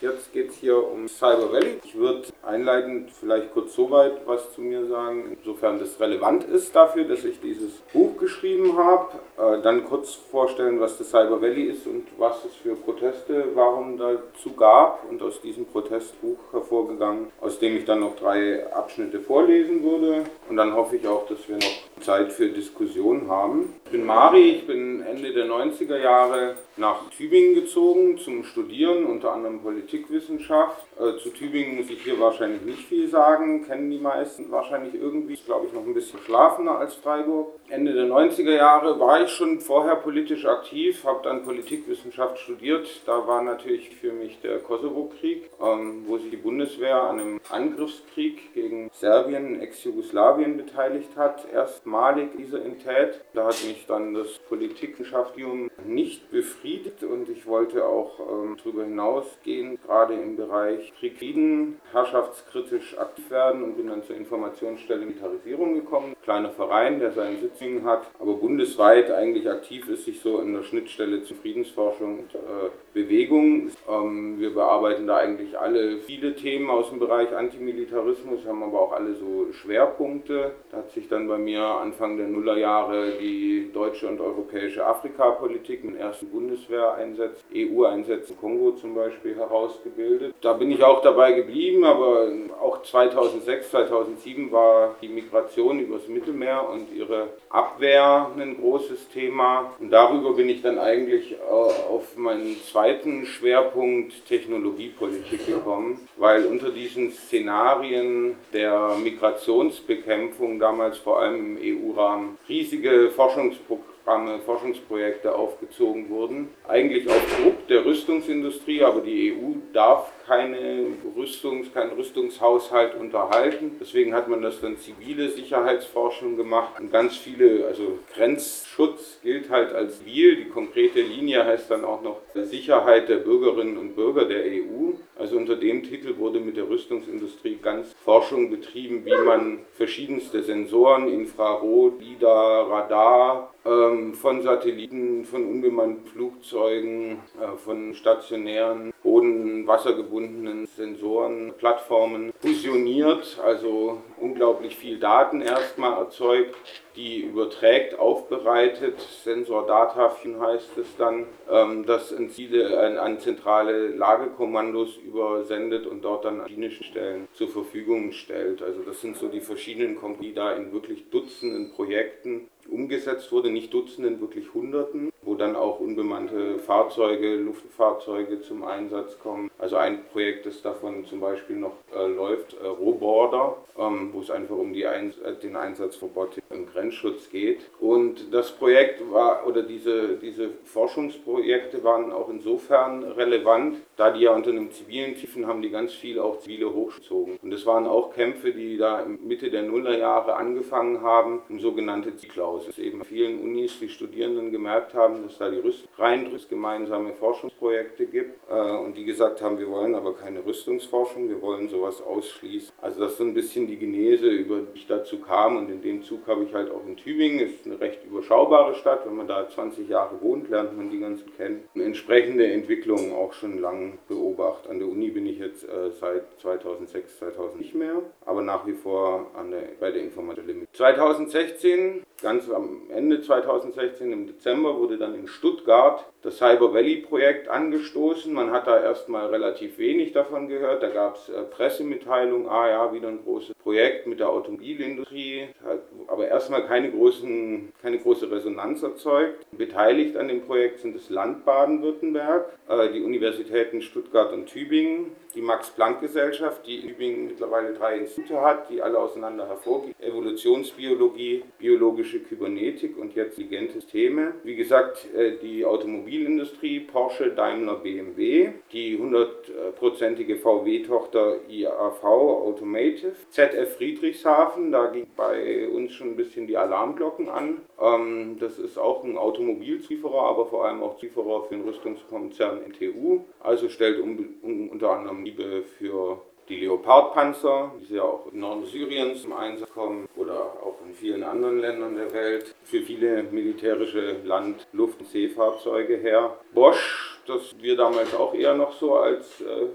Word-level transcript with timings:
Jetzt 0.00 0.32
geht 0.32 0.48
es 0.48 0.56
hier 0.56 0.82
um 0.82 1.08
Cyber 1.08 1.52
Valley. 1.52 1.78
Ich 1.84 1.94
würde 1.94 2.22
einleitend 2.42 3.10
vielleicht 3.12 3.52
kurz 3.52 3.74
so 3.74 3.90
weit 3.90 4.14
was 4.24 4.50
zu 4.54 4.62
mir 4.62 4.86
sagen, 4.86 5.36
insofern 5.36 5.78
das 5.78 6.00
relevant 6.00 6.44
ist 6.44 6.74
dafür, 6.74 7.04
dass 7.04 7.22
ich 7.22 7.38
dieses 7.40 7.72
Buch 7.92 8.16
geschrieben 8.16 8.78
habe. 8.78 9.08
Äh, 9.36 9.60
dann 9.60 9.84
kurz 9.84 10.14
vorstellen, 10.14 10.80
was 10.80 10.96
das 10.96 11.10
Cyber 11.10 11.42
Valley 11.42 11.64
ist 11.64 11.86
und 11.86 12.06
was 12.16 12.42
es 12.46 12.54
für 12.54 12.76
Proteste, 12.76 13.48
warum 13.52 13.98
dazu 13.98 14.54
gab 14.56 15.04
und 15.10 15.20
aus 15.20 15.38
diesem 15.42 15.66
Protestbuch 15.66 16.38
hervorgegangen, 16.50 17.26
aus 17.42 17.58
dem 17.58 17.76
ich 17.76 17.84
dann 17.84 18.00
noch 18.00 18.16
drei 18.16 18.72
Abschnitte 18.72 19.20
vorlesen 19.20 19.82
würde. 19.82 20.24
Und 20.48 20.56
dann 20.56 20.72
hoffe 20.74 20.96
ich 20.96 21.06
auch, 21.06 21.26
dass 21.26 21.46
wir 21.46 21.56
noch 21.56 21.89
Zeit 22.00 22.32
für 22.32 22.48
Diskussion 22.48 23.28
haben. 23.28 23.74
Ich 23.84 23.92
bin 23.92 24.04
Mari, 24.04 24.50
ich 24.50 24.66
bin 24.66 25.02
Ende 25.02 25.32
der 25.32 25.46
90er 25.46 25.98
Jahre 25.98 26.56
nach 26.76 27.08
Tübingen 27.10 27.54
gezogen 27.54 28.18
zum 28.18 28.44
Studieren, 28.44 29.04
unter 29.04 29.32
anderem 29.32 29.60
Politikwissenschaft. 29.60 30.86
Äh, 31.00 31.16
zu 31.18 31.30
Tübingen 31.30 31.76
muss 31.76 31.90
ich 31.90 32.02
hier 32.02 32.20
wahrscheinlich 32.20 32.62
nicht 32.62 32.86
viel 32.86 33.08
sagen, 33.08 33.64
kennen 33.66 33.90
die 33.90 33.98
meisten 33.98 34.50
wahrscheinlich 34.50 34.94
irgendwie, 34.94 35.34
ist 35.34 35.46
glaube 35.46 35.66
ich 35.66 35.72
noch 35.72 35.84
ein 35.84 35.94
bisschen 35.94 36.18
schlafender 36.20 36.78
als 36.78 36.94
Freiburg. 36.94 37.54
Ende 37.68 37.92
der 37.92 38.06
90er 38.06 38.54
Jahre 38.54 38.98
war 39.00 39.22
ich 39.22 39.30
schon 39.30 39.60
vorher 39.60 39.96
politisch 39.96 40.44
aktiv, 40.44 41.04
habe 41.04 41.20
dann 41.22 41.44
Politikwissenschaft 41.44 42.38
studiert. 42.38 42.88
Da 43.06 43.26
war 43.26 43.42
natürlich 43.42 43.96
für 43.96 44.12
mich 44.12 44.40
der 44.40 44.58
Kosovo-Krieg, 44.58 45.50
ähm, 45.62 46.04
wo 46.06 46.18
sich 46.18 46.30
die 46.30 46.36
Bundeswehr 46.36 47.02
an 47.02 47.20
einem 47.20 47.40
Angriffskrieg 47.48 48.52
gegen 48.52 48.90
Serbien, 48.92 49.60
Ex-Jugoslawien 49.60 50.56
beteiligt 50.56 51.16
hat. 51.16 51.46
Erstmalig 51.52 52.30
diese 52.36 52.62
Entität. 52.62 53.20
Da 53.34 53.46
hat 53.46 53.64
mich 53.64 53.86
dann 53.86 54.14
das 54.14 54.38
Politikwissenschaftsstudium 54.48 55.70
nicht 55.84 56.30
befriedigt 56.30 56.50
befriedigt 56.60 57.02
und 57.02 57.28
ich 57.28 57.46
wollte 57.46 57.84
auch 57.84 58.18
ähm, 58.20 58.56
darüber 58.56 58.84
hinausgehen, 58.84 59.78
gerade 59.84 60.14
im 60.14 60.36
Bereich 60.36 60.89
Frieden, 60.98 61.80
herrschaftskritisch 61.92 62.98
aktiv 62.98 63.30
werden 63.30 63.62
und 63.62 63.76
bin 63.76 63.88
dann 63.88 64.02
zur 64.02 64.16
Informationsstelle 64.16 65.06
Militarisierung 65.06 65.74
gekommen. 65.74 66.14
Kleiner 66.22 66.50
Verein, 66.50 67.00
der 67.00 67.12
seinen 67.12 67.40
Sitzungen 67.40 67.84
hat, 67.84 68.02
aber 68.18 68.34
bundesweit 68.34 69.10
eigentlich 69.10 69.48
aktiv 69.48 69.88
ist, 69.88 70.04
sich 70.04 70.20
so 70.20 70.40
in 70.40 70.54
der 70.54 70.62
Schnittstelle 70.62 71.22
zur 71.22 71.36
Friedensforschung 71.38 72.20
und 72.20 72.34
äh, 72.34 72.70
Bewegung. 72.92 73.70
Ähm, 73.88 74.38
wir 74.38 74.54
bearbeiten 74.54 75.06
da 75.06 75.16
eigentlich 75.16 75.58
alle 75.58 75.98
viele 75.98 76.34
Themen 76.34 76.70
aus 76.70 76.90
dem 76.90 76.98
Bereich 76.98 77.34
Antimilitarismus, 77.34 78.46
haben 78.46 78.62
aber 78.62 78.80
auch 78.80 78.92
alle 78.92 79.14
so 79.14 79.52
Schwerpunkte. 79.52 80.52
Da 80.70 80.78
hat 80.78 80.90
sich 80.92 81.08
dann 81.08 81.26
bei 81.26 81.38
mir 81.38 81.62
Anfang 81.62 82.16
der 82.16 82.28
Nullerjahre 82.28 83.12
die 83.20 83.70
deutsche 83.72 84.08
und 84.08 84.20
europäische 84.20 84.84
Afrikapolitik 84.84 85.84
mit 85.84 85.96
ersten 85.96 86.26
Bundes 86.26 86.50
Bundeswehreinsätzen, 86.50 87.44
EU-Einsätzen, 87.54 88.36
Kongo 88.40 88.72
zum 88.72 88.94
Beispiel 88.94 89.36
herausgebildet. 89.36 90.34
Da 90.40 90.52
bin 90.54 90.70
ich 90.70 90.79
auch 90.82 91.02
dabei 91.02 91.32
geblieben, 91.32 91.84
aber 91.84 92.28
auch 92.60 92.82
2006, 92.82 93.70
2007 93.70 94.50
war 94.52 94.96
die 95.00 95.08
Migration 95.08 95.80
übers 95.80 96.08
Mittelmeer 96.08 96.68
und 96.68 96.92
ihre 96.94 97.28
Abwehr 97.48 98.30
ein 98.38 98.60
großes 98.60 99.08
Thema. 99.08 99.74
Und 99.78 99.90
darüber 99.90 100.32
bin 100.34 100.48
ich 100.48 100.62
dann 100.62 100.78
eigentlich 100.78 101.32
äh, 101.32 101.36
auf 101.46 102.16
meinen 102.16 102.56
zweiten 102.62 103.26
Schwerpunkt 103.26 104.26
Technologiepolitik 104.26 105.46
gekommen, 105.46 106.08
weil 106.16 106.46
unter 106.46 106.70
diesen 106.70 107.12
Szenarien 107.12 108.36
der 108.52 108.96
Migrationsbekämpfung 109.02 110.58
damals 110.58 110.98
vor 110.98 111.20
allem 111.20 111.56
im 111.56 111.90
EU-Rahmen 111.90 112.38
riesige 112.48 113.10
Forschungsprogramme 113.10 113.90
Programme, 114.04 114.40
Forschungsprojekte 114.40 115.34
aufgezogen 115.34 116.08
wurden. 116.08 116.50
Eigentlich 116.66 117.08
auf 117.08 117.22
Druck 117.36 117.66
der 117.68 117.84
Rüstungsindustrie, 117.84 118.82
aber 118.82 119.00
die 119.00 119.32
EU 119.32 119.56
darf 119.72 120.10
keine 120.26 120.86
Rüstungs-, 121.16 121.72
keinen 121.72 121.92
Rüstungshaushalt 121.92 122.94
unterhalten. 122.94 123.76
Deswegen 123.80 124.14
hat 124.14 124.28
man 124.28 124.42
das 124.42 124.60
dann 124.60 124.78
zivile 124.78 125.28
Sicherheitsforschung 125.28 126.36
gemacht 126.36 126.80
und 126.80 126.92
ganz 126.92 127.16
viele, 127.16 127.66
also 127.66 127.98
Grenzschutz 128.14 129.20
gilt 129.22 129.50
halt 129.50 129.72
als 129.72 130.00
zivil. 130.00 130.36
Die 130.36 130.48
konkrete 130.48 131.00
Linie 131.00 131.44
heißt 131.44 131.70
dann 131.70 131.84
auch 131.84 132.02
noch 132.02 132.20
Sicherheit 132.34 133.08
der 133.08 133.16
Bürgerinnen 133.16 133.76
und 133.76 133.96
Bürger 133.96 134.24
der 134.24 134.44
EU. 134.44 134.92
Also 135.16 135.36
unter 135.36 135.56
dem 135.56 135.82
Titel 135.82 136.16
wurde 136.18 136.40
mit 136.40 136.56
der 136.56 136.68
Rüstungsindustrie 136.68 137.58
ganz 137.62 137.94
Forschung 138.04 138.50
betrieben, 138.50 139.04
wie 139.04 139.24
man 139.24 139.58
verschiedenste 139.72 140.42
Sensoren, 140.42 141.08
Infrarot, 141.08 142.00
LIDAR, 142.00 142.70
Radar, 142.70 143.49
von 143.62 144.42
Satelliten, 144.42 145.24
von 145.24 145.44
unbemannten 145.44 146.06
Flugzeugen, 146.06 147.18
äh, 147.40 147.56
von 147.56 147.94
stationären, 147.94 148.92
boden-, 149.10 149.66
wassergebundenen 149.66 150.66
Sensoren, 150.66 151.52
Plattformen 151.58 152.32
fusioniert, 152.40 153.40
also 153.44 153.98
unglaublich 154.20 154.76
viel 154.76 154.98
Daten 154.98 155.40
erstmal 155.40 155.98
erzeugt, 155.98 156.56
die 156.96 157.22
überträgt, 157.22 157.98
aufbereitet, 157.98 159.00
Sensor 159.24 159.66
Data 159.66 160.14
heißt 160.40 160.78
es 160.78 160.96
dann, 160.96 161.26
ähm, 161.50 161.86
das 161.86 162.12
an 162.12 162.30
Ziele, 162.30 163.00
an 163.00 163.18
zentrale 163.18 163.88
Lagekommandos 163.88 164.96
übersendet 164.96 165.86
und 165.86 166.04
dort 166.04 166.26
an 166.26 166.44
klinischen 166.44 166.84
Stellen 166.84 167.28
zur 167.32 167.48
Verfügung 167.48 168.12
stellt. 168.12 168.62
Also 168.62 168.80
das 168.82 169.00
sind 169.00 169.16
so 169.16 169.28
die 169.28 169.40
verschiedenen 169.40 169.96
Komponenten, 169.96 170.20
die 170.20 170.34
da 170.34 170.52
in 170.52 170.72
wirklich 170.72 171.08
Dutzenden 171.10 171.72
Projekten 171.72 172.48
umgesetzt 172.68 173.32
wurde, 173.32 173.50
nicht 173.50 173.72
Dutzenden, 173.72 174.20
wirklich 174.20 174.52
Hunderten, 174.54 175.12
wo 175.22 175.34
dann 175.34 175.56
auch 175.56 175.80
unbemannte 175.80 176.58
Fahrzeuge, 176.58 177.36
Luftfahrzeuge 177.36 178.42
zum 178.42 178.64
Einsatz 178.64 178.99
kommen. 179.18 179.50
Also 179.58 179.76
ein 179.76 180.04
Projekt, 180.12 180.46
das 180.46 180.62
davon 180.62 181.04
zum 181.06 181.20
Beispiel 181.20 181.56
noch 181.56 181.72
äh, 181.94 182.06
läuft, 182.06 182.54
äh, 182.54 182.66
Roborder, 182.66 183.56
ähm, 183.78 184.10
wo 184.12 184.20
es 184.20 184.30
einfach 184.30 184.56
um 184.56 184.72
die 184.72 184.86
Ein 184.86 185.14
äh, 185.24 185.34
den 185.34 185.56
Einsatz 185.56 185.96
von 185.96 186.10
Robotik 186.10 186.44
im 186.50 186.66
Grenzschutz 186.66 187.30
geht. 187.30 187.70
Und 187.80 188.32
das 188.32 188.52
Projekt 188.52 189.00
war, 189.10 189.46
oder 189.46 189.62
diese, 189.62 190.16
diese 190.16 190.50
Forschungsprojekte 190.64 191.82
waren 191.82 192.12
auch 192.12 192.28
insofern 192.28 193.02
relevant, 193.02 193.76
da 193.96 194.10
die 194.10 194.20
ja 194.20 194.34
unter 194.34 194.50
einem 194.50 194.70
zivilen 194.70 195.14
Tiefen 195.14 195.46
haben 195.46 195.62
die 195.62 195.70
ganz 195.70 195.92
viel 195.92 196.18
auch 196.18 196.40
zivile 196.40 196.72
hochgezogen. 196.72 197.38
Und 197.42 197.52
es 197.52 197.66
waren 197.66 197.86
auch 197.86 198.12
Kämpfe, 198.12 198.52
die 198.52 198.76
da 198.76 199.04
Mitte 199.04 199.50
der 199.50 199.62
Nullerjahre 199.62 200.34
angefangen 200.36 201.02
haben, 201.02 201.40
um 201.48 201.58
sogenannte 201.58 202.16
Zielklaus 202.16 202.50
aus. 202.50 202.68
Es 202.68 202.78
eben 202.78 203.04
vielen 203.04 203.40
Unis 203.40 203.78
die 203.80 203.88
Studierenden 203.88 204.50
gemerkt 204.50 204.94
haben, 204.94 205.22
dass 205.22 205.38
da 205.38 205.50
die 205.50 205.58
Rüst 205.58 205.88
Rheindrüst 205.96 206.48
gemeinsame 206.48 207.12
Forschungsprojekte 207.12 208.06
gibt 208.06 208.38
äh, 208.50 208.76
und 208.90 208.96
die 208.96 209.04
gesagt 209.04 209.40
haben, 209.40 209.56
wir 209.56 209.70
wollen 209.70 209.94
aber 209.94 210.16
keine 210.16 210.44
Rüstungsforschung, 210.44 211.28
wir 211.28 211.40
wollen 211.40 211.68
sowas 211.68 212.02
ausschließen. 212.02 212.72
Also 212.82 212.98
das 212.98 213.12
ist 213.12 213.18
so 213.18 213.24
ein 213.24 213.34
bisschen 213.34 213.68
die 213.68 213.76
Genese, 213.76 214.26
über 214.26 214.58
die 214.58 214.80
ich 214.80 214.88
dazu 214.88 215.20
kam 215.20 215.58
und 215.58 215.70
in 215.70 215.80
dem 215.80 216.02
Zug 216.02 216.26
habe 216.26 216.42
ich 216.42 216.52
halt 216.52 216.72
auch 216.72 216.84
in 216.84 216.96
Tübingen, 216.96 217.38
ist 217.38 217.66
eine 217.66 217.78
recht 217.78 218.04
überschaubare 218.04 218.74
Stadt, 218.74 219.06
wenn 219.06 219.14
man 219.14 219.28
da 219.28 219.48
20 219.48 219.88
Jahre 219.88 220.20
wohnt, 220.20 220.50
lernt 220.50 220.76
man 220.76 220.90
die 220.90 220.98
ganzen 220.98 221.32
kennen. 221.36 221.62
Eine 221.72 221.84
entsprechende 221.84 222.48
Entwicklung 222.48 223.14
auch 223.14 223.32
schon 223.32 223.60
lang 223.60 224.00
beobachtet. 224.08 224.68
An 224.68 224.80
der 224.80 224.88
Uni 224.88 225.10
bin 225.10 225.24
ich 225.26 225.38
jetzt 225.38 225.62
äh, 225.62 225.92
seit 226.00 226.24
2006, 226.40 227.18
2000 227.20 227.60
nicht 227.60 227.76
mehr, 227.76 228.02
aber 228.26 228.42
nach 228.42 228.66
wie 228.66 228.72
vor 228.72 229.30
an 229.36 229.52
der, 229.52 229.68
bei 229.78 229.92
der 229.92 230.02
Informatik. 230.02 230.66
2016 230.72 232.02
Ganz 232.22 232.50
am 232.50 232.82
Ende 232.90 233.22
2016, 233.22 234.12
im 234.12 234.26
Dezember, 234.26 234.78
wurde 234.78 234.98
dann 234.98 235.14
in 235.14 235.26
Stuttgart 235.26 236.04
das 236.20 236.36
Cyber 236.36 236.74
Valley 236.74 236.96
Projekt 236.96 237.48
angestoßen. 237.48 238.32
Man 238.32 238.50
hat 238.50 238.66
da 238.66 238.78
erstmal 238.82 239.26
relativ 239.26 239.78
wenig 239.78 240.12
davon 240.12 240.48
gehört. 240.48 240.82
Da 240.82 240.88
gab 240.88 241.16
es 241.16 241.28
äh, 241.28 241.42
Pressemitteilungen, 241.42 242.48
ah 242.48 242.68
ja, 242.68 242.92
wieder 242.92 243.08
ein 243.08 243.22
großes 243.22 243.54
Projekt 243.56 244.06
mit 244.06 244.20
der 244.20 244.28
Automobilindustrie, 244.28 245.48
hat 245.64 245.80
aber 246.06 246.28
erstmal 246.28 246.66
keine, 246.66 246.90
großen, 246.90 247.72
keine 247.80 247.98
große 247.98 248.30
Resonanz 248.30 248.82
erzeugt. 248.82 249.46
Beteiligt 249.52 250.16
an 250.16 250.28
dem 250.28 250.42
Projekt 250.42 250.80
sind 250.80 250.96
das 250.96 251.10
Land 251.10 251.44
Baden-Württemberg, 251.44 252.52
äh, 252.68 252.92
die 252.92 253.02
Universitäten 253.02 253.82
Stuttgart 253.82 254.32
und 254.32 254.46
Tübingen, 254.46 255.12
die 255.32 255.42
Max-Planck-Gesellschaft, 255.42 256.66
die 256.66 256.80
in 256.80 256.88
Tübingen 256.88 257.26
mittlerweile 257.26 257.74
drei 257.74 257.98
Institute 257.98 258.40
hat, 258.40 258.70
die 258.70 258.82
alle 258.82 258.98
auseinander 258.98 259.46
hervorgehen. 259.48 259.94
Evolutionsbiologie, 260.00 261.44
biologische 261.58 262.20
Kybernetik 262.20 262.98
und 262.98 263.14
jetzt 263.14 263.38
intelligente 263.38 263.80
Systeme. 263.80 264.34
Wie 264.42 264.56
gesagt, 264.56 265.06
äh, 265.14 265.38
die 265.42 265.64
Automobilindustrie, 265.64 266.80
Porsche, 266.80 267.30
Daimler, 267.30 267.76
BMW, 267.76 268.52
die 268.72 268.98
hundertprozentige 268.98 270.36
VW-Tochter 270.36 271.48
IAV 271.48 272.04
Automotive, 272.04 273.12
ZF 273.30 273.76
Friedrichshafen, 273.76 274.72
da 274.72 274.86
ging 274.86 275.06
bei 275.16 275.68
uns 275.68 275.92
schon 275.92 276.08
ein 276.08 276.16
bisschen 276.16 276.46
die 276.46 276.56
Alarmglocken 276.56 277.28
an. 277.28 277.58
Ähm, 277.80 278.36
das 278.38 278.58
ist 278.58 278.78
auch 278.78 279.04
ein 279.04 279.16
Automobilzulieferer, 279.16 280.22
aber 280.22 280.46
vor 280.46 280.64
allem 280.64 280.82
auch 280.82 280.96
Zulieferer 280.98 281.44
für 281.44 281.54
den 281.54 281.64
Rüstungskonzern 281.64 282.60
NTU. 282.68 283.20
Also 283.40 283.68
stellt 283.68 284.00
unter 284.00 284.90
anderem 284.90 285.19
Liebe 285.24 285.62
für 285.78 286.22
die 286.48 286.56
Leopardpanzer, 286.56 287.72
die 287.80 287.94
ja 287.94 288.02
auch 288.02 288.26
im 288.32 288.40
Norden 288.40 288.66
Syriens 288.66 289.22
zum 289.22 289.32
Einsatz 289.32 289.70
kommen 289.70 290.08
oder 290.16 290.40
auch 290.62 290.76
in 290.86 290.94
vielen 290.94 291.22
anderen 291.22 291.60
Ländern 291.60 291.94
der 291.94 292.12
Welt, 292.12 292.54
für 292.64 292.82
viele 292.82 293.22
militärische 293.22 294.16
Land-, 294.24 294.66
Luft- 294.72 295.00
und 295.00 295.06
Seefahrzeuge 295.06 295.96
her. 295.96 296.36
Bosch, 296.52 297.09
das 297.26 297.54
wir 297.60 297.76
damals 297.76 298.14
auch 298.14 298.34
eher 298.34 298.54
noch 298.54 298.72
so 298.72 298.96
als 298.96 299.40
äh, 299.40 299.68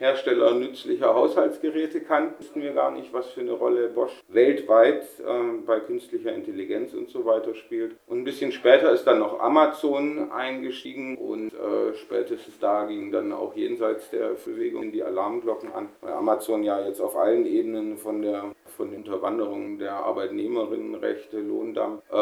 Hersteller 0.00 0.54
nützlicher 0.54 1.14
Haushaltsgeräte 1.14 2.00
kannten, 2.00 2.34
wussten 2.38 2.62
wir 2.62 2.72
gar 2.72 2.90
nicht, 2.90 3.12
was 3.12 3.28
für 3.28 3.40
eine 3.40 3.52
Rolle 3.52 3.88
Bosch 3.88 4.22
weltweit 4.28 5.02
äh, 5.20 5.58
bei 5.66 5.80
künstlicher 5.80 6.32
Intelligenz 6.32 6.94
und 6.94 7.10
so 7.10 7.24
weiter 7.26 7.54
spielt. 7.54 7.96
Und 8.06 8.20
ein 8.20 8.24
bisschen 8.24 8.50
später 8.50 8.92
ist 8.92 9.04
dann 9.04 9.18
noch 9.18 9.40
Amazon 9.40 10.32
eingestiegen 10.32 11.18
und 11.18 11.52
äh, 11.52 11.94
spätestens 11.94 12.58
da 12.58 12.86
ging 12.86 13.12
dann 13.12 13.32
auch 13.32 13.54
jenseits 13.54 14.08
der 14.10 14.30
Bewegung 14.44 14.90
die 14.90 15.02
Alarmglocken 15.02 15.72
an, 15.72 15.90
weil 16.00 16.14
Amazon 16.14 16.62
ja 16.62 16.84
jetzt 16.84 17.00
auf 17.00 17.16
allen 17.16 17.44
Ebenen 17.46 17.98
von 17.98 18.22
der 18.22 18.54
von 18.80 18.94
Unterwanderung 18.94 19.78
der 19.78 19.92
Arbeitnehmerinnenrechte, 19.92 21.38
Lohndampf, 21.38 22.02
äh, 22.08 22.14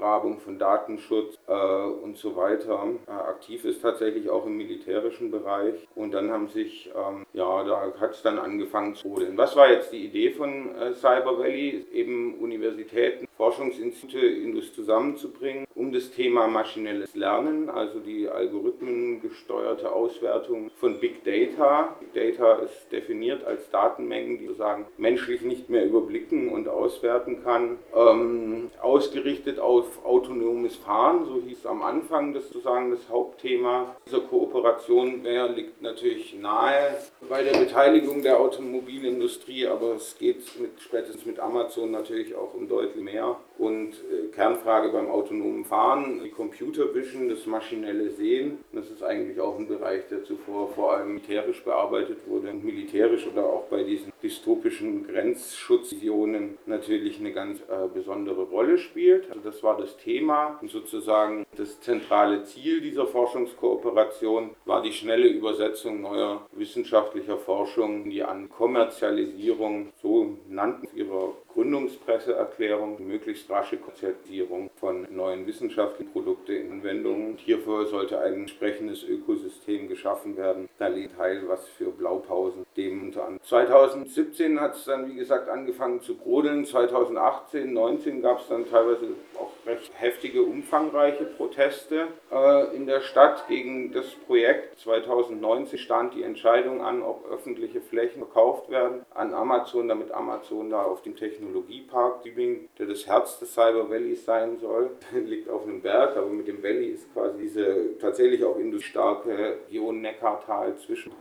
Grabung 0.00 0.40
von 0.40 0.58
Datenschutz 0.58 1.38
äh, 1.46 1.52
und 1.52 2.18
so 2.18 2.34
weiter 2.34 2.88
äh, 3.06 3.10
aktiv 3.12 3.64
ist, 3.64 3.82
tatsächlich 3.82 4.28
auch 4.28 4.44
im 4.44 4.56
militärischen 4.56 5.30
Bereich. 5.30 5.86
Und 5.94 6.10
dann 6.10 6.32
haben 6.32 6.48
sich, 6.48 6.90
ähm, 6.96 7.24
ja, 7.32 7.62
da 7.62 7.92
hat 8.00 8.14
es 8.14 8.22
dann 8.22 8.40
angefangen 8.40 8.96
zu 8.96 9.06
rodeln. 9.06 9.38
Was 9.38 9.54
war 9.54 9.70
jetzt 9.70 9.92
die 9.92 10.06
Idee 10.06 10.32
von 10.32 10.74
äh, 10.74 10.92
Cyber 10.94 11.38
Valley? 11.38 11.86
Eben 11.92 12.34
Universitäten, 12.40 13.28
Forschungsinstitute 13.36 14.72
zusammenzubringen, 14.72 15.66
um 15.82 15.92
das 15.92 16.12
Thema 16.12 16.46
maschinelles 16.46 17.12
Lernen, 17.16 17.68
also 17.68 17.98
die 17.98 18.28
algorithmengesteuerte 18.28 19.90
Auswertung 19.90 20.70
von 20.78 21.00
Big 21.00 21.24
Data. 21.24 21.96
Big 21.98 22.14
Data 22.14 22.60
ist 22.60 22.92
definiert 22.92 23.44
als 23.44 23.68
Datenmengen, 23.70 24.38
die 24.38 24.46
sozusagen 24.46 24.86
menschlich 24.96 25.42
nicht 25.42 25.68
mehr 25.68 25.84
überblicken 25.84 26.50
und 26.50 26.68
auswerten 26.68 27.42
kann. 27.42 27.78
Ähm, 27.96 28.70
ausgerichtet 28.80 29.58
auf 29.58 30.04
autonomes 30.04 30.76
Fahren, 30.76 31.24
so 31.24 31.42
hieß 31.44 31.58
es 31.58 31.66
am 31.66 31.82
Anfang, 31.82 32.32
das 32.32 32.44
sozusagen 32.48 32.92
das 32.92 33.08
Hauptthema 33.08 33.96
dieser 34.06 34.20
Kooperation. 34.20 35.20
Wer 35.24 35.48
liegt 35.48 35.82
natürlich 35.82 36.38
nahe 36.38 36.96
bei 37.28 37.42
der 37.42 37.58
Beteiligung 37.58 38.22
der 38.22 38.38
Automobilindustrie, 38.38 39.66
aber 39.66 39.96
es 39.96 40.16
geht 40.16 40.60
mit, 40.60 40.80
spätestens 40.80 41.26
mit 41.26 41.40
Amazon 41.40 41.90
natürlich 41.90 42.36
auch 42.36 42.54
um 42.54 42.68
deutlich 42.68 43.02
mehr. 43.02 43.36
Und 43.58 43.92
äh, 43.92 44.28
Kernfrage 44.32 44.90
beim 44.90 45.08
autonomen 45.08 45.64
Fahren, 45.64 46.20
die 46.24 46.30
Computer 46.30 46.94
Vision, 46.94 47.28
das 47.28 47.46
maschinelle 47.46 48.10
Sehen. 48.10 48.58
Das 48.72 48.90
ist 48.90 49.02
eigentlich 49.02 49.40
auch 49.40 49.58
ein 49.58 49.68
Bereich, 49.68 50.08
der 50.08 50.24
zuvor 50.24 50.70
vor 50.70 50.94
allem 50.94 51.14
militärisch 51.14 51.62
bearbeitet 51.62 52.18
wurde. 52.26 52.52
Militärisch 52.52 53.26
oder 53.26 53.44
auch 53.44 53.64
bei 53.64 53.82
diesen 53.82 54.12
dystopischen 54.22 55.06
Grenzschutzvisionen 55.06 56.58
natürlich 56.66 57.18
eine 57.18 57.32
ganz 57.32 57.60
äh, 57.60 57.88
besondere 57.92 58.42
Rolle 58.42 58.78
spielt. 58.78 59.28
Also 59.30 59.40
das 59.42 59.62
war 59.62 59.76
das 59.76 59.96
Thema 59.96 60.58
und 60.60 60.70
sozusagen 60.70 61.46
das 61.56 61.80
zentrale 61.80 62.44
Ziel 62.44 62.80
dieser 62.80 63.06
Forschungskooperation 63.06 64.50
war 64.64 64.82
die 64.82 64.92
schnelle 64.92 65.28
Übersetzung 65.28 66.00
neuer 66.00 66.46
wissenschaftlicher 66.52 67.38
Forschung, 67.38 68.08
die 68.08 68.22
an 68.22 68.48
Kommerzialisierung, 68.48 69.92
so 70.00 70.38
nannten 70.48 70.86
sie 70.86 71.00
ihre 71.00 71.32
Gründungspresseerklärung, 71.54 73.06
möglichst 73.06 73.48
rasche 73.50 73.76
Konzertierung 73.76 74.70
von 74.76 75.06
neuen 75.10 75.46
wissenschaftlichen 75.46 76.12
Produkten 76.12 76.52
in 76.52 76.72
Anwendungen. 76.72 77.36
Hierfür 77.36 77.86
sollte 77.86 78.20
ein 78.20 78.34
entsprechendes 78.34 79.04
Ökosystem 79.04 79.88
geschaffen 79.88 80.36
werden. 80.36 80.68
Da 80.78 80.88
liegt 80.88 81.16
Teil 81.16 81.42
was 81.48 81.68
für 81.68 81.90
Blaupausen 81.90 82.64
dem 82.76 83.02
unter 83.02 83.24
anderem. 83.24 83.42
2017 83.42 84.60
hat 84.60 84.74
es 84.74 84.84
dann, 84.84 85.08
wie 85.08 85.14
gesagt, 85.14 85.48
angefangen 85.48 86.00
zu 86.00 86.16
brodeln. 86.16 86.64
2018, 86.64 87.74
2019 87.74 88.22
gab 88.22 88.40
es 88.40 88.48
dann 88.48 88.68
teilweise 88.68 89.08
auch 89.38 89.50
recht 89.66 89.92
heftige, 89.94 90.42
umfangreiche 90.42 91.24
Proteste 91.24 92.08
äh, 92.30 92.76
in 92.76 92.86
der 92.86 93.00
Stadt 93.00 93.46
gegen 93.48 93.92
das 93.92 94.06
Projekt. 94.26 94.80
2019 94.80 95.78
stand 95.78 96.14
die 96.14 96.22
Entscheidung 96.22 96.82
an, 96.82 97.02
ob 97.02 97.30
öffentliche 97.30 97.80
Flächen 97.80 98.22
verkauft 98.22 98.70
werden 98.70 99.04
an 99.14 99.34
Amazon, 99.34 99.88
damit 99.88 100.12
Amazon 100.12 100.70
da 100.70 100.82
auf 100.82 101.02
dem 101.02 101.16
Technologiepark 101.42 102.22
Tübingen, 102.22 102.68
der 102.78 102.86
das 102.86 103.06
Herz 103.06 103.38
des 103.40 103.52
Cyber 103.52 103.90
Valleys 103.90 104.24
sein 104.24 104.58
soll, 104.58 104.90
liegt 105.12 105.48
auf 105.48 105.64
einem 105.64 105.82
Berg, 105.82 106.16
aber 106.16 106.28
mit 106.28 106.46
dem 106.46 106.62
Valley 106.62 106.90
ist 106.90 107.12
quasi 107.12 107.38
diese 107.38 107.98
tatsächlich 107.98 108.44
auch 108.44 108.58
industriestarke 108.58 109.58
Region 109.66 110.00
Neckartal 110.00 110.76
zwischen 110.76 111.12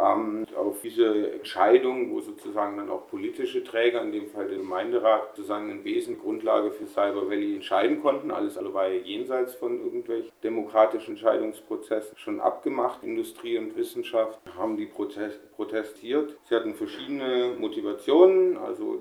ähm, 0.00 0.46
auf 0.56 0.80
diese 0.82 1.32
Entscheidung, 1.32 2.10
wo 2.12 2.20
sozusagen 2.20 2.76
dann 2.76 2.90
auch 2.90 3.08
politische 3.08 3.62
Träger, 3.64 4.02
in 4.02 4.12
dem 4.12 4.28
Fall 4.28 4.48
der 4.48 4.58
Gemeinderat, 4.58 5.36
sozusagen 5.36 5.70
in 5.70 5.84
Wesen 5.84 6.18
Grundlage 6.18 6.70
für 6.70 6.86
Cyber 6.86 7.28
Valley 7.28 7.56
entscheiden 7.56 8.00
konnten. 8.00 8.30
Alles 8.30 8.56
allebei 8.56 8.96
jenseits 9.04 9.54
von 9.54 9.82
irgendwelchen 9.84 10.30
demokratischen 10.42 11.12
Entscheidungsprozessen 11.12 12.16
schon 12.16 12.40
abgemacht. 12.40 13.02
Industrie 13.02 13.58
und 13.58 13.76
Wissenschaft 13.76 14.38
haben 14.56 14.76
die 14.76 14.86
Protest, 14.86 15.40
protestiert. 15.56 16.36
Sie 16.44 16.54
hatten 16.54 16.74
verschiedene 16.74 17.54
Motivationen, 17.58 18.56
also 18.56 18.98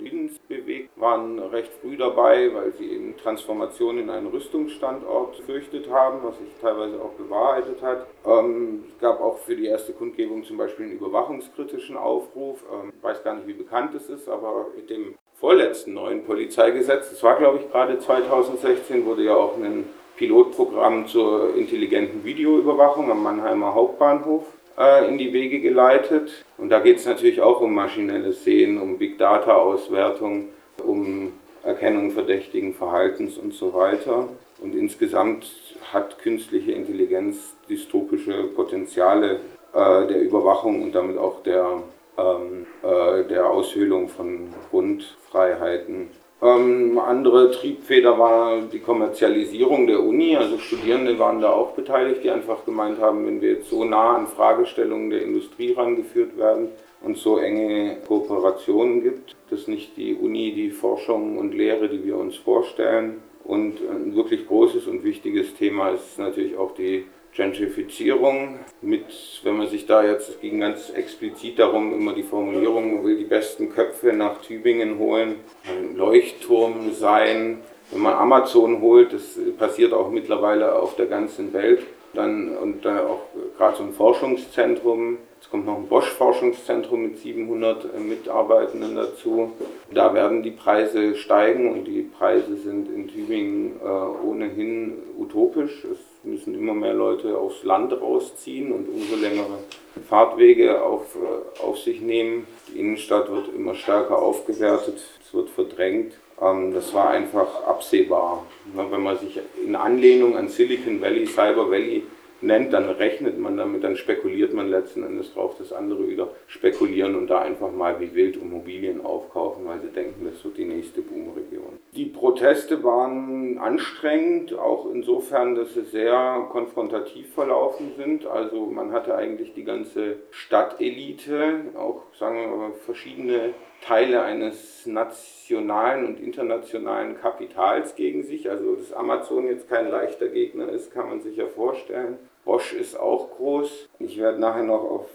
bewegt, 0.48 0.90
waren 0.98 1.40
recht 1.40 1.72
früh 1.81 1.96
dabei, 1.96 2.54
weil 2.54 2.74
sie 2.74 2.92
eben 2.92 3.16
Transformation 3.18 4.00
in 4.00 4.10
einen 4.10 4.28
Rüstungsstandort 4.28 5.38
fürchtet 5.38 5.90
haben, 5.90 6.19
was 6.24 6.38
sich 6.38 6.50
teilweise 6.62 7.01
auch 7.01 7.12
bewahrheitet 7.12 7.81
hat. 7.81 8.07
Ähm, 8.25 8.84
es 8.90 9.00
gab 9.00 9.22
auch 9.22 9.38
für 9.38 9.56
die 9.56 9.68
erste 9.68 9.94
Kundgebung 9.94 10.44
zum 10.44 10.57
Beispiel 10.57 10.88
einen 10.89 11.00
überwachungskritischen 11.00 11.97
Aufruf. 11.97 12.63
Ähm, 12.71 12.91
ich 12.95 13.03
weiß 13.03 13.24
gar 13.24 13.36
nicht, 13.36 13.47
wie 13.47 13.53
bekannt 13.53 13.94
es 13.95 14.09
ist, 14.09 14.27
aber 14.27 14.68
mit 14.75 14.89
dem 14.89 15.15
vorletzten 15.39 15.94
neuen 15.94 16.25
Polizeigesetz, 16.25 17.09
das 17.09 17.24
war 17.24 17.38
glaube 17.38 17.59
ich 17.59 17.71
gerade 17.71 17.97
2016, 17.97 19.06
wurde 19.06 19.24
ja 19.24 19.36
auch 19.36 19.56
ein 19.57 19.86
Pilotprogramm 20.18 21.07
zur 21.07 21.56
intelligenten 21.56 22.25
Videoüberwachung 22.25 23.09
am 23.09 23.24
Mannheimer 23.24 23.74
Hauptbahnhof 23.74 24.44
äh, 24.77 25.07
in 25.07 25.18
die 25.18 25.31
Wege 25.31 25.62
geleitet. 25.62 26.44
Und 26.57 26.69
da 26.69 26.80
geht 26.80 26.97
es 26.97 27.06
natürlich 27.06 27.41
auch 27.41 27.62
um 27.62 27.74
maschinelles 27.74 28.44
Sehen, 28.44 28.81
um 28.81 28.97
Big 28.97 29.18
Data 29.18 29.53
Auswertung, 29.53 30.50
um 30.83 31.31
Erkennung 31.63 32.12
verdächtigen 32.12 32.74
Verhaltens 32.74 33.38
und 33.38 33.53
so 33.53 33.74
weiter. 33.74 34.27
Und 34.62 34.75
insgesamt 34.75 35.47
hat 35.94 36.19
künstliche 36.19 36.74
Intelligenz 36.74 37.56
dystopische 37.69 38.44
Potenziale 38.44 39.39
äh, 39.74 40.07
der 40.07 40.21
Überwachung 40.21 40.83
und 40.83 40.94
damit 40.94 41.18
auch 41.18 41.44
der, 41.44 41.83
ähm, 42.18 42.66
äh, 42.83 43.24
der 43.25 43.50
Aushöhlung 43.50 44.10
von 44.10 44.54
Grundfreiheiten. 44.71 46.10
Ähm, 46.42 46.98
andere 46.98 47.51
Triebfeder 47.51 48.18
war 48.18 48.62
die 48.62 48.80
Kommerzialisierung 48.80 49.88
der 49.88 50.01
Uni, 50.01 50.38
also 50.38 50.57
Studierende 50.57 51.19
waren 51.19 51.42
da 51.42 51.51
auch 51.51 51.71
beteiligt, 51.71 52.24
die 52.24 52.30
einfach 52.30 52.63
gemeint 52.63 53.00
haben, 53.01 53.27
wenn 53.27 53.42
wir 53.42 53.56
jetzt 53.56 53.69
so 53.69 53.83
nah 53.83 54.16
an 54.16 54.27
Fragestellungen 54.27 55.10
der 55.10 55.24
Industrie 55.24 55.74
rangeführt 55.74 56.38
werden 56.38 56.69
und 57.01 57.18
so 57.18 57.39
enge 57.39 57.98
Kooperationen 58.08 59.03
gibt, 59.03 59.36
dass 59.50 59.67
nicht 59.67 59.98
die 59.98 60.15
Uni 60.15 60.53
die 60.53 60.72
Forschung 60.72 61.38
und 61.38 61.53
Lehre, 61.53 61.89
die 61.89 62.05
wir 62.05 62.17
uns 62.17 62.38
vorstellen. 62.38 63.22
Und 63.44 63.79
ein 63.89 64.15
wirklich 64.15 64.48
großes 64.48 64.88
und 64.88 65.03
wichtiges 65.03 65.55
Thema 65.55 65.89
ist 65.89 66.20
natürlich 66.20 66.58
auch 66.58 66.74
die 66.74 67.05
Gentrifizierung 67.33 68.59
mit, 68.81 69.05
wenn 69.43 69.57
man 69.57 69.67
sich 69.67 69.86
da 69.86 70.03
jetzt, 70.03 70.29
es 70.29 70.39
ging 70.41 70.59
ganz 70.59 70.89
explizit 70.89 71.59
darum, 71.59 71.93
immer 71.93 72.13
die 72.13 72.24
Formulierung, 72.24 72.95
man 72.95 73.05
will 73.05 73.17
die 73.17 73.25
besten 73.25 73.69
Köpfe 73.69 74.13
nach 74.13 74.41
Tübingen 74.41 74.98
holen, 74.98 75.36
ein 75.67 75.95
Leuchtturm 75.95 76.91
sein. 76.93 77.59
Wenn 77.91 78.01
man 78.01 78.13
Amazon 78.13 78.81
holt, 78.81 79.13
das 79.13 79.39
passiert 79.57 79.93
auch 79.93 80.12
mittlerweile 80.12 80.75
auf 80.75 80.95
der 80.95 81.07
ganzen 81.07 81.53
Welt, 81.53 81.81
dann 82.13 82.57
und 82.57 82.86
dann 82.86 83.00
auch 83.00 83.21
gerade 83.57 83.77
so 83.77 83.83
ein 83.83 83.93
Forschungszentrum. 83.93 85.17
Jetzt 85.39 85.50
kommt 85.50 85.65
noch 85.65 85.77
ein 85.77 85.88
Bosch-Forschungszentrum 85.88 87.03
mit 87.03 87.17
700 87.17 87.98
Mitarbeitenden 88.00 88.95
dazu. 88.95 89.53
Da 89.93 90.13
werden 90.13 90.43
die 90.43 90.51
Preise 90.51 91.15
steigen 91.15 91.71
und 91.71 91.86
die 91.86 92.01
Preise 92.01 92.57
sind 92.57 92.93
in 92.93 93.07
Tübingen 93.07 93.79
äh, 93.81 94.27
ohnehin 94.27 94.98
utopisch. 95.17 95.86
Es 95.86 96.09
müssen 96.24 96.54
immer 96.54 96.74
mehr 96.74 96.94
Leute 96.94 97.38
aufs 97.38 97.64
Land 97.64 97.94
rausziehen 97.94 98.72
und 98.72 98.90
umso 98.90 99.16
längere 99.16 99.60
Fahrtwege 100.08 100.82
auf, 100.82 101.16
äh, 101.16 101.62
auf 101.62 101.80
sich 101.80 102.02
nehmen. 102.02 102.48
Die 102.68 102.80
Innenstadt 102.80 103.32
wird 103.32 103.54
immer 103.56 103.76
stärker 103.76 104.20
aufgewertet, 104.20 104.98
es 105.24 105.34
wird 105.34 105.50
verdrängt. 105.50 106.14
Ähm, 106.42 106.74
das 106.74 106.94
war 106.94 107.10
einfach 107.10 107.64
absehbar. 107.64 108.46
Wenn 108.74 109.04
man 109.04 109.18
sich 109.18 109.40
in 109.66 109.76
Anlehnung 109.76 110.38
an 110.38 110.50
Silicon 110.50 111.02
Valley, 111.02 111.26
Cyber 111.26 111.70
Valley 111.70 112.04
nennt, 112.41 112.74
dann 112.74 112.89
rechnet 112.89 113.39
man 113.39 113.58
damit, 113.58 113.84
dann 113.84 113.96
spekuliert 113.96 114.53
man 114.53 114.69
letzten 114.69 115.03
Endes 115.03 115.34
drauf, 115.34 115.55
dass 115.58 115.74
andere 115.74 116.08
wieder 116.08 116.29
spekulieren 116.48 117.15
und 117.15 117.27
da 117.27 117.39
einfach 117.39 117.72
mal 117.72 118.00
wie 118.00 118.13
wild 118.13 118.38
Immobilien 118.38 119.05
aufkaufen, 119.05 119.65
weil 119.65 119.81
sie 119.81 119.89
denken, 119.89 120.25
das 120.25 120.43
wird 120.43 120.58
die 120.58 120.65
nächste 120.65 121.01
Boomregion. 121.01 121.79
Die 121.96 122.05
Proteste 122.05 122.84
waren 122.84 123.58
anstrengend, 123.58 124.53
auch 124.53 124.89
insofern, 124.91 125.55
dass 125.55 125.74
sie 125.74 125.84
sehr 125.84 126.48
konfrontativ 126.51 127.34
verlaufen 127.34 127.91
sind. 127.98 128.25
Also 128.25 128.65
man 128.67 128.91
hatte 128.91 129.15
eigentlich 129.15 129.53
die 129.53 129.63
ganze 129.63 130.17
Stadtelite, 130.31 131.62
auch 131.75 132.03
sagen 132.17 132.39
wir 132.39 132.48
mal 132.48 132.72
verschiedene 132.86 133.53
Teile 133.81 134.21
eines 134.21 134.86
nationalen 134.86 136.05
und 136.05 136.19
internationalen 136.19 137.19
Kapitals 137.19 137.95
gegen 137.95 138.24
sich. 138.24 138.50
Also 138.50 138.75
dass 138.75 138.93
Amazon 138.93 139.48
jetzt 139.48 139.69
kein 139.69 139.89
leichter 139.89 140.27
Gegner 140.27 140.69
ist, 140.69 140.93
kann 140.93 141.09
man 141.09 141.21
sich 141.21 141.38
ja 141.38 141.48
vorstellen. 141.48 142.17
Bosch 142.45 142.74
ist 142.74 143.00
auch 143.00 143.31
groß. 143.38 143.89
Ich 144.00 144.17
werde 144.17 144.39
nachher 144.39 144.63
noch 144.63 144.83
auf 144.83 145.07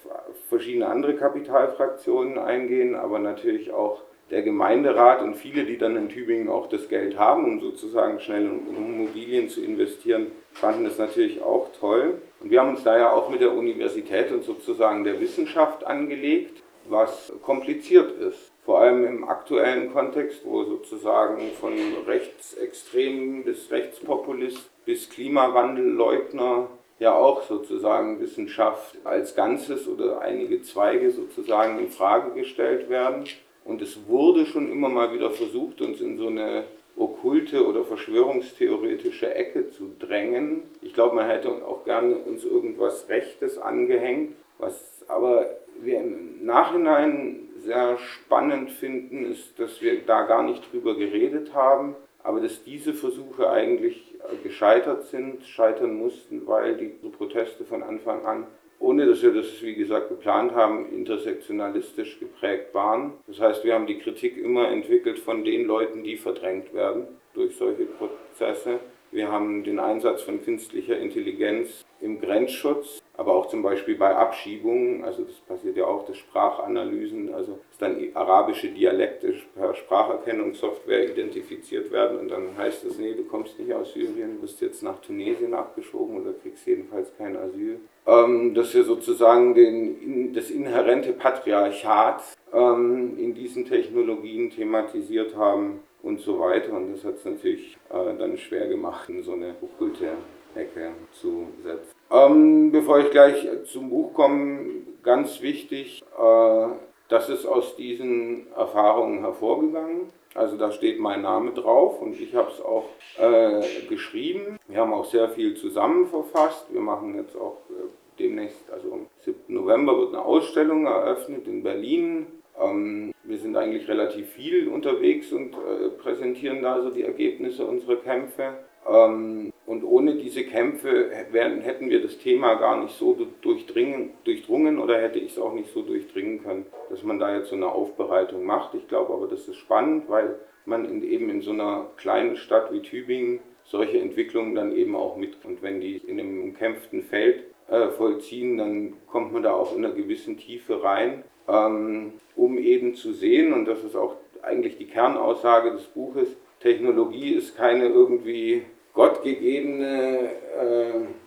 verschiedene 0.49 0.87
andere 0.87 1.15
Kapitalfraktionen 1.15 2.39
eingehen, 2.39 2.95
aber 2.95 3.19
natürlich 3.19 3.73
auch 3.73 4.03
der 4.31 4.43
Gemeinderat 4.43 5.21
und 5.23 5.35
viele, 5.35 5.65
die 5.65 5.77
dann 5.77 5.97
in 5.97 6.09
Tübingen 6.09 6.49
auch 6.49 6.69
das 6.69 6.89
Geld 6.89 7.19
haben, 7.19 7.45
um 7.45 7.61
sozusagen 7.61 8.21
schnell 8.21 8.47
in 8.47 8.77
Immobilien 8.77 9.49
zu 9.49 9.63
investieren, 9.63 10.29
fanden 10.53 10.85
das 10.85 10.99
natürlich 10.99 11.43
auch 11.43 11.71
toll. 11.79 12.23
Und 12.41 12.51
wir 12.51 12.61
haben 12.61 12.71
uns 12.71 12.85
da 12.85 12.97
ja 12.97 13.13
auch 13.13 13.29
mit 13.29 13.41
der 13.41 13.53
Universität 13.53 14.33
und 14.33 14.45
sozusagen 14.45 15.05
der 15.05 15.21
Wissenschaft 15.21 15.85
angelegt, 15.85 16.63
was 16.89 17.33
kompliziert 17.43 18.13
ist. 18.21 18.54
Vor 18.65 18.81
allem 18.81 19.05
im 19.05 19.29
aktuellen 19.29 19.93
Kontext, 19.93 20.41
wo 20.45 20.65
sozusagen 20.65 21.51
von 21.61 21.75
Rechtsextremen 22.07 23.45
bis 23.45 23.71
Rechtspopulist 23.71 24.71
bis 24.87 25.11
Klimawandelleugner 25.11 26.69
ja 26.99 27.15
auch 27.15 27.43
sozusagen 27.43 28.21
Wissenschaft 28.21 28.97
als 29.05 29.35
Ganzes 29.35 29.87
oder 29.87 30.21
einige 30.21 30.63
Zweige 30.63 31.11
sozusagen 31.11 31.79
in 31.79 31.89
Frage 31.89 32.31
gestellt 32.31 32.89
werden. 32.89 33.25
Und 33.65 33.83
es 33.83 34.09
wurde 34.09 34.47
schon 34.47 34.71
immer 34.71 34.89
mal 34.89 35.13
wieder 35.13 35.31
versucht, 35.31 35.83
uns 35.83 36.01
in 36.01 36.17
so 36.17 36.29
eine 36.29 36.65
okkulte 36.97 37.67
oder 37.67 37.85
verschwörungstheoretische 37.85 39.35
Ecke 39.35 39.71
zu 39.71 39.91
drängen. 39.99 40.63
Ich 40.81 40.95
glaube, 40.95 41.17
man 41.17 41.27
hätte 41.27 41.51
auch 41.51 41.85
gerne 41.85 42.17
uns 42.17 42.45
irgendwas 42.45 43.09
Rechtes 43.09 43.59
angehängt, 43.59 44.37
was 44.59 45.05
aber 45.09 45.47
wir 45.81 46.01
im 46.01 46.45
Nachhinein 46.45 47.49
sehr 47.65 47.99
spannend 47.99 48.71
finden, 48.71 49.25
ist, 49.25 49.59
dass 49.59 49.83
wir 49.83 50.01
da 50.05 50.23
gar 50.23 50.43
nicht 50.43 50.73
drüber 50.73 50.97
geredet 50.97 51.55
haben, 51.55 51.97
aber 52.23 52.41
dass 52.41 52.65
diese 52.65 52.95
Versuche 52.95 53.51
eigentlich 53.51 54.15
gescheitert 54.43 55.05
sind, 55.05 55.45
scheitern 55.45 55.95
mussten, 55.95 56.47
weil 56.47 56.77
die 56.77 56.87
Proteste 56.87 57.65
von 57.65 57.83
Anfang 57.83 58.25
an 58.25 58.47
ohne 58.85 59.07
dass 59.07 59.23
wir 59.23 59.33
das, 59.33 59.63
wie 59.63 59.75
gesagt, 59.75 60.11
geplant 60.11 60.53
haben, 60.53 60.93
intersektionalistisch 60.93 62.21
geprägt 62.21 62.75
waren. 62.75 63.15
Das 63.27 63.41
heißt, 63.41 63.65
wir 63.65 63.75
haben 63.75 63.87
die 63.87 63.99
Kritik 63.99 64.37
immer 64.37 64.69
entwickelt 64.69 65.19
von 65.19 65.43
den 65.43 65.65
Leuten, 65.65 66.05
die 66.05 66.17
verdrängt 66.17 66.75
werden 66.75 67.07
durch 67.33 67.57
solche 67.57 67.87
Prozesse. 67.87 68.81
Wir 69.11 69.31
haben 69.31 69.65
den 69.65 69.79
Einsatz 69.79 70.23
von 70.23 70.43
künstlicher 70.45 70.99
Intelligenz 70.99 71.85
im 72.01 72.21
Grenzschutz, 72.21 73.01
aber 73.17 73.35
auch 73.35 73.47
zum 73.47 73.63
Beispiel 73.63 73.97
bei 73.97 74.15
Abschiebungen. 74.15 75.05
Also 75.05 75.23
das 75.23 75.37
passiert 75.37 75.77
ja 75.77 75.87
auch, 75.87 76.05
dass 76.07 76.17
Sprachanalysen, 76.17 77.33
also 77.33 77.59
dass 77.71 77.79
dann 77.79 77.97
arabische 78.15 78.69
Dialekte 78.69 79.35
per 79.55 79.75
Spracherkennungssoftware 79.75 81.11
identifiziert 81.11 81.91
werden 81.93 82.19
und 82.19 82.29
dann 82.29 82.57
heißt 82.57 82.85
es, 82.85 82.99
nee, 82.99 83.15
du 83.15 83.25
kommst 83.25 83.59
nicht 83.59 83.73
aus 83.73 83.93
Syrien, 83.93 84.37
du 84.37 84.41
bist 84.41 84.61
jetzt 84.61 84.83
nach 84.83 85.01
Tunesien 85.01 85.55
abgeschoben 85.55 86.21
oder 86.21 86.33
kriegst 86.33 86.67
jedenfalls 86.67 87.13
kein 87.17 87.37
Asyl. 87.37 87.81
Ähm, 88.07 88.53
dass 88.55 88.75
wir 88.75 88.85
sozusagen 88.85 89.55
den, 89.55 90.35
das 90.35 90.51
inhärente 90.51 91.13
Patriarchat 91.13 92.23
ähm, 92.53 93.17
in 93.19 93.35
diesen 93.35 93.65
Technologien 93.65 94.51
thematisiert 94.51 95.35
haben 95.37 95.81
und 96.03 96.21
so 96.21 96.39
weiter. 96.39 96.75
Und 96.75 96.93
das 96.93 97.05
hat 97.05 97.15
es 97.15 97.25
natürlich 97.25 97.79
äh, 97.89 98.19
dann 98.19 98.37
schwer 98.37 98.69
gemacht, 98.69 99.09
in 99.09 99.23
so 99.23 99.33
eine 99.33 99.55
okkulte 99.63 100.09
Ecke 100.55 100.91
zu 101.13 101.49
setzen. 101.63 101.94
Ähm, 102.11 102.71
bevor 102.73 102.99
ich 103.01 103.11
gleich 103.11 103.47
zum 103.65 103.91
Buch 103.91 104.15
komme, 104.15 104.67
ganz 105.03 105.41
wichtig, 105.41 106.03
äh, 106.19 106.67
das 107.09 107.29
ist 107.29 107.47
aus 107.47 107.77
diesen 107.77 108.47
Erfahrungen 108.57 109.21
hervorgegangen. 109.21 110.13
Also 110.35 110.57
da 110.57 110.73
steht 110.73 110.99
mein 110.99 111.23
Name 111.23 111.53
drauf 111.53 112.01
und 112.01 112.21
ich 112.21 112.35
habe 112.35 112.51
es 112.51 112.61
auch 112.61 112.87
äh, 113.19 113.87
geschrieben. 113.89 114.59
Wir 114.67 114.81
haben 114.81 114.93
auch 114.93 115.05
sehr 115.05 115.29
viel 115.29 115.55
zusammen 115.55 116.07
verfasst. 116.07 116.67
Wir 116.73 116.81
machen 116.81 117.15
jetzt 117.15 117.37
auch 117.37 117.59
äh, 117.71 117.89
demnächst, 118.19 118.71
also 118.73 118.93
am 118.93 119.07
7. 119.21 119.43
November 119.49 119.97
wird 119.97 120.15
eine 120.15 120.25
Ausstellung 120.25 120.87
eröffnet 120.87 121.47
in 121.47 121.63
Berlin 121.63 122.27
ähm, 122.61 123.13
wir 123.25 123.39
sind 123.39 123.57
eigentlich 123.57 123.89
relativ 123.89 124.29
viel 124.31 124.69
unterwegs 124.69 125.33
und 125.33 125.55
äh, 125.55 125.89
präsentieren 125.99 126.63
da 126.63 126.81
so 126.83 126.91
die 126.91 127.03
Ergebnisse 127.03 127.65
unserer 127.65 127.97
Kämpfe. 127.97 128.59
Ähm, 128.89 129.53
und 129.67 129.83
ohne 129.85 130.17
diese 130.17 130.45
Kämpfe 130.45 131.11
wären, 131.31 131.61
hätten 131.61 131.89
wir 131.91 132.03
das 132.03 132.19
Thema 132.19 132.55
gar 132.55 132.83
nicht 132.83 132.95
so 132.97 133.17
durchdrungen 133.43 134.79
oder 134.79 135.01
hätte 135.01 135.19
ich 135.19 135.33
es 135.33 135.39
auch 135.39 135.55
nicht 135.55 135.73
so 135.73 135.83
durchdringen 135.83 136.43
können, 136.43 136.67
dass 136.91 137.03
man 137.03 137.19
da 137.19 137.37
jetzt 137.37 137.49
so 137.49 137.57
eine 137.57 137.69
Aufbereitung 137.69 138.45
macht. 138.45 138.75
Ich 138.75 138.89
glaube 138.89 139.15
aber, 139.15 139.27
das 139.27 139.49
ist 139.49 139.57
spannend, 139.57 140.09
weil 140.09 140.39
man 140.67 140.85
in, 140.85 141.03
eben 141.03 141.31
in 141.31 141.41
so 141.41 141.53
einer 141.53 141.87
kleinen 141.97 142.37
Stadt 142.37 142.73
wie 142.73 142.83
Tübingen 142.83 143.41
solche 143.65 143.99
Entwicklungen 143.99 144.55
dann 144.55 144.73
eben 144.73 144.95
auch 144.95 145.17
mit. 145.17 145.43
Und 145.45 145.63
wenn 145.63 145.81
die 145.81 145.97
in 145.97 146.21
einem 146.21 146.43
umkämpften 146.43 147.03
Feld 147.03 147.45
äh, 147.69 147.89
vollziehen, 147.89 148.59
dann 148.59 148.95
kommt 149.07 149.33
man 149.33 149.43
da 149.43 149.53
auch 149.53 149.75
in 149.75 149.85
einer 149.85 149.95
gewissen 149.95 150.37
Tiefe 150.37 150.83
rein 150.83 151.25
ähm, 151.49 152.15
um 152.37 152.59
eben 152.59 152.95
zu 152.95 153.13
sehen, 153.13 153.53
und 153.53 153.67
das 153.67 153.85
ist 153.85 153.97
auch 153.97 154.17
eigentlich 154.43 154.79
die 154.79 154.87
Kernaussage 154.87 155.73
des 155.73 155.85
Buches, 155.85 156.29
Technologie 156.61 157.35
ist 157.35 157.57
keine 157.57 157.87
irgendwie 157.87 158.63
gottgegebene 158.95 160.31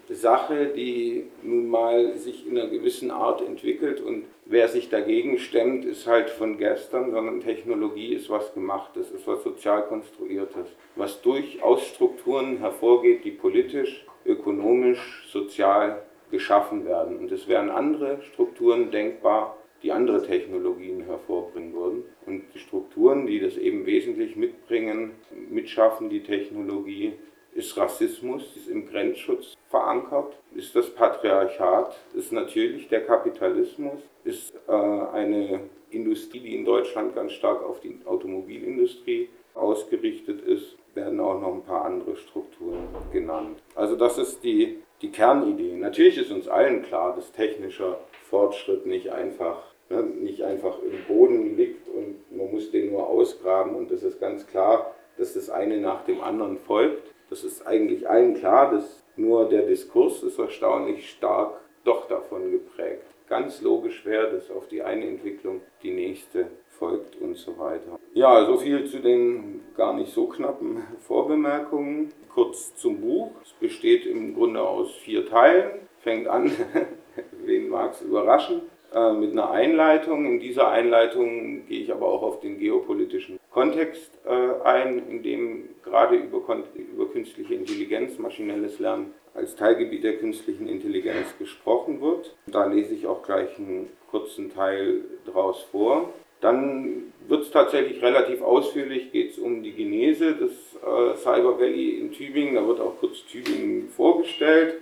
äh, 0.10 0.14
Sache, 0.14 0.68
die 0.68 1.26
nun 1.44 1.70
mal 1.70 2.16
sich 2.16 2.48
in 2.48 2.58
einer 2.58 2.70
gewissen 2.70 3.12
Art 3.12 3.42
entwickelt 3.42 4.00
und 4.00 4.24
wer 4.46 4.70
sich 4.70 4.90
dagegen 4.90 5.38
stemmt, 5.38 5.84
ist 5.84 6.08
halt 6.08 6.30
von 6.30 6.58
gestern, 6.58 7.12
sondern 7.12 7.42
Technologie 7.42 8.14
ist 8.14 8.30
was 8.30 8.54
Gemachtes, 8.54 9.12
ist 9.12 9.28
was 9.28 9.44
sozial 9.44 9.84
konstruiertes, 9.84 10.70
was 10.96 11.22
durchaus 11.22 11.86
Strukturen 11.88 12.58
hervorgeht, 12.60 13.26
die 13.26 13.32
politisch, 13.32 14.06
ökonomisch, 14.26 15.28
sozial 15.30 16.04
geschaffen 16.32 16.86
werden. 16.86 17.18
Und 17.18 17.32
es 17.32 17.50
wären 17.50 17.70
andere 17.70 18.22
Strukturen 18.22 18.92
denkbar, 18.92 19.58
die 19.84 19.92
andere 19.92 20.26
Technologien 20.26 21.02
hervorbringen 21.06 21.74
würden. 21.74 22.04
Und 22.26 22.44
die 22.54 22.60
Strukturen, 22.60 23.28
die 23.28 23.40
das 23.40 23.58
eben 23.58 23.86
wesentlich 23.86 24.36
mitbringen, 24.36 25.12
mitschaffen, 25.50 26.10
die 26.10 26.24
Technologie, 26.24 27.14
ist 27.58 27.76
Rassismus, 27.76 28.56
ist 28.56 28.70
im 28.70 28.88
Grenzschutz 28.88 29.58
verankert, 29.70 30.38
ist 30.54 30.76
das 30.76 30.92
Patriarchat, 30.92 31.98
ist 32.14 32.32
natürlich 32.32 32.88
der 32.88 33.04
Kapitalismus, 33.04 34.00
ist 34.24 34.54
äh, 34.68 34.72
eine 34.72 35.62
Industrie, 35.90 36.40
die 36.40 36.56
in 36.56 36.66
Deutschland 36.66 37.16
ganz 37.16 37.34
stark 37.34 37.64
auf 37.64 37.80
die 37.80 38.00
Automobilindustrie 38.06 39.30
ausgerichtet 39.56 40.42
ist, 40.42 40.78
werden 40.94 41.20
auch 41.20 41.42
noch 41.42 41.54
ein 41.56 41.64
paar 41.64 41.86
andere 41.86 42.16
Strukturen 42.16 42.88
genannt. 43.12 43.60
Also 43.74 43.96
das 43.96 44.20
ist 44.20 44.44
die, 44.44 44.78
die 45.02 45.10
Kernidee. 45.10 45.76
Natürlich 45.78 46.20
ist 46.20 46.32
uns 46.32 46.48
allen 46.48 46.84
klar, 46.84 47.16
dass 47.16 47.32
technischer 47.32 48.00
Fortschritt 48.30 48.86
nicht 48.86 49.10
einfach, 49.10 49.64
ne, 49.90 50.04
nicht 50.04 50.44
einfach 50.44 50.78
im 50.84 51.04
Boden 51.08 51.58
liegt 51.58 51.88
und 51.90 52.38
man 52.38 52.52
muss 52.52 52.70
den 52.70 52.92
nur 52.92 53.08
ausgraben 53.08 53.74
und 53.76 53.90
es 53.90 54.04
ist 54.04 54.20
ganz 54.20 54.46
klar, 54.46 54.94
dass 55.18 55.34
das 55.34 55.50
eine 55.50 55.80
nach 55.80 56.06
dem 56.06 56.22
anderen 56.22 56.60
folgt. 56.60 57.17
Das 57.30 57.44
ist 57.44 57.66
eigentlich 57.68 58.10
allen 58.10 58.36
klar, 58.36 58.72
dass 58.72 59.04
nur 59.16 59.50
der 59.50 59.64
Diskurs 59.64 60.24
ist 60.24 60.40
erstaunlich 60.40 61.10
stark 61.10 61.60
doch 61.84 62.08
davon 62.08 62.52
geprägt. 62.52 63.04
Ganz 63.28 63.62
logisch 63.62 64.06
wäre, 64.06 64.32
dass 64.32 64.50
auf 64.52 64.68
die 64.68 64.82
eine 64.82 65.06
Entwicklung 65.06 65.62
die 65.84 65.92
nächste 65.92 66.48
folgt 66.70 67.20
und 67.20 67.36
so 67.36 67.58
weiter. 67.58 68.00
Ja, 68.14 68.46
so 68.46 68.58
viel 68.58 68.86
zu 68.86 69.00
den 69.00 69.62
gar 69.76 69.94
nicht 69.94 70.14
so 70.14 70.28
knappen 70.28 70.84
Vorbemerkungen. 71.00 72.14
Kurz 72.34 72.76
zum 72.76 73.02
Buch. 73.02 73.32
Es 73.44 73.52
besteht 73.54 74.06
im 74.06 74.36
Grunde 74.36 74.62
aus 74.62 74.94
vier 74.96 75.28
Teilen. 75.28 75.80
Fängt 76.00 76.28
an 76.28 76.52
wen 77.46 77.70
mag 77.70 77.94
es 77.94 78.02
überraschen, 78.02 78.62
äh, 78.94 79.14
mit 79.14 79.32
einer 79.32 79.52
Einleitung. 79.52 80.26
In 80.26 80.40
dieser 80.40 80.70
Einleitung 80.70 81.66
gehe 81.68 81.82
ich 81.82 81.92
aber 81.92 82.08
auch 82.08 82.22
auf 82.22 82.40
den 82.40 82.60
geopolitischen 82.60 83.37
Kontext 83.58 84.12
äh, 84.24 84.68
ein, 84.68 85.10
in 85.10 85.24
dem 85.24 85.70
gerade 85.84 86.16
über, 86.16 86.44
über 86.76 87.10
künstliche 87.12 87.56
Intelligenz, 87.56 88.20
maschinelles 88.20 88.78
Lernen 88.78 89.16
als 89.34 89.56
Teilgebiet 89.56 90.04
der 90.04 90.20
künstlichen 90.20 90.68
Intelligenz 90.68 91.36
gesprochen 91.40 92.00
wird. 92.00 92.36
Da 92.46 92.68
lese 92.68 92.94
ich 92.94 93.08
auch 93.08 93.24
gleich 93.24 93.58
einen 93.58 93.90
kurzen 94.12 94.54
Teil 94.54 95.02
draus 95.26 95.64
vor. 95.72 96.14
Dann 96.40 97.12
wird 97.28 97.46
es 97.46 97.50
tatsächlich 97.50 98.04
relativ 98.04 98.44
ausführlich, 98.44 99.12
geht 99.12 99.32
es 99.32 99.40
um 99.40 99.64
die 99.64 99.74
Genese 99.74 100.36
des 100.36 100.52
äh, 100.76 101.16
Cyber 101.16 101.60
Valley 101.60 101.98
in 101.98 102.12
Tübingen. 102.12 102.54
Da 102.54 102.68
wird 102.68 102.80
auch 102.80 103.00
kurz 103.00 103.26
Tübingen 103.26 103.90
vorgestellt 103.90 104.76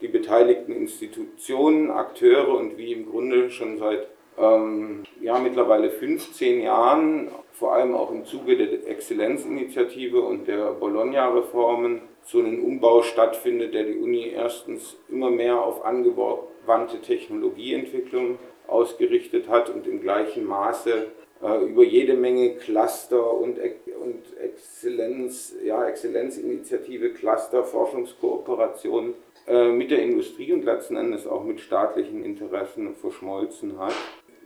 die 0.00 0.08
beteiligten 0.08 0.72
Institutionen, 0.72 1.90
Akteure 1.90 2.56
und 2.56 2.78
wie 2.78 2.92
im 2.92 3.10
Grunde 3.10 3.50
schon 3.50 3.78
seit 3.78 4.06
ähm, 4.38 5.04
ja, 5.20 5.38
mittlerweile 5.38 5.90
15 5.90 6.60
Jahren, 6.62 7.28
vor 7.52 7.74
allem 7.74 7.94
auch 7.94 8.10
im 8.10 8.24
Zuge 8.24 8.56
der 8.56 8.88
Exzellenzinitiative 8.88 10.20
und 10.20 10.48
der 10.48 10.72
Bologna-Reformen, 10.72 12.02
so 12.24 12.40
ein 12.40 12.60
Umbau 12.60 13.02
stattfindet, 13.02 13.74
der 13.74 13.84
die 13.84 13.98
Uni 13.98 14.28
erstens 14.28 14.96
immer 15.08 15.30
mehr 15.30 15.60
auf 15.62 15.84
angewandte 15.84 17.00
Technologieentwicklung 17.00 18.38
ausgerichtet 18.66 19.48
hat 19.48 19.70
und 19.70 19.86
im 19.86 20.00
gleichen 20.00 20.46
Maße 20.46 21.06
äh, 21.42 21.64
über 21.64 21.84
jede 21.84 22.14
Menge 22.14 22.54
Cluster 22.56 23.32
und, 23.34 23.58
und 23.58 24.38
Exzellenz, 24.42 25.54
ja, 25.64 25.86
Exzellenzinitiative, 25.86 27.10
Cluster, 27.10 27.62
Forschungskooperation 27.64 29.14
äh, 29.46 29.68
mit 29.68 29.90
der 29.90 30.02
Industrie 30.02 30.52
und 30.52 30.64
letzten 30.64 30.96
Endes 30.96 31.26
auch 31.26 31.44
mit 31.44 31.60
staatlichen 31.60 32.24
Interessen 32.24 32.94
verschmolzen 32.94 33.78
hat. 33.78 33.94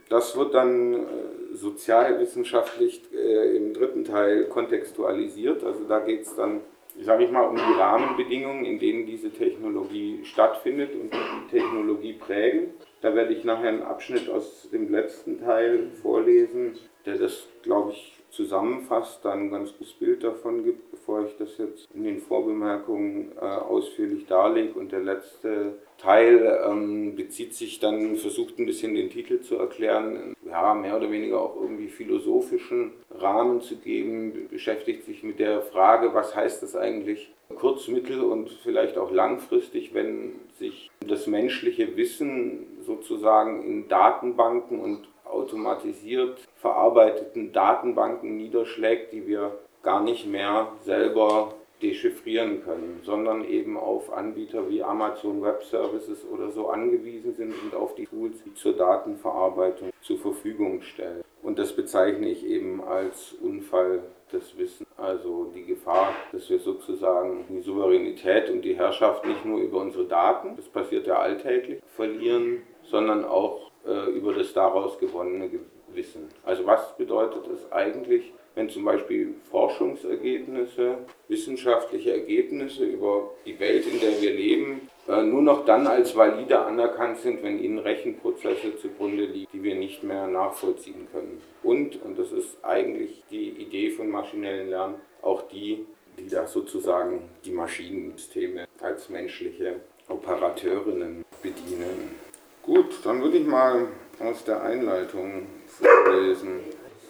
Das 0.09 0.37
wird 0.37 0.55
dann 0.55 0.95
äh, 0.95 1.07
sozialwissenschaftlich 1.53 3.03
äh, 3.13 3.57
im 3.57 3.75
dritten 3.75 4.05
Teil 4.05 4.45
kontextualisiert. 4.45 5.65
Also 5.65 5.85
da 5.85 6.01
geht 6.01 6.23
es 6.23 6.35
dann, 6.35 6.61
sage 7.01 7.25
ich 7.25 7.31
mal, 7.31 7.47
um 7.47 7.57
die 7.57 7.79
Rahmenbedingungen, 7.81 8.65
in 8.65 8.79
denen 8.79 9.07
diese 9.07 9.31
Technologie 9.31 10.21
stattfindet 10.25 10.95
und 10.95 11.13
die 11.13 11.59
Technologie 11.59 12.15
prägen. 12.15 12.75
Da 13.01 13.15
werde 13.15 13.35
ich 13.35 13.45
nachher 13.45 13.69
einen 13.69 13.83
Abschnitt 13.83 14.29
aus 14.29 14.69
dem 14.73 14.91
letzten 14.91 15.41
Teil 15.41 15.91
vorlesen, 16.03 16.79
der 17.05 17.17
das, 17.17 17.47
glaube 17.63 17.93
ich, 17.93 18.18
zusammenfasst, 18.31 19.25
dann 19.25 19.47
ein 19.47 19.51
ganz 19.51 19.77
gutes 19.77 19.95
Bild 19.95 20.23
davon 20.25 20.65
gibt, 20.65 20.91
bevor 20.91 21.25
ich 21.25 21.37
das 21.39 21.57
jetzt 21.59 21.89
in 21.95 22.05
den 22.05 22.21
Vorbemerkungen 22.21 23.33
äh, 23.37 23.45
ausführlich 23.45 24.27
darlege. 24.27 24.79
Und 24.79 24.93
der 24.93 25.01
letzte 25.01 25.75
Teil 25.99 26.61
ähm, 26.65 27.17
bezieht 27.17 27.55
sich 27.55 27.81
dann, 27.81 28.17
versucht 28.17 28.59
ein 28.59 28.67
bisschen 28.67 28.95
den 28.95 29.11
Titel 29.11 29.41
zu 29.41 29.57
erklären, 29.57 30.35
ja, 30.47 30.75
mehr 30.75 30.97
oder 30.97 31.11
weniger 31.11 31.41
auch 31.41 31.57
irgendwie 31.57 31.89
philosophischen 31.89 32.93
Rahmen 33.11 33.61
zu 33.61 33.77
geben, 33.77 34.49
beschäftigt 34.51 35.05
sich 35.05 35.23
mit 35.23 35.39
der 35.39 35.63
Frage, 35.63 36.15
was 36.15 36.35
heißt 36.35 36.63
das 36.63 36.77
eigentlich 36.77 37.33
kurz-, 37.57 37.89
mittel- 37.89 38.23
und 38.23 38.51
vielleicht 38.63 38.99
auch 38.99 39.11
langfristig, 39.11 39.95
wenn 39.95 40.35
sich 40.59 40.91
das 41.07 41.27
menschliche 41.27 41.97
Wissen 41.97 42.67
sozusagen 42.81 43.65
in 43.65 43.89
Datenbanken 43.89 44.79
und 44.79 45.09
automatisiert 45.31 46.39
verarbeiteten 46.57 47.53
Datenbanken 47.53 48.37
niederschlägt, 48.37 49.13
die 49.13 49.27
wir 49.27 49.59
gar 49.83 50.03
nicht 50.03 50.27
mehr 50.27 50.73
selber 50.83 51.55
dechiffrieren 51.83 52.63
können, 52.65 53.01
sondern 53.05 53.45
eben 53.45 53.77
auf 53.77 54.13
Anbieter 54.13 54.69
wie 54.69 54.83
Amazon 54.83 55.43
Web 55.43 55.63
Services 55.63 56.27
oder 56.29 56.51
so 56.51 56.69
angewiesen 56.69 57.35
sind 57.35 57.55
und 57.63 57.75
auf 57.75 57.95
die 57.95 58.07
Tools, 58.07 58.43
die 58.45 58.55
zur 58.55 58.73
Datenverarbeitung 58.73 59.91
zur 60.01 60.19
Verfügung 60.19 60.83
stellen. 60.83 61.23
Und 61.43 61.59
das 61.59 61.75
bezeichne 61.75 62.29
ich 62.29 62.45
eben 62.45 62.83
als 62.83 63.35
Unfall 63.41 64.03
des 64.33 64.59
Wissens, 64.59 64.89
also 64.97 65.51
die 65.55 65.65
Gefahr, 65.65 66.13
dass 66.33 66.51
wir 66.51 66.59
sozusagen 66.59 67.45
die 67.49 67.61
Souveränität 67.61 68.51
und 68.51 68.63
die 68.63 68.77
Herrschaft 68.77 69.25
nicht 69.25 69.45
nur 69.45 69.61
über 69.61 69.81
unsere 69.81 70.05
Daten, 70.05 70.57
das 70.57 70.69
passiert 70.69 71.07
ja 71.07 71.21
alltäglich, 71.21 71.81
verlieren, 71.95 72.63
sondern 72.83 73.25
auch 73.25 73.71
äh, 73.87 74.11
über 74.11 74.35
das 74.35 74.53
daraus 74.53 74.99
gewonnene 74.99 75.51
Wissen. 75.95 76.29
Also 76.45 76.67
was 76.67 76.97
bedeutet 76.97 77.47
es 77.49 77.71
eigentlich, 77.73 78.33
wenn 78.55 78.69
zum 78.69 78.85
Beispiel 78.85 79.35
Forschungsergebnisse, 79.51 80.99
wissenschaftliche 81.29 82.13
Ergebnisse 82.13 82.85
über 82.85 83.31
die 83.47 83.59
Welt, 83.61 83.87
in 83.87 84.01
der 84.01 84.21
wir 84.21 84.33
leben, 84.33 84.89
äh, 85.09 85.23
nur 85.23 85.43
noch 85.43 85.65
dann 85.65 85.87
als 85.87 86.17
valide 86.17 86.59
anerkannt 86.59 87.19
sind, 87.19 87.43
wenn 87.43 87.63
ihnen 87.63 87.79
Rechenprozesse 87.79 88.77
zugrunde 88.77 89.25
liegen, 89.27 89.49
die 89.53 89.63
wir 89.63 89.75
nicht 89.75 90.03
mehr 90.03 90.27
nachvollziehen 90.27 91.07
können. 91.13 91.41
Und, 91.63 92.03
und 92.03 92.19
das 92.19 92.33
ist 92.33 92.63
eigentlich 92.65 93.23
die 93.31 93.51
Idee 93.51 93.91
von 93.91 94.11
maschinellen 94.11 94.71
Lernen, 94.71 94.97
auch 95.23 95.43
die, 95.49 95.87
die 96.19 96.29
da 96.29 96.47
sozusagen 96.47 97.23
die 97.45 97.53
Maschinensysteme 97.53 98.67
als 98.81 99.09
menschliche 99.09 99.77
Operateurinnen 100.09 101.25
bedienen. 101.43 102.28
Gut, 102.69 102.99
dann 103.03 103.23
würde 103.23 103.39
ich 103.39 103.47
mal 103.47 103.89
aus 104.21 104.45
der 104.45 104.63
Einleitung 104.63 105.47
vorlesen. 105.67 106.61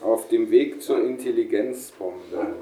Auf 0.01 0.29
dem 0.29 0.53
Weg 0.53 0.81
zur 0.81 1.03
Intelligenzbombe. 1.03 2.55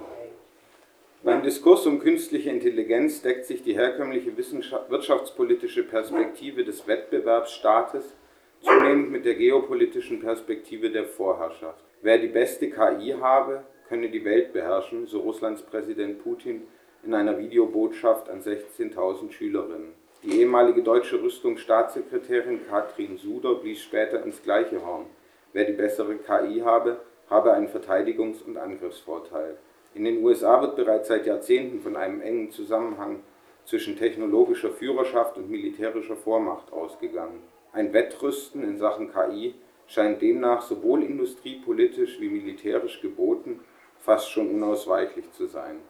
Beim 1.22 1.42
Diskurs 1.42 1.84
um 1.84 1.98
künstliche 1.98 2.48
Intelligenz 2.48 3.20
deckt 3.20 3.44
sich 3.44 3.62
die 3.62 3.74
herkömmliche 3.74 4.32
wirtschaftspolitische 4.34 5.82
Perspektive 5.82 6.64
des 6.64 6.88
Wettbewerbsstaates 6.88 8.16
zunehmend 8.62 9.10
mit 9.10 9.26
der 9.26 9.34
geopolitischen 9.34 10.20
Perspektive 10.20 10.90
der 10.90 11.04
Vorherrschaft. 11.04 11.84
Wer 12.00 12.16
die 12.16 12.28
beste 12.28 12.70
KI 12.70 13.14
habe, 13.20 13.64
könne 13.90 14.08
die 14.08 14.24
Welt 14.24 14.54
beherrschen, 14.54 15.06
so 15.06 15.20
Russlands 15.20 15.60
Präsident 15.60 16.22
Putin 16.22 16.62
in 17.04 17.12
einer 17.12 17.38
Videobotschaft 17.38 18.30
an 18.30 18.40
16.000 18.40 19.32
Schülerinnen. 19.32 20.05
Die 20.22 20.40
ehemalige 20.40 20.82
deutsche 20.82 21.22
Rüstungsstaatssekretärin 21.22 22.66
Katrin 22.68 23.16
Suder 23.18 23.54
blies 23.56 23.82
später 23.82 24.24
ins 24.24 24.42
gleiche 24.42 24.84
Horn. 24.84 25.06
Wer 25.52 25.64
die 25.64 25.72
bessere 25.72 26.16
KI 26.16 26.60
habe, 26.60 27.00
habe 27.28 27.52
einen 27.52 27.68
Verteidigungs- 27.68 28.42
und 28.44 28.56
Angriffsvorteil. 28.56 29.56
In 29.94 30.04
den 30.04 30.24
USA 30.24 30.60
wird 30.60 30.76
bereits 30.76 31.08
seit 31.08 31.26
Jahrzehnten 31.26 31.80
von 31.80 31.96
einem 31.96 32.20
engen 32.20 32.50
Zusammenhang 32.50 33.20
zwischen 33.64 33.96
technologischer 33.96 34.70
Führerschaft 34.70 35.36
und 35.36 35.50
militärischer 35.50 36.16
Vormacht 36.16 36.72
ausgegangen. 36.72 37.42
Ein 37.72 37.92
Wettrüsten 37.92 38.62
in 38.62 38.78
Sachen 38.78 39.12
KI 39.12 39.54
scheint 39.86 40.22
demnach 40.22 40.62
sowohl 40.62 41.02
industriepolitisch 41.02 42.20
wie 42.20 42.28
militärisch 42.28 43.00
geboten, 43.00 43.60
fast 43.98 44.30
schon 44.30 44.50
unausweichlich 44.50 45.30
zu 45.32 45.46
sein. 45.46 45.80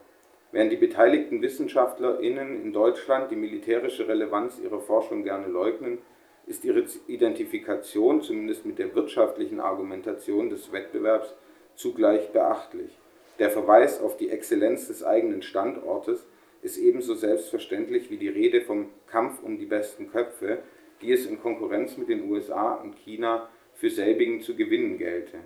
Während 0.57 0.73
die 0.73 0.79
beteiligten 0.79 1.43
WissenschaftlerInnen 1.43 2.63
in 2.63 2.73
Deutschland 2.73 3.31
die 3.31 3.37
militärische 3.37 4.09
Relevanz 4.09 4.59
ihrer 4.59 4.81
Forschung 4.81 5.23
gerne 5.23 5.49
leugnen, 5.49 5.99
ist 6.47 6.65
ihre 6.65 6.83
Identifikation 7.09 8.23
zumindest 8.23 8.65
mit 8.65 8.79
der 8.79 8.95
wirtschaftlichen 8.95 9.61
Argumentation 9.61 10.49
des 10.49 10.73
Wettbewerbs 10.73 11.35
zugleich 11.75 12.33
beachtlich. 12.33 12.91
Der 13.39 13.51
Verweis 13.51 14.01
auf 14.01 14.17
die 14.17 14.31
Exzellenz 14.31 14.89
des 14.89 15.05
eigenen 15.05 15.43
Standortes 15.43 16.27
ist 16.63 16.79
ebenso 16.79 17.13
selbstverständlich 17.13 18.11
wie 18.11 18.17
die 18.17 18.31
Rede 18.31 18.63
vom 18.63 18.89
Kampf 19.09 19.43
um 19.43 19.59
die 19.59 19.67
besten 19.67 20.11
Köpfe, 20.11 20.61
die 21.03 21.13
es 21.13 21.27
in 21.27 21.39
Konkurrenz 21.39 21.99
mit 21.99 22.09
den 22.09 22.31
USA 22.31 22.77
und 22.77 22.97
China 22.97 23.51
für 23.75 23.91
selbigen 23.91 24.41
zu 24.41 24.57
gewinnen 24.57 24.97
gelte. 24.97 25.37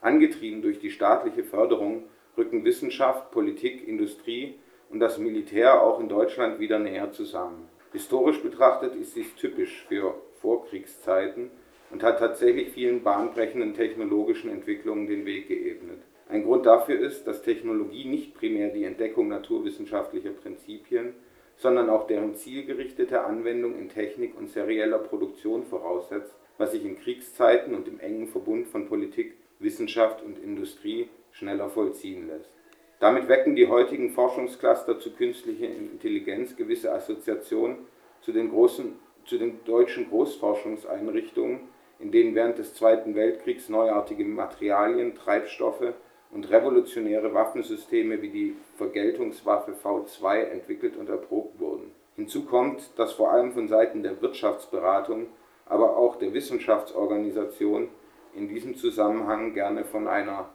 Angetrieben 0.00 0.60
durch 0.60 0.80
die 0.80 0.90
staatliche 0.90 1.44
Förderung 1.44 2.02
rücken 2.36 2.64
Wissenschaft, 2.64 3.30
Politik, 3.30 3.86
Industrie 3.86 4.54
und 4.90 5.00
das 5.00 5.18
Militär 5.18 5.82
auch 5.82 6.00
in 6.00 6.08
Deutschland 6.08 6.60
wieder 6.60 6.78
näher 6.78 7.12
zusammen. 7.12 7.68
Historisch 7.92 8.42
betrachtet 8.42 8.94
ist 8.94 9.16
dies 9.16 9.34
typisch 9.36 9.84
für 9.88 10.14
Vorkriegszeiten 10.40 11.50
und 11.90 12.02
hat 12.02 12.18
tatsächlich 12.18 12.70
vielen 12.70 13.02
bahnbrechenden 13.02 13.74
technologischen 13.74 14.50
Entwicklungen 14.50 15.06
den 15.06 15.24
Weg 15.24 15.48
geebnet. 15.48 16.02
Ein 16.28 16.44
Grund 16.44 16.66
dafür 16.66 16.98
ist, 16.98 17.26
dass 17.26 17.42
Technologie 17.42 18.04
nicht 18.04 18.34
primär 18.34 18.70
die 18.70 18.84
Entdeckung 18.84 19.28
naturwissenschaftlicher 19.28 20.30
Prinzipien, 20.30 21.14
sondern 21.56 21.88
auch 21.88 22.06
deren 22.06 22.34
zielgerichtete 22.34 23.24
Anwendung 23.24 23.78
in 23.78 23.88
Technik 23.88 24.36
und 24.36 24.50
serieller 24.50 24.98
Produktion 24.98 25.64
voraussetzt, 25.64 26.34
was 26.58 26.72
sich 26.72 26.84
in 26.84 26.98
Kriegszeiten 26.98 27.74
und 27.74 27.88
im 27.88 28.00
engen 28.00 28.26
Verbund 28.26 28.66
von 28.66 28.88
Politik, 28.88 29.34
Wissenschaft 29.58 30.22
und 30.22 30.38
Industrie 30.38 31.08
schneller 31.38 31.68
vollziehen 31.68 32.26
lässt. 32.28 32.50
Damit 32.98 33.28
wecken 33.28 33.56
die 33.56 33.68
heutigen 33.68 34.10
Forschungscluster 34.10 34.98
zu 34.98 35.12
künstlicher 35.12 35.66
Intelligenz 35.66 36.56
gewisse 36.56 36.92
Assoziationen 36.92 37.78
zu 38.22 38.32
den, 38.32 38.50
großen, 38.50 38.94
zu 39.26 39.36
den 39.36 39.62
deutschen 39.64 40.08
Großforschungseinrichtungen, 40.08 41.60
in 41.98 42.10
denen 42.10 42.34
während 42.34 42.58
des 42.58 42.74
Zweiten 42.74 43.14
Weltkriegs 43.14 43.68
neuartige 43.68 44.24
Materialien, 44.24 45.14
Treibstoffe 45.14 45.92
und 46.30 46.50
revolutionäre 46.50 47.34
Waffensysteme 47.34 48.20
wie 48.22 48.30
die 48.30 48.56
Vergeltungswaffe 48.76 49.72
V2 49.72 50.38
entwickelt 50.44 50.96
und 50.96 51.08
erprobt 51.08 51.60
wurden. 51.60 51.92
Hinzu 52.16 52.46
kommt, 52.46 52.98
dass 52.98 53.12
vor 53.12 53.30
allem 53.30 53.52
von 53.52 53.68
Seiten 53.68 54.02
der 54.02 54.20
Wirtschaftsberatung, 54.22 55.26
aber 55.66 55.96
auch 55.96 56.16
der 56.16 56.32
Wissenschaftsorganisation 56.32 57.88
in 58.34 58.48
diesem 58.48 58.74
Zusammenhang 58.76 59.52
gerne 59.52 59.84
von 59.84 60.08
einer 60.08 60.48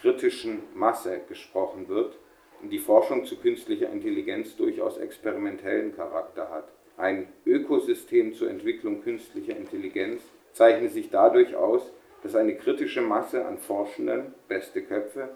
kritischen 0.00 0.62
Masse 0.74 1.20
gesprochen 1.28 1.88
wird 1.88 2.18
und 2.62 2.70
die 2.70 2.78
Forschung 2.78 3.24
zu 3.24 3.36
künstlicher 3.36 3.90
Intelligenz 3.90 4.56
durchaus 4.56 4.98
experimentellen 4.98 5.94
Charakter 5.94 6.50
hat. 6.50 6.68
Ein 6.96 7.28
Ökosystem 7.46 8.32
zur 8.32 8.50
Entwicklung 8.50 9.02
künstlicher 9.02 9.56
Intelligenz 9.56 10.22
zeichnet 10.52 10.92
sich 10.92 11.10
dadurch 11.10 11.54
aus, 11.54 11.92
dass 12.22 12.34
eine 12.34 12.56
kritische 12.56 13.00
Masse 13.00 13.46
an 13.46 13.58
Forschenden, 13.58 14.34
beste 14.48 14.82
Köpfe, 14.82 15.28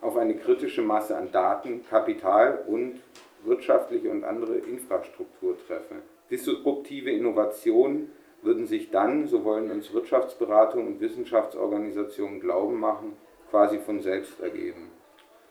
auf 0.00 0.16
eine 0.16 0.34
kritische 0.36 0.82
Masse 0.82 1.16
an 1.16 1.32
Daten, 1.32 1.84
Kapital 1.88 2.64
und 2.66 3.00
wirtschaftliche 3.44 4.10
und 4.10 4.24
andere 4.24 4.56
Infrastruktur 4.56 5.56
treffe. 5.66 5.96
Disruptive 6.30 7.10
Innovationen 7.10 8.12
würden 8.42 8.66
sich 8.66 8.90
dann, 8.90 9.26
so 9.26 9.44
wollen 9.44 9.70
uns 9.70 9.92
Wirtschaftsberatung 9.92 10.86
und 10.86 11.00
Wissenschaftsorganisationen 11.00 12.40
glauben 12.40 12.78
machen, 12.78 13.16
quasi 13.50 13.78
von 13.78 14.00
selbst 14.00 14.40
ergeben. 14.40 14.90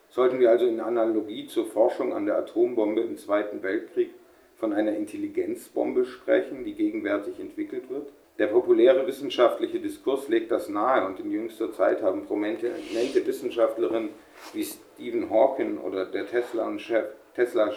Sollten 0.09 0.39
wir 0.39 0.49
also 0.49 0.65
in 0.65 0.79
Analogie 0.79 1.47
zur 1.47 1.65
Forschung 1.65 2.13
an 2.13 2.25
der 2.25 2.37
Atombombe 2.37 3.01
im 3.01 3.17
Zweiten 3.17 3.61
Weltkrieg 3.63 4.11
von 4.55 4.73
einer 4.73 4.95
Intelligenzbombe 4.95 6.05
sprechen, 6.05 6.63
die 6.63 6.73
gegenwärtig 6.73 7.39
entwickelt 7.39 7.89
wird, 7.89 8.11
Der 8.39 8.47
populäre 8.47 9.07
wissenschaftliche 9.07 9.79
Diskurs 9.79 10.27
legt 10.27 10.51
das 10.51 10.69
nahe 10.69 11.07
und 11.07 11.19
in 11.19 11.31
jüngster 11.31 11.71
Zeit 11.71 12.03
haben 12.03 12.25
prominente 12.25 13.25
Wissenschaftlerinnen 13.25 14.09
wie 14.53 14.63
Stephen 14.63 15.31
Hawking 15.31 15.79
oder 15.79 16.05
der 16.05 16.27
Tesla-Chef 16.27 17.05
Tesla 17.33 17.71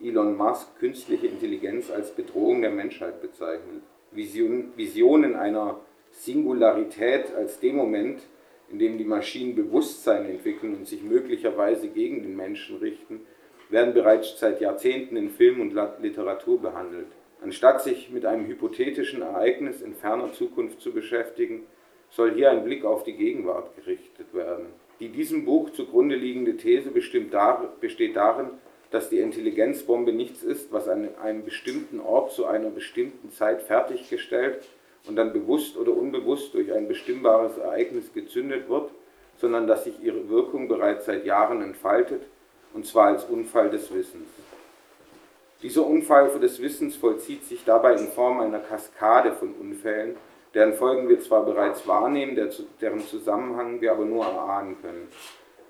Elon 0.00 0.36
Musk 0.36 0.78
künstliche 0.78 1.26
Intelligenz 1.26 1.90
als 1.90 2.12
Bedrohung 2.12 2.60
der 2.60 2.70
Menschheit 2.70 3.20
bezeichnet. 3.20 3.82
Vision, 4.12 4.72
Visionen 4.76 5.34
einer 5.34 5.80
Singularität 6.12 7.34
als 7.34 7.58
dem 7.58 7.76
Moment, 7.76 8.20
in 8.70 8.78
dem 8.78 8.98
die 8.98 9.04
Maschinen 9.04 9.54
Bewusstsein 9.54 10.26
entwickeln 10.26 10.74
und 10.74 10.86
sich 10.86 11.02
möglicherweise 11.02 11.88
gegen 11.88 12.22
den 12.22 12.36
Menschen 12.36 12.78
richten, 12.78 13.20
werden 13.70 13.94
bereits 13.94 14.38
seit 14.38 14.60
Jahrzehnten 14.60 15.16
in 15.16 15.30
Film 15.30 15.60
und 15.60 15.74
Literatur 16.00 16.60
behandelt. 16.60 17.08
Anstatt 17.42 17.82
sich 17.82 18.10
mit 18.10 18.24
einem 18.24 18.46
hypothetischen 18.46 19.22
Ereignis 19.22 19.82
in 19.82 19.94
ferner 19.94 20.32
Zukunft 20.32 20.80
zu 20.80 20.92
beschäftigen, 20.92 21.64
soll 22.10 22.34
hier 22.34 22.50
ein 22.50 22.64
Blick 22.64 22.84
auf 22.84 23.04
die 23.04 23.14
Gegenwart 23.14 23.74
gerichtet 23.76 24.32
werden. 24.32 24.66
Die 25.00 25.08
diesem 25.10 25.44
Buch 25.44 25.70
zugrunde 25.70 26.16
liegende 26.16 26.56
These 26.56 26.90
besteht 26.90 27.34
darin, 27.34 28.48
dass 28.90 29.10
die 29.10 29.18
Intelligenzbombe 29.18 30.12
nichts 30.12 30.42
ist, 30.42 30.72
was 30.72 30.88
an 30.88 31.08
einem 31.18 31.44
bestimmten 31.44 32.00
Ort 32.00 32.32
zu 32.32 32.46
einer 32.46 32.70
bestimmten 32.70 33.30
Zeit 33.30 33.62
fertiggestellt 33.62 34.66
und 35.06 35.16
dann 35.16 35.32
bewusst 35.32 35.76
oder 35.76 35.92
unbewusst 35.92 36.54
durch 36.54 36.72
ein 36.72 36.88
bestimmbares 36.88 37.58
Ereignis 37.58 38.12
gezündet 38.12 38.68
wird, 38.68 38.90
sondern 39.38 39.66
dass 39.66 39.84
sich 39.84 40.02
ihre 40.02 40.28
Wirkung 40.28 40.68
bereits 40.68 41.06
seit 41.06 41.24
Jahren 41.24 41.62
entfaltet, 41.62 42.22
und 42.74 42.86
zwar 42.86 43.08
als 43.08 43.24
Unfall 43.24 43.70
des 43.70 43.92
Wissens. 43.94 44.28
Dieser 45.62 45.86
Unfall 45.86 46.28
des 46.38 46.60
Wissens 46.60 46.96
vollzieht 46.96 47.44
sich 47.44 47.64
dabei 47.64 47.94
in 47.94 48.08
Form 48.08 48.40
einer 48.40 48.58
Kaskade 48.58 49.32
von 49.32 49.52
Unfällen, 49.54 50.16
deren 50.54 50.74
Folgen 50.74 51.08
wir 51.08 51.20
zwar 51.20 51.44
bereits 51.44 51.86
wahrnehmen, 51.86 52.38
deren 52.80 53.00
Zusammenhang 53.00 53.80
wir 53.80 53.92
aber 53.92 54.04
nur 54.04 54.24
erahnen 54.24 54.76
können. 54.80 55.08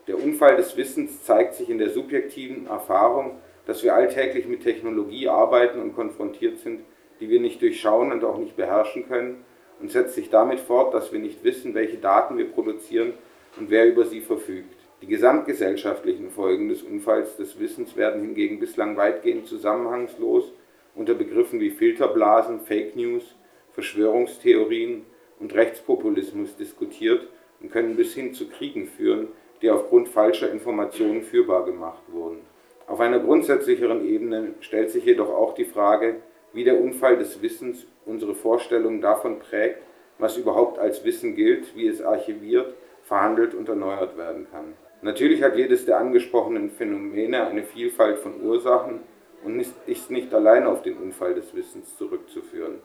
Der 0.06 0.22
Unfall 0.22 0.56
des 0.56 0.76
Wissens 0.76 1.24
zeigt 1.24 1.54
sich 1.54 1.68
in 1.68 1.78
der 1.78 1.90
subjektiven 1.90 2.66
Erfahrung, 2.66 3.40
dass 3.66 3.82
wir 3.82 3.94
alltäglich 3.94 4.46
mit 4.46 4.62
Technologie 4.62 5.28
arbeiten 5.28 5.80
und 5.80 5.94
konfrontiert 5.94 6.58
sind, 6.58 6.82
die 7.20 7.28
wir 7.28 7.40
nicht 7.40 7.62
durchschauen 7.62 8.12
und 8.12 8.24
auch 8.24 8.38
nicht 8.38 8.56
beherrschen 8.56 9.06
können, 9.08 9.44
und 9.80 9.90
setzt 9.90 10.14
sich 10.14 10.30
damit 10.30 10.60
fort, 10.60 10.94
dass 10.94 11.12
wir 11.12 11.18
nicht 11.18 11.44
wissen, 11.44 11.74
welche 11.74 11.98
Daten 11.98 12.38
wir 12.38 12.50
produzieren 12.50 13.12
und 13.58 13.70
wer 13.70 13.86
über 13.86 14.04
sie 14.04 14.20
verfügt. 14.20 14.74
Die 15.02 15.06
gesamtgesellschaftlichen 15.06 16.30
Folgen 16.30 16.68
des 16.68 16.82
Unfalls 16.82 17.36
des 17.36 17.58
Wissens 17.60 17.96
werden 17.96 18.22
hingegen 18.22 18.58
bislang 18.58 18.96
weitgehend 18.96 19.46
zusammenhangslos 19.46 20.52
unter 20.94 21.14
Begriffen 21.14 21.60
wie 21.60 21.70
Filterblasen, 21.70 22.60
Fake 22.60 22.96
News, 22.96 23.34
Verschwörungstheorien 23.72 25.04
und 25.38 25.54
Rechtspopulismus 25.54 26.56
diskutiert 26.56 27.28
und 27.60 27.70
können 27.70 27.96
bis 27.96 28.14
hin 28.14 28.32
zu 28.32 28.48
Kriegen 28.48 28.86
führen, 28.86 29.28
die 29.60 29.70
aufgrund 29.70 30.08
falscher 30.08 30.50
Informationen 30.50 31.22
führbar 31.22 31.66
gemacht 31.66 32.02
wurden. 32.08 32.38
Auf 32.86 33.00
einer 33.00 33.18
grundsätzlicheren 33.18 34.08
Ebene 34.08 34.54
stellt 34.60 34.90
sich 34.90 35.04
jedoch 35.04 35.28
auch 35.28 35.54
die 35.54 35.64
Frage, 35.64 36.16
wie 36.56 36.64
der 36.64 36.80
Unfall 36.80 37.18
des 37.18 37.42
Wissens 37.42 37.86
unsere 38.06 38.34
Vorstellungen 38.34 39.02
davon 39.02 39.38
prägt, 39.38 39.82
was 40.18 40.38
überhaupt 40.38 40.78
als 40.78 41.04
Wissen 41.04 41.36
gilt, 41.36 41.76
wie 41.76 41.86
es 41.86 42.00
archiviert, 42.00 42.74
verhandelt 43.02 43.54
und 43.54 43.68
erneuert 43.68 44.16
werden 44.16 44.46
kann. 44.50 44.72
Natürlich 45.02 45.42
hat 45.42 45.56
jedes 45.56 45.84
der 45.84 45.98
angesprochenen 45.98 46.70
Phänomene 46.70 47.46
eine 47.46 47.62
Vielfalt 47.62 48.18
von 48.18 48.40
Ursachen 48.42 49.00
und 49.44 49.62
ist 49.86 50.10
nicht 50.10 50.32
allein 50.32 50.66
auf 50.66 50.80
den 50.80 50.96
Unfall 50.96 51.34
des 51.34 51.54
Wissens 51.54 51.94
zurückzuführen. 51.98 52.76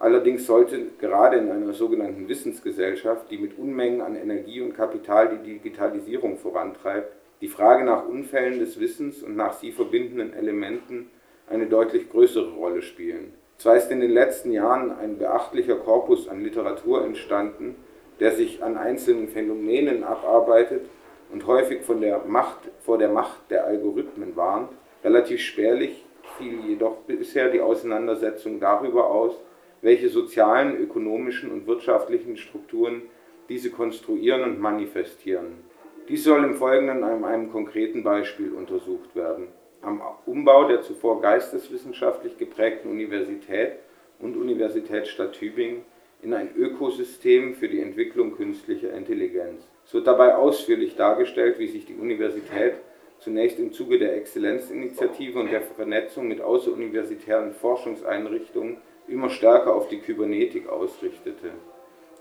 Allerdings 0.00 0.46
sollte 0.46 0.86
gerade 0.98 1.36
in 1.36 1.50
einer 1.50 1.74
sogenannten 1.74 2.26
Wissensgesellschaft, 2.26 3.30
die 3.30 3.38
mit 3.38 3.58
Unmengen 3.58 4.00
an 4.00 4.16
Energie 4.16 4.62
und 4.62 4.74
Kapital 4.74 5.28
die 5.36 5.52
Digitalisierung 5.52 6.38
vorantreibt, 6.38 7.12
die 7.42 7.48
Frage 7.48 7.84
nach 7.84 8.08
Unfällen 8.08 8.60
des 8.60 8.80
Wissens 8.80 9.22
und 9.22 9.36
nach 9.36 9.52
sie 9.52 9.72
verbindenden 9.72 10.32
Elementen 10.32 11.10
eine 11.48 11.66
deutlich 11.66 12.10
größere 12.10 12.52
Rolle 12.52 12.82
spielen. 12.82 13.34
Zwar 13.58 13.76
ist 13.76 13.90
in 13.90 14.00
den 14.00 14.10
letzten 14.10 14.52
Jahren 14.52 14.92
ein 14.92 15.18
beachtlicher 15.18 15.76
Korpus 15.76 16.28
an 16.28 16.42
Literatur 16.42 17.04
entstanden, 17.04 17.76
der 18.20 18.32
sich 18.32 18.62
an 18.62 18.76
einzelnen 18.76 19.28
Phänomenen 19.28 20.04
abarbeitet 20.04 20.86
und 21.32 21.46
häufig 21.46 21.82
von 21.82 22.00
der 22.00 22.20
Macht, 22.26 22.58
vor 22.80 22.98
der 22.98 23.08
Macht 23.08 23.50
der 23.50 23.66
Algorithmen 23.66 24.36
warnt. 24.36 24.70
Relativ 25.02 25.40
spärlich 25.40 26.04
fiel 26.38 26.60
jedoch 26.66 26.96
bisher 27.06 27.50
die 27.50 27.60
Auseinandersetzung 27.60 28.60
darüber 28.60 29.10
aus, 29.10 29.36
welche 29.82 30.08
sozialen, 30.08 30.76
ökonomischen 30.76 31.52
und 31.52 31.66
wirtschaftlichen 31.66 32.36
Strukturen 32.36 33.02
diese 33.48 33.70
konstruieren 33.70 34.42
und 34.42 34.60
manifestieren. 34.60 35.64
Dies 36.08 36.24
soll 36.24 36.44
im 36.44 36.54
Folgenden 36.54 37.04
an 37.04 37.24
einem 37.24 37.52
konkreten 37.52 38.02
Beispiel 38.02 38.52
untersucht 38.52 39.14
werden 39.14 39.48
am 39.84 40.00
Umbau 40.26 40.66
der 40.66 40.82
zuvor 40.82 41.20
geisteswissenschaftlich 41.20 42.38
geprägten 42.38 42.90
Universität 42.90 43.72
und 44.18 44.36
Universitätsstadt 44.36 45.32
Tübingen 45.32 45.82
in 46.22 46.32
ein 46.32 46.54
Ökosystem 46.56 47.54
für 47.54 47.68
die 47.68 47.80
Entwicklung 47.80 48.34
künstlicher 48.34 48.92
Intelligenz. 48.92 49.66
Es 49.86 49.92
wird 49.92 50.06
dabei 50.06 50.36
ausführlich 50.36 50.96
dargestellt, 50.96 51.58
wie 51.58 51.66
sich 51.66 51.84
die 51.84 51.94
Universität 51.94 52.74
zunächst 53.18 53.58
im 53.58 53.72
Zuge 53.72 53.98
der 53.98 54.16
Exzellenzinitiative 54.16 55.38
und 55.38 55.52
der 55.52 55.60
Vernetzung 55.60 56.28
mit 56.28 56.40
außeruniversitären 56.40 57.52
Forschungseinrichtungen 57.52 58.78
immer 59.06 59.28
stärker 59.28 59.74
auf 59.74 59.88
die 59.88 59.98
Kybernetik 59.98 60.68
ausrichtete. 60.68 61.50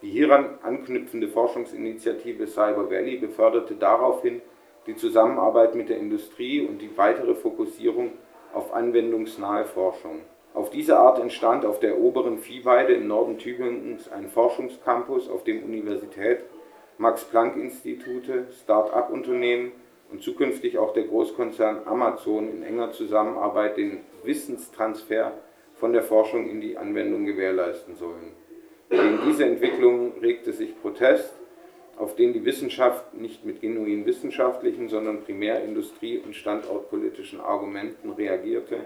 Die 0.01 0.09
hieran 0.09 0.57
anknüpfende 0.63 1.29
Forschungsinitiative 1.29 2.45
Cyber 2.47 2.91
Valley 2.91 3.17
beförderte 3.17 3.75
daraufhin 3.75 4.41
die 4.87 4.95
Zusammenarbeit 4.95 5.75
mit 5.75 5.89
der 5.89 5.97
Industrie 5.97 6.61
und 6.61 6.81
die 6.81 6.97
weitere 6.97 7.35
Fokussierung 7.35 8.11
auf 8.53 8.73
anwendungsnahe 8.73 9.65
Forschung. 9.65 10.21
Auf 10.53 10.69
diese 10.69 10.97
Art 10.97 11.19
entstand 11.19 11.65
auf 11.65 11.79
der 11.79 11.97
oberen 11.97 12.37
Viehweide 12.37 12.93
im 12.93 13.07
Norden 13.07 13.39
Tübingens 13.39 14.11
ein 14.11 14.29
Forschungscampus, 14.29 15.29
auf 15.29 15.43
dem 15.43 15.63
Universität, 15.63 16.43
Max-Planck-Institute, 16.99 18.45
Start-up-Unternehmen 18.61 19.71
und 20.11 20.21
zukünftig 20.21 20.77
auch 20.77 20.93
der 20.93 21.03
Großkonzern 21.03 21.87
Amazon 21.87 22.49
in 22.49 22.61
enger 22.61 22.91
Zusammenarbeit 22.91 23.77
den 23.77 24.01
Wissenstransfer 24.23 25.31
von 25.75 25.91
der 25.91 26.03
Forschung 26.03 26.47
in 26.47 26.61
die 26.61 26.77
Anwendung 26.77 27.25
gewährleisten 27.25 27.95
sollen. 27.95 28.33
Gegen 28.91 29.21
diese 29.25 29.45
Entwicklung 29.45 30.13
regte 30.21 30.53
sich 30.53 30.79
Protest 30.79 31.33
auf 31.97 32.15
den 32.15 32.33
die 32.33 32.45
Wissenschaft 32.45 33.13
nicht 33.13 33.45
mit 33.45 33.61
genuin 33.61 34.05
wissenschaftlichen, 34.05 34.89
sondern 34.89 35.23
primär 35.23 35.63
industrie- 35.63 36.19
und 36.19 36.35
standortpolitischen 36.35 37.39
Argumenten 37.39 38.11
reagierte 38.11 38.81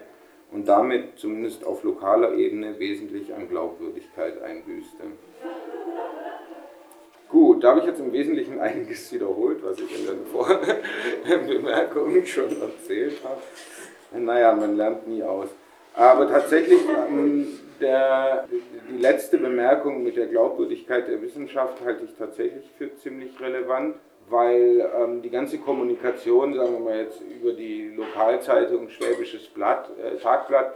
und 0.51 0.67
damit 0.67 1.17
zumindest 1.17 1.65
auf 1.65 1.83
lokaler 1.83 2.33
Ebene 2.33 2.79
wesentlich 2.79 3.33
an 3.33 3.49
Glaubwürdigkeit 3.49 4.41
einbüßte. 4.41 5.03
Gut, 7.29 7.63
da 7.63 7.71
habe 7.71 7.81
ich 7.81 7.85
jetzt 7.85 7.99
im 7.99 8.13
Wesentlichen 8.13 8.59
einiges 8.59 9.11
wiederholt, 9.11 9.61
was 9.61 9.77
ich 9.79 9.99
in 9.99 10.05
den 10.05 10.25
Vorbemerkungen 10.25 12.25
schon 12.25 12.61
erzählt 12.61 13.17
habe. 13.23 13.41
Naja, 14.17 14.53
man 14.53 14.77
lernt 14.77 15.05
nie 15.07 15.23
aus. 15.23 15.49
Aber 15.93 16.29
tatsächlich 16.29 16.79
ähm, 17.09 17.47
der, 17.79 18.45
die 18.89 18.97
letzte 18.97 19.37
Bemerkung 19.37 20.03
mit 20.03 20.17
der 20.17 20.25
Glaubwürdigkeit 20.27 21.07
der 21.07 21.21
Wissenschaft 21.21 21.79
halte 21.83 22.03
ich 22.05 22.15
tatsächlich 22.15 22.65
für 22.77 22.95
ziemlich 22.95 23.39
relevant, 23.39 23.95
weil 24.29 24.89
ähm, 24.99 25.21
die 25.21 25.29
ganze 25.29 25.59
Kommunikation, 25.59 26.53
sagen 26.53 26.73
wir 26.73 26.79
mal 26.79 26.99
jetzt 26.99 27.21
über 27.21 27.53
die 27.53 27.93
Lokalzeitung 27.95 28.89
Schwäbisches 28.89 29.47
Blatt, 29.47 29.89
äh, 30.03 30.17
Tagblatt 30.17 30.75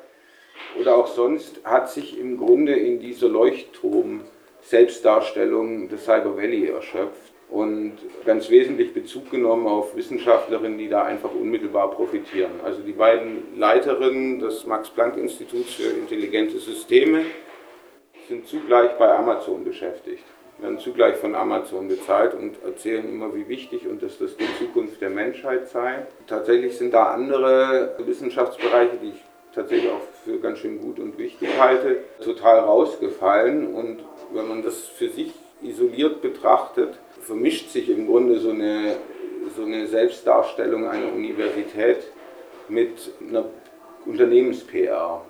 oder 0.79 0.95
auch 0.95 1.07
sonst, 1.07 1.59
hat 1.63 1.89
sich 1.89 2.19
im 2.19 2.37
Grunde 2.37 2.73
in 2.73 2.99
dieser 2.99 3.29
Leuchtturm-Selbstdarstellung 3.29 5.89
des 5.89 6.05
Cyber 6.05 6.37
Valley 6.37 6.69
erschöpft 6.69 7.30
und 7.51 7.97
ganz 8.25 8.49
wesentlich 8.49 8.93
Bezug 8.93 9.29
genommen 9.29 9.67
auf 9.67 9.95
Wissenschaftlerinnen, 9.95 10.77
die 10.77 10.87
da 10.87 11.03
einfach 11.03 11.31
unmittelbar 11.33 11.91
profitieren. 11.91 12.51
Also 12.63 12.81
die 12.81 12.93
beiden 12.93 13.57
Leiterinnen 13.57 14.39
des 14.39 14.65
Max-Planck-Instituts 14.65 15.73
für 15.73 15.89
intelligente 15.89 16.59
Systeme 16.59 17.25
sind 18.29 18.47
zugleich 18.47 18.91
bei 18.97 19.13
Amazon 19.13 19.65
beschäftigt, 19.65 20.23
werden 20.59 20.79
zugleich 20.79 21.17
von 21.17 21.35
Amazon 21.35 21.89
bezahlt 21.89 22.33
und 22.33 22.63
erzählen 22.63 23.07
immer, 23.07 23.35
wie 23.35 23.49
wichtig 23.49 23.85
und 23.85 24.01
dass 24.01 24.17
das 24.17 24.37
die 24.37 24.47
Zukunft 24.57 25.01
der 25.01 25.09
Menschheit 25.09 25.67
sei. 25.67 26.05
Tatsächlich 26.27 26.77
sind 26.77 26.93
da 26.93 27.11
andere 27.11 27.95
Wissenschaftsbereiche, 27.99 28.95
die 29.03 29.09
ich 29.09 29.21
tatsächlich 29.53 29.91
auch 29.91 30.01
für 30.23 30.39
ganz 30.39 30.59
schön 30.59 30.79
gut 30.79 30.99
und 30.99 31.17
wichtig 31.17 31.49
halte, 31.59 31.97
total 32.23 32.59
rausgefallen 32.59 33.73
und 33.73 33.99
wenn 34.31 34.47
man 34.47 34.63
das 34.63 34.87
für 34.87 35.09
sich 35.09 35.33
isoliert 35.61 36.21
betrachtet, 36.21 36.97
vermischt 37.31 37.69
sich 37.69 37.89
im 37.89 38.07
Grunde 38.07 38.39
so 38.39 38.49
eine, 38.49 38.97
so 39.55 39.63
eine 39.63 39.87
Selbstdarstellung 39.87 40.85
einer 40.85 41.13
Universität 41.13 42.11
mit 42.67 42.91
einer 43.25 43.45
Unternehmens-PR. 44.05 45.21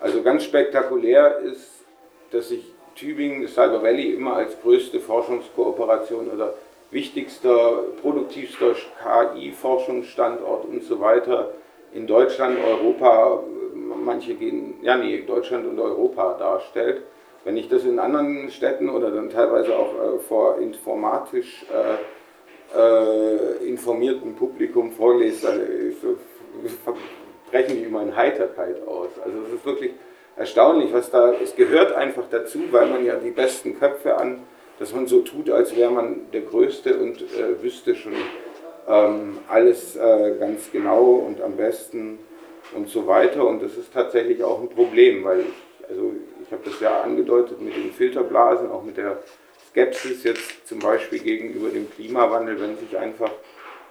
Also 0.00 0.22
ganz 0.22 0.44
spektakulär 0.44 1.40
ist, 1.40 1.84
dass 2.30 2.48
sich 2.48 2.64
Tübingen, 2.94 3.46
Cyber 3.46 3.82
Valley 3.82 4.14
immer 4.14 4.36
als 4.36 4.58
größte 4.62 5.00
Forschungskooperation 5.00 6.30
oder 6.30 6.54
wichtigster, 6.90 7.82
produktivster 8.00 8.74
KI-Forschungsstandort 9.02 10.64
und 10.64 10.82
so 10.82 10.98
weiter 10.98 11.50
in 11.92 12.06
Deutschland, 12.06 12.56
Europa, 12.58 13.42
manche 13.74 14.34
gehen, 14.34 14.76
ja 14.80 14.96
nee, 14.96 15.20
Deutschland 15.26 15.66
und 15.66 15.78
Europa 15.78 16.38
darstellt. 16.38 17.02
Wenn 17.44 17.56
ich 17.56 17.68
das 17.68 17.84
in 17.84 17.98
anderen 17.98 18.50
Städten 18.50 18.88
oder 18.88 19.10
dann 19.10 19.30
teilweise 19.30 19.76
auch 19.76 19.94
äh, 19.94 20.18
vor 20.18 20.58
informatisch 20.58 21.66
äh, 21.70 22.78
äh, 22.78 23.66
informiertem 23.66 24.34
Publikum 24.34 24.92
vorlese, 24.92 25.46
dann 25.46 25.60
brechen 27.50 27.76
die 27.76 27.84
immer 27.84 28.02
in 28.02 28.16
Heiterkeit 28.16 28.86
aus. 28.86 29.10
Also 29.22 29.38
es 29.46 29.54
ist 29.54 29.66
wirklich 29.66 29.92
erstaunlich, 30.36 30.92
was 30.92 31.10
da, 31.10 31.32
es 31.34 31.54
gehört 31.54 31.92
einfach 31.92 32.24
dazu, 32.30 32.60
weil 32.70 32.86
man 32.86 33.04
ja 33.04 33.16
die 33.16 33.30
besten 33.30 33.78
Köpfe 33.78 34.16
an, 34.16 34.42
dass 34.78 34.92
man 34.92 35.06
so 35.06 35.20
tut, 35.20 35.50
als 35.50 35.76
wäre 35.76 35.90
man 35.90 36.22
der 36.32 36.40
Größte 36.40 36.98
und 36.98 37.20
äh, 37.20 37.62
wüsste 37.62 37.94
schon 37.94 38.14
ähm, 38.88 39.38
alles 39.48 39.96
äh, 39.96 40.34
ganz 40.38 40.70
genau 40.72 41.04
und 41.26 41.40
am 41.40 41.56
besten 41.56 42.18
und 42.74 42.88
so 42.88 43.06
weiter. 43.06 43.46
Und 43.46 43.62
das 43.62 43.76
ist 43.76 43.92
tatsächlich 43.92 44.42
auch 44.42 44.60
ein 44.60 44.68
Problem, 44.68 45.24
weil 45.24 45.40
ich, 45.40 45.88
also 45.88 46.12
habe 46.54 46.70
das 46.70 46.80
ja 46.80 47.02
angedeutet 47.02 47.60
mit 47.60 47.76
den 47.76 47.92
Filterblasen, 47.92 48.70
auch 48.70 48.82
mit 48.82 48.96
der 48.96 49.18
Skepsis 49.68 50.24
jetzt 50.24 50.66
zum 50.66 50.78
Beispiel 50.78 51.18
gegenüber 51.18 51.68
dem 51.68 51.90
Klimawandel, 51.90 52.60
wenn 52.60 52.78
sich 52.78 52.96
einfach 52.96 53.30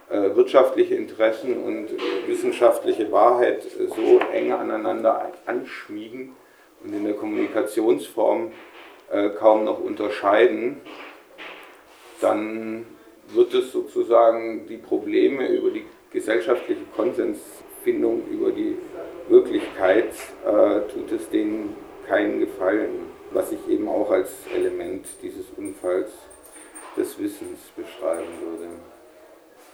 äh, 0.09 0.35
wirtschaftliche 0.35 0.95
Interessen 0.95 1.61
und 1.63 1.89
wissenschaftliche 2.27 3.11
Wahrheit 3.11 3.65
äh, 3.65 3.87
so 3.87 4.19
eng 4.31 4.53
aneinander 4.53 5.31
anschmiegen 5.45 6.35
und 6.83 6.93
in 6.93 7.03
der 7.03 7.15
Kommunikationsform 7.15 8.51
äh, 9.11 9.29
kaum 9.29 9.65
noch 9.65 9.79
unterscheiden, 9.79 10.81
dann 12.21 12.85
wird 13.29 13.53
es 13.53 13.71
sozusagen 13.71 14.67
die 14.67 14.77
Probleme 14.77 15.47
über 15.47 15.69
die 15.71 15.85
gesellschaftliche 16.11 16.83
Konsensfindung, 16.95 18.23
über 18.31 18.51
die 18.51 18.77
Wirklichkeit, 19.27 20.13
äh, 20.45 20.81
tut 20.91 21.11
es 21.11 21.29
denen 21.29 21.75
keinen 22.07 22.39
Gefallen, 22.39 23.11
was 23.31 23.51
ich 23.51 23.67
eben 23.67 23.87
auch 23.87 24.11
als 24.11 24.31
Element 24.53 25.05
dieses 25.21 25.45
Unfalls 25.57 26.11
des 26.95 27.17
Wissens 27.19 27.59
beschreiben 27.75 28.27
würde. 28.41 28.69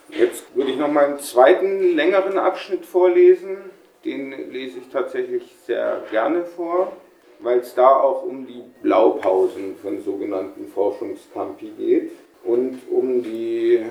Jetzt 0.09 0.55
würde 0.55 0.71
ich 0.71 0.77
noch 0.77 0.91
mal 0.91 1.05
einen 1.05 1.19
zweiten 1.19 1.95
längeren 1.95 2.37
Abschnitt 2.37 2.85
vorlesen. 2.85 3.57
Den 4.05 4.51
lese 4.51 4.79
ich 4.79 4.89
tatsächlich 4.89 5.43
sehr 5.65 6.03
gerne 6.09 6.45
vor, 6.45 6.93
weil 7.39 7.59
es 7.59 7.75
da 7.75 7.87
auch 7.87 8.23
um 8.23 8.47
die 8.47 8.63
Blaupausen 8.81 9.75
von 9.75 10.01
sogenannten 10.01 10.67
Forschungscampi 10.67 11.73
geht 11.77 12.11
und 12.43 12.79
um 12.89 13.21
die 13.21 13.85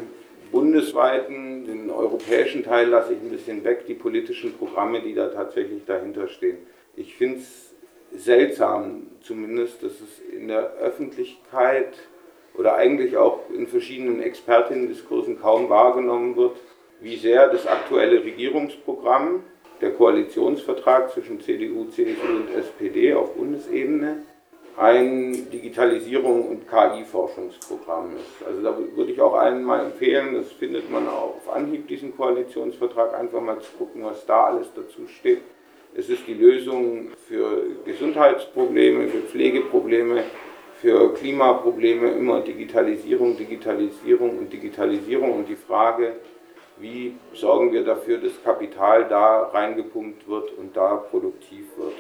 bundesweiten, 0.51 1.67
den 1.67 1.91
europäischen 1.91 2.65
Teil 2.65 2.89
lasse 2.89 3.13
ich 3.13 3.21
ein 3.21 3.31
bisschen 3.31 3.65
weg, 3.65 3.85
die 3.87 3.95
politischen 3.95 4.57
Programme, 4.57 5.03
die 5.03 5.15
da 5.15 5.29
tatsächlich 5.29 5.85
dahinter 5.85 6.27
stehen. 6.29 6.59
Ich 6.97 7.17
finde 7.17 7.41
es 7.41 7.68
seltsam 8.15 9.07
zumindest, 9.23 9.83
dass 9.83 9.93
es 9.93 10.21
in 10.33 10.49
der 10.49 10.73
Öffentlichkeit 10.75 11.95
oder 12.55 12.77
eigentlich 12.77 13.17
auch 13.17 13.41
in 13.55 13.67
verschiedenen 13.67 14.23
Expertinnen-Diskursen 14.23 15.41
kaum 15.41 15.69
wahrgenommen 15.69 16.37
wird, 16.37 16.57
wie 17.01 17.17
sehr 17.17 17.49
das 17.49 17.67
aktuelle 17.67 18.25
Regierungsprogramm, 18.25 19.45
der 19.81 19.93
Koalitionsvertrag 19.93 21.13
zwischen 21.13 21.41
CDU, 21.41 21.85
CSU 21.85 22.27
und 22.27 22.51
SPD 22.57 23.15
auf 23.15 23.35
Bundesebene 23.35 24.25
ein 24.79 25.51
Digitalisierung 25.51 26.49
und 26.49 26.69
KI-Forschungsprogramm 26.69 28.17
ist. 28.17 28.47
Also 28.47 28.63
da 28.63 28.77
würde 28.95 29.11
ich 29.11 29.21
auch 29.21 29.35
allen 29.35 29.65
mal 29.65 29.85
empfehlen, 29.85 30.35
das 30.35 30.53
findet 30.53 30.89
man 30.91 31.09
auch 31.09 31.35
auf 31.37 31.53
Anhieb, 31.53 31.89
diesen 31.89 32.17
Koalitionsvertrag, 32.17 33.13
einfach 33.15 33.41
mal 33.41 33.59
zu 33.59 33.73
gucken, 33.77 34.05
was 34.05 34.25
da 34.25 34.45
alles 34.45 34.69
dazu 34.75 35.09
steht. 35.09 35.43
Es 35.95 36.09
ist 36.09 36.27
die 36.27 36.35
Lösung 36.35 37.09
für 37.27 37.63
Gesundheitsprobleme, 37.85 39.09
für 39.09 39.21
Pflegeprobleme, 39.21 40.25
für 40.81 41.13
Klimaprobleme 41.15 42.13
immer 42.13 42.41
Digitalisierung, 42.41 43.37
Digitalisierung 43.37 44.39
und 44.39 44.53
Digitalisierung 44.53 45.33
und 45.33 45.49
die 45.49 45.57
Frage, 45.57 46.17
wie 46.79 47.17
sorgen 47.35 47.73
wir 47.73 47.85
dafür, 47.85 48.19
dass 48.19 48.43
Kapital 48.45 49.09
da 49.09 49.45
reingepumpt 49.49 50.29
wird 50.29 50.57
und 50.57 50.77
da 50.77 50.97
produktiv 50.97 51.67
wird. 51.77 51.95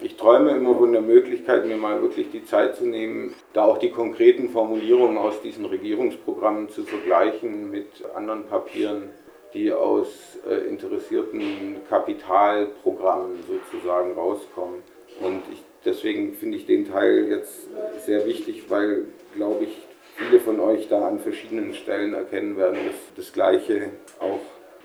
Ich 0.00 0.16
träume 0.16 0.52
immer 0.52 0.76
von 0.76 0.92
der 0.92 1.00
Möglichkeit, 1.00 1.66
mir 1.66 1.76
mal 1.76 2.00
wirklich 2.02 2.30
die 2.30 2.44
Zeit 2.44 2.76
zu 2.76 2.86
nehmen, 2.86 3.34
da 3.52 3.64
auch 3.64 3.78
die 3.78 3.90
konkreten 3.90 4.50
Formulierungen 4.50 5.18
aus 5.18 5.40
diesen 5.42 5.64
Regierungsprogrammen 5.64 6.68
zu 6.68 6.84
vergleichen 6.84 7.70
mit 7.70 7.88
anderen 8.14 8.44
Papieren, 8.46 9.10
die 9.54 9.72
aus 9.72 10.38
äh, 10.48 10.68
interessierten 10.68 11.76
Kapitalprogrammen 11.88 13.38
sozusagen 13.46 14.12
rauskommen. 14.12 14.82
Und 15.20 15.42
ich 15.52 15.62
deswegen 15.84 16.34
finde 16.34 16.58
ich 16.58 16.66
den 16.66 16.86
Teil 16.90 17.28
jetzt 17.28 17.68
sehr 18.04 18.26
wichtig, 18.26 18.64
weil, 18.68 19.06
glaube 19.34 19.64
ich, 19.64 19.76
viele 20.16 20.40
von 20.40 20.60
euch 20.60 20.88
da 20.88 21.08
an 21.08 21.18
verschiedenen 21.18 21.74
Stellen 21.74 22.14
erkennen 22.14 22.56
werden, 22.56 22.78
dass 22.86 22.96
das 23.16 23.32
Gleiche 23.32 23.90
auch 24.18 24.40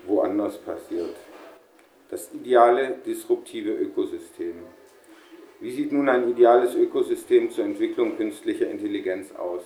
woanders 0.06 0.58
passiert. 0.58 1.14
Das 2.10 2.32
ideale 2.32 2.96
disruptive 3.04 3.72
Ökosystem. 3.72 4.54
Wie 5.60 5.70
sieht 5.70 5.92
nun 5.92 6.08
ein 6.08 6.28
ideales 6.28 6.74
Ökosystem 6.74 7.50
zur 7.50 7.64
Entwicklung 7.64 8.16
künstlicher 8.16 8.68
Intelligenz 8.70 9.34
aus? 9.34 9.62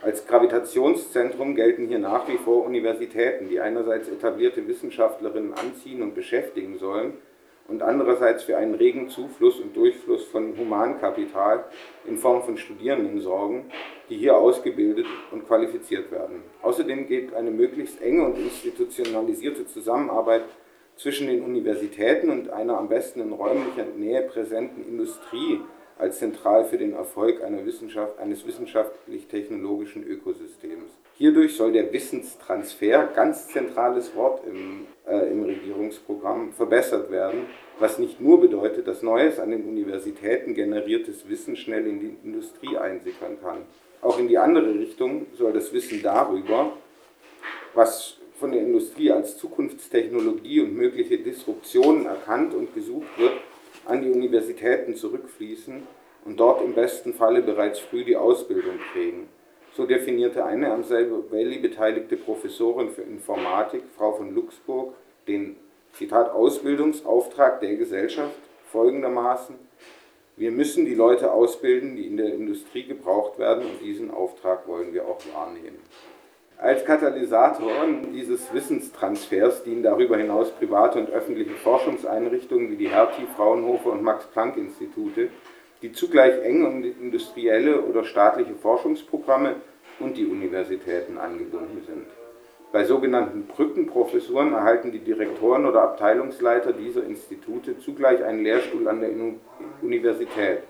Als 0.00 0.26
Gravitationszentrum 0.26 1.54
gelten 1.54 1.86
hier 1.86 1.98
nach 1.98 2.28
wie 2.28 2.38
vor 2.38 2.64
Universitäten, 2.64 3.48
die 3.48 3.60
einerseits 3.60 4.08
etablierte 4.08 4.66
Wissenschaftlerinnen 4.66 5.54
anziehen 5.54 6.02
und 6.02 6.14
beschäftigen 6.14 6.78
sollen 6.78 7.14
und 7.68 7.82
andererseits 7.82 8.44
für 8.44 8.56
einen 8.56 8.74
regen 8.74 9.08
Zufluss 9.08 9.60
und 9.60 9.76
Durchfluss 9.76 10.24
von 10.24 10.56
Humankapital 10.56 11.64
in 12.06 12.18
Form 12.18 12.42
von 12.42 12.56
Studierenden 12.56 13.20
sorgen, 13.20 13.70
die 14.08 14.16
hier 14.16 14.36
ausgebildet 14.36 15.06
und 15.30 15.46
qualifiziert 15.46 16.10
werden. 16.10 16.42
Außerdem 16.62 17.06
geht 17.06 17.34
eine 17.34 17.50
möglichst 17.50 18.02
enge 18.02 18.24
und 18.24 18.38
institutionalisierte 18.38 19.66
Zusammenarbeit 19.66 20.44
zwischen 20.96 21.28
den 21.28 21.42
Universitäten 21.42 22.30
und 22.30 22.50
einer 22.50 22.78
am 22.78 22.88
besten 22.88 23.20
in 23.20 23.32
räumlicher 23.32 23.86
Nähe 23.96 24.22
präsenten 24.22 24.86
Industrie 24.86 25.60
als 26.02 26.18
zentral 26.18 26.64
für 26.64 26.78
den 26.78 26.94
Erfolg 26.94 27.40
Wissenschaft, 27.64 28.18
eines 28.18 28.44
wissenschaftlich-technologischen 28.44 30.02
Ökosystems. 30.02 30.90
Hierdurch 31.16 31.56
soll 31.56 31.70
der 31.70 31.92
Wissenstransfer, 31.92 33.08
ganz 33.14 33.46
zentrales 33.46 34.12
Wort 34.16 34.42
im, 34.44 34.86
äh, 35.06 35.30
im 35.30 35.44
Regierungsprogramm, 35.44 36.52
verbessert 36.54 37.08
werden, 37.12 37.46
was 37.78 38.00
nicht 38.00 38.20
nur 38.20 38.40
bedeutet, 38.40 38.88
dass 38.88 39.02
neues 39.02 39.38
an 39.38 39.52
den 39.52 39.62
Universitäten 39.62 40.54
generiertes 40.54 41.28
Wissen 41.28 41.54
schnell 41.54 41.86
in 41.86 42.00
die 42.00 42.16
Industrie 42.24 42.76
einsickern 42.76 43.38
kann. 43.40 43.58
Auch 44.00 44.18
in 44.18 44.26
die 44.26 44.38
andere 44.38 44.74
Richtung 44.74 45.26
soll 45.34 45.52
das 45.52 45.72
Wissen 45.72 46.02
darüber, 46.02 46.72
was 47.74 48.16
von 48.40 48.50
der 48.50 48.62
Industrie 48.62 49.12
als 49.12 49.38
Zukunftstechnologie 49.38 50.62
und 50.62 50.74
mögliche 50.74 51.18
Disruptionen 51.18 52.06
erkannt 52.06 52.54
und 52.54 52.74
gesucht 52.74 53.16
wird, 53.16 53.34
an 53.86 54.02
die 54.02 54.10
Universitäten 54.10 54.94
zurückfließen 54.94 55.86
und 56.24 56.38
dort 56.38 56.62
im 56.62 56.74
besten 56.74 57.14
Falle 57.14 57.42
bereits 57.42 57.78
früh 57.78 58.04
die 58.04 58.16
Ausbildung 58.16 58.78
kriegen. 58.92 59.28
So 59.74 59.86
definierte 59.86 60.44
eine 60.44 60.70
am 60.70 60.84
Cyber 60.84 61.30
Valley 61.30 61.58
beteiligte 61.58 62.16
Professorin 62.16 62.90
für 62.90 63.02
Informatik, 63.02 63.82
Frau 63.96 64.12
von 64.12 64.34
Luxburg, 64.34 64.94
den 65.26 65.56
Zitat 65.92 66.30
Ausbildungsauftrag 66.30 67.60
der 67.60 67.76
Gesellschaft 67.76 68.34
folgendermaßen: 68.70 69.56
Wir 70.36 70.50
müssen 70.50 70.84
die 70.84 70.94
Leute 70.94 71.32
ausbilden, 71.32 71.96
die 71.96 72.06
in 72.06 72.18
der 72.18 72.34
Industrie 72.34 72.84
gebraucht 72.84 73.38
werden, 73.38 73.64
und 73.64 73.80
diesen 73.82 74.10
Auftrag 74.10 74.68
wollen 74.68 74.92
wir 74.92 75.06
auch 75.06 75.20
wahrnehmen. 75.34 75.78
Als 76.62 76.84
Katalysator 76.84 77.72
dieses 78.14 78.54
Wissenstransfers 78.54 79.64
dienen 79.64 79.82
darüber 79.82 80.16
hinaus 80.16 80.52
private 80.52 81.00
und 81.00 81.10
öffentliche 81.10 81.54
Forschungseinrichtungen 81.54 82.70
wie 82.70 82.76
die 82.76 82.88
Hertie, 82.88 83.26
Fraunhofer 83.36 83.90
und 83.90 84.04
Max-Planck-Institute, 84.04 85.28
die 85.82 85.90
zugleich 85.90 86.40
eng 86.44 86.64
und 86.64 86.84
industrielle 86.84 87.82
oder 87.82 88.04
staatliche 88.04 88.54
Forschungsprogramme 88.54 89.56
und 89.98 90.16
die 90.16 90.24
Universitäten 90.24 91.18
angebunden 91.18 91.82
sind. 91.84 92.06
Bei 92.70 92.84
sogenannten 92.84 93.48
Brückenprofessuren 93.48 94.52
erhalten 94.52 94.92
die 94.92 95.00
Direktoren 95.00 95.66
oder 95.66 95.82
Abteilungsleiter 95.82 96.72
dieser 96.72 97.02
Institute 97.02 97.80
zugleich 97.80 98.22
einen 98.22 98.44
Lehrstuhl 98.44 98.86
an 98.86 99.00
der 99.00 99.10
Universität, 99.82 100.60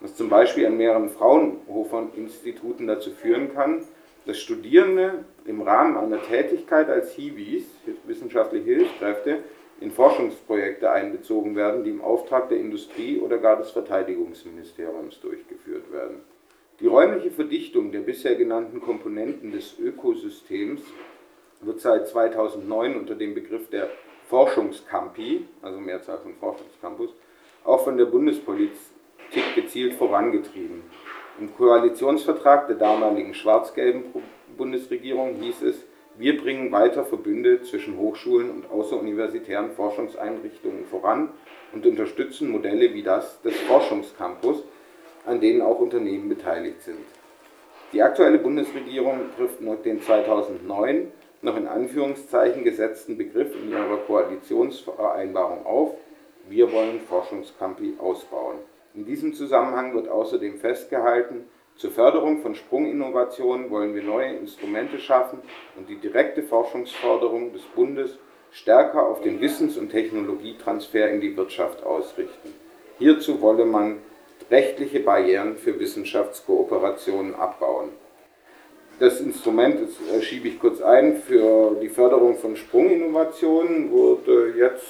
was 0.00 0.16
zum 0.16 0.30
Beispiel 0.30 0.64
an 0.64 0.78
mehreren 0.78 1.10
Fraunhofer-Instituten 1.10 2.86
dazu 2.86 3.10
führen 3.10 3.52
kann, 3.52 3.82
dass 4.26 4.38
Studierende 4.38 5.24
im 5.46 5.62
Rahmen 5.62 5.96
einer 5.96 6.22
Tätigkeit 6.22 6.88
als 6.88 7.12
Hiwis, 7.12 7.64
wissenschaftliche 8.04 8.64
Hilfskräfte, 8.66 9.38
in 9.80 9.90
Forschungsprojekte 9.90 10.90
einbezogen 10.90 11.54
werden, 11.54 11.84
die 11.84 11.90
im 11.90 12.00
Auftrag 12.00 12.48
der 12.48 12.58
Industrie 12.58 13.20
oder 13.20 13.38
gar 13.38 13.56
des 13.56 13.70
Verteidigungsministeriums 13.70 15.20
durchgeführt 15.20 15.92
werden. 15.92 16.20
Die 16.80 16.86
räumliche 16.86 17.30
Verdichtung 17.30 17.90
der 17.90 18.00
bisher 18.00 18.34
genannten 18.34 18.80
Komponenten 18.80 19.52
des 19.52 19.78
Ökosystems 19.78 20.82
wird 21.60 21.80
seit 21.80 22.08
2009 22.08 22.96
unter 22.96 23.14
dem 23.14 23.34
Begriff 23.34 23.68
der 23.70 23.90
Forschungscampi, 24.28 25.46
also 25.62 25.80
Mehrzahl 25.80 26.18
von 26.18 26.34
Forschungscampus, 26.34 27.10
auch 27.64 27.82
von 27.82 27.96
der 27.96 28.04
Bundespolitik 28.04 28.74
gezielt 29.54 29.94
vorangetrieben. 29.94 30.82
Im 31.40 31.54
Koalitionsvertrag 31.54 32.66
der 32.66 32.74
damaligen 32.74 33.32
schwarz-gelben 33.32 34.02
Bundesregierung 34.56 35.36
hieß 35.40 35.62
es, 35.62 35.84
wir 36.16 36.36
bringen 36.36 36.72
weiter 36.72 37.04
Verbünde 37.04 37.62
zwischen 37.62 37.96
Hochschulen 37.96 38.50
und 38.50 38.68
außeruniversitären 38.68 39.70
Forschungseinrichtungen 39.70 40.84
voran 40.86 41.28
und 41.72 41.86
unterstützen 41.86 42.50
Modelle 42.50 42.92
wie 42.92 43.04
das 43.04 43.40
des 43.42 43.56
Forschungscampus, 43.60 44.64
an 45.26 45.40
denen 45.40 45.62
auch 45.62 45.78
Unternehmen 45.78 46.28
beteiligt 46.28 46.82
sind. 46.82 47.06
Die 47.92 48.02
aktuelle 48.02 48.38
Bundesregierung 48.38 49.20
trifft 49.36 49.60
den 49.84 50.02
2009 50.02 51.12
noch 51.42 51.56
in 51.56 51.68
Anführungszeichen 51.68 52.64
gesetzten 52.64 53.16
Begriff 53.16 53.54
in 53.54 53.70
ihrer 53.70 53.98
Koalitionsvereinbarung 53.98 55.64
auf, 55.64 55.94
wir 56.48 56.72
wollen 56.72 57.00
Forschungscampi 57.08 57.94
ausbauen. 57.98 58.56
In 58.98 59.04
diesem 59.04 59.32
Zusammenhang 59.32 59.94
wird 59.94 60.08
außerdem 60.08 60.58
festgehalten, 60.58 61.44
zur 61.76 61.92
Förderung 61.92 62.42
von 62.42 62.56
Sprunginnovationen 62.56 63.70
wollen 63.70 63.94
wir 63.94 64.02
neue 64.02 64.34
Instrumente 64.34 64.98
schaffen 64.98 65.38
und 65.76 65.88
die 65.88 65.94
direkte 65.94 66.42
Forschungsförderung 66.42 67.52
des 67.52 67.62
Bundes 67.62 68.18
stärker 68.50 69.06
auf 69.06 69.20
den 69.20 69.40
Wissens- 69.40 69.76
und 69.76 69.90
Technologietransfer 69.90 71.12
in 71.12 71.20
die 71.20 71.36
Wirtschaft 71.36 71.84
ausrichten. 71.84 72.52
Hierzu 72.98 73.40
wolle 73.40 73.66
man 73.66 73.98
rechtliche 74.50 74.98
Barrieren 74.98 75.56
für 75.56 75.78
Wissenschaftskooperationen 75.78 77.36
abbauen. 77.36 77.90
Das 78.98 79.20
Instrument, 79.20 79.76
das 79.80 80.12
äh, 80.12 80.22
schiebe 80.22 80.48
ich 80.48 80.58
kurz 80.58 80.80
ein, 80.80 81.18
für 81.18 81.76
die 81.80 81.88
Förderung 81.88 82.36
von 82.36 82.56
Sprunginnovationen 82.56 83.92
wurde 83.92 84.54
jetzt 84.56 84.88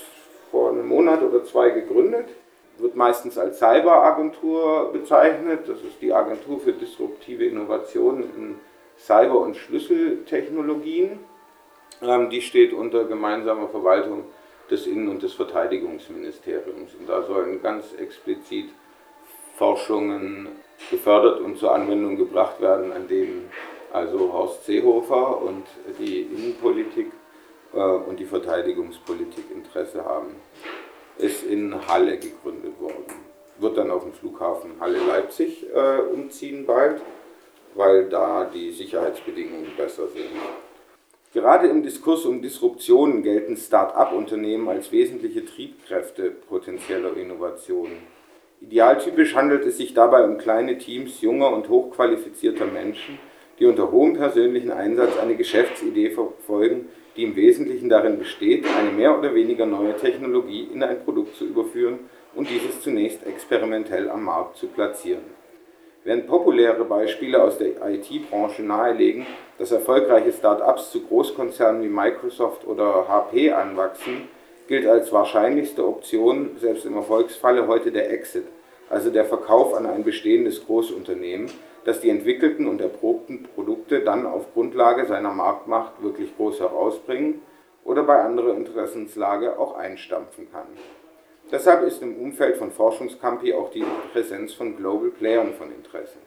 vor 0.51 0.71
einem 0.71 0.89
Monat 0.89 1.23
oder 1.23 1.45
zwei 1.45 1.69
gegründet 1.69 2.29
wird 2.79 2.97
meistens 2.97 3.39
als 3.39 3.59
Cyberagentur 3.59 4.93
bezeichnet. 4.93 5.69
Das 5.69 5.79
ist 5.83 6.01
die 6.01 6.13
Agentur 6.13 6.61
für 6.61 6.73
disruptive 6.73 7.45
Innovationen 7.45 8.23
in 8.37 8.57
Cyber- 8.99 9.41
und 9.41 9.57
Schlüsseltechnologien. 9.57 11.19
Ähm, 12.03 12.31
die 12.31 12.43
steht 12.43 12.73
unter 12.73 13.05
gemeinsamer 13.05 13.69
Verwaltung 13.69 14.25
des 14.71 14.87
Innen- 14.87 15.09
und 15.09 15.23
des 15.23 15.35
Verteidigungsministeriums. 15.35 16.95
Und 16.95 17.09
da 17.09 17.23
sollen 17.23 17.63
ganz 17.63 17.95
explizit 17.95 18.71
Forschungen 19.57 20.49
gefördert 20.91 21.41
und 21.41 21.59
zur 21.59 21.75
Anwendung 21.75 22.17
gebracht 22.17 22.61
werden, 22.61 22.93
an 22.93 23.09
denen 23.09 23.51
also 23.93 24.33
Horst 24.33 24.67
Seehofer 24.67 25.41
und 25.43 25.65
die 25.99 26.23
Innenpolitik 26.23 27.11
äh, 27.73 27.79
und 27.79 28.21
die 28.21 28.27
Verteidigungspolitik 28.27 29.51
Interesse 29.51 30.05
haben 30.05 30.37
ist 31.19 31.45
in 31.45 31.75
Halle 31.87 32.19
gegründet 32.19 32.81
worden. 32.81 33.05
Wird 33.59 33.77
dann 33.77 33.91
auf 33.91 34.05
den 34.05 34.13
Flughafen 34.13 34.73
Halle-Leipzig 34.81 35.67
äh, 35.75 36.01
umziehen 36.01 36.65
bald, 36.65 37.01
weil 37.75 38.09
da 38.09 38.45
die 38.45 38.71
Sicherheitsbedingungen 38.71 39.73
besser 39.77 40.09
sind. 40.09 40.27
Gerade 41.35 41.69
im 41.69 41.83
Diskurs 41.83 42.25
um 42.25 42.41
Disruptionen 42.41 43.23
gelten 43.23 43.57
Start-up-Unternehmen 43.57 44.69
als 44.69 44.91
wesentliche 44.93 45.45
Triebkräfte 45.45 46.31
potenzieller 46.31 47.17
Innovationen. 47.17 47.99
Idealtypisch 48.61 49.35
handelt 49.35 49.65
es 49.67 49.77
sich 49.77 49.95
dabei 49.95 50.25
um 50.25 50.39
kleine 50.39 50.79
Teams 50.79 51.21
junger 51.21 51.53
und 51.53 51.69
hochqualifizierter 51.69 52.67
Menschen, 52.67 53.19
die 53.59 53.67
unter 53.67 53.93
hohem 53.93 54.15
persönlichen 54.15 54.73
Einsatz 54.73 55.19
eine 55.19 55.37
Geschäftsidee 55.37 56.11
verfolgen, 56.11 56.89
die 57.19 57.25
im 57.25 57.35
Wesentlichen 57.35 57.89
darin 57.89 58.17
besteht, 58.17 58.65
eine 58.79 58.93
mehr 58.93 59.19
oder 59.19 59.35
weniger 59.35 59.67
neue 59.67 59.97
Technologie 59.97 60.69
in 60.73 60.85
ein 60.85 61.03
Produkt 61.05 61.35
zu 61.35 61.47
überführen 61.47 61.99
und 62.37 62.49
dieses 62.49 62.81
zunächst 62.81 63.27
experimentell 63.27 64.09
am 64.09 64.23
Markt 64.23 64.57
zu 64.57 64.69
platzieren. 64.69 65.25
Während 66.05 66.29
populäre 66.29 66.85
Beispiele 66.85 67.43
aus 67.43 67.59
der 67.59 67.71
IT-Branche 67.85 68.63
nahelegen, 68.63 69.27
dass 69.59 69.73
erfolgreiche 69.73 70.33
Start-ups 70.33 70.93
zu 70.93 71.03
Großkonzernen 71.03 71.83
wie 71.83 71.89
Microsoft 71.89 72.65
oder 72.65 73.09
HP 73.09 73.51
anwachsen, 73.51 74.29
gilt 74.69 74.87
als 74.87 75.13
wahrscheinlichste 75.13 75.85
Option, 75.85 76.51
selbst 76.61 76.87
im 76.87 76.95
Erfolgsfalle, 76.95 77.67
heute 77.67 77.91
der 77.91 78.13
Exit, 78.13 78.45
also 78.91 79.11
der 79.11 79.25
Verkauf 79.25 79.75
an 79.75 79.87
ein 79.87 80.05
bestehendes 80.05 80.65
Großunternehmen, 80.67 81.51
das 81.85 82.01
die 82.01 82.11
entwickelten 82.11 82.67
und 82.67 82.81
erprobten 82.81 83.45
Produkte 83.55 84.01
dann 84.01 84.27
auf 84.27 84.53
Grundlage 84.53 85.07
seiner 85.07 85.33
Marktmacht 85.33 86.03
wirklich 86.03 86.37
groß 86.37 86.61
herausbringen 86.61 87.43
oder 87.85 88.03
bei 88.03 88.21
anderer 88.21 88.55
Interessenslage 88.55 89.59
auch 89.59 89.77
einstampfen 89.77 90.51
kann. 90.53 90.67
Deshalb 91.51 91.83
ist 91.83 92.03
im 92.03 92.17
Umfeld 92.17 92.59
von 92.59 92.71
Forschungscampi 92.71 93.55
auch 93.55 93.71
die 93.71 93.85
Präsenz 94.13 94.53
von 94.53 94.77
Global 94.77 95.09
Playern 95.11 95.55
von 95.55 95.73
Interesse. 95.73 96.19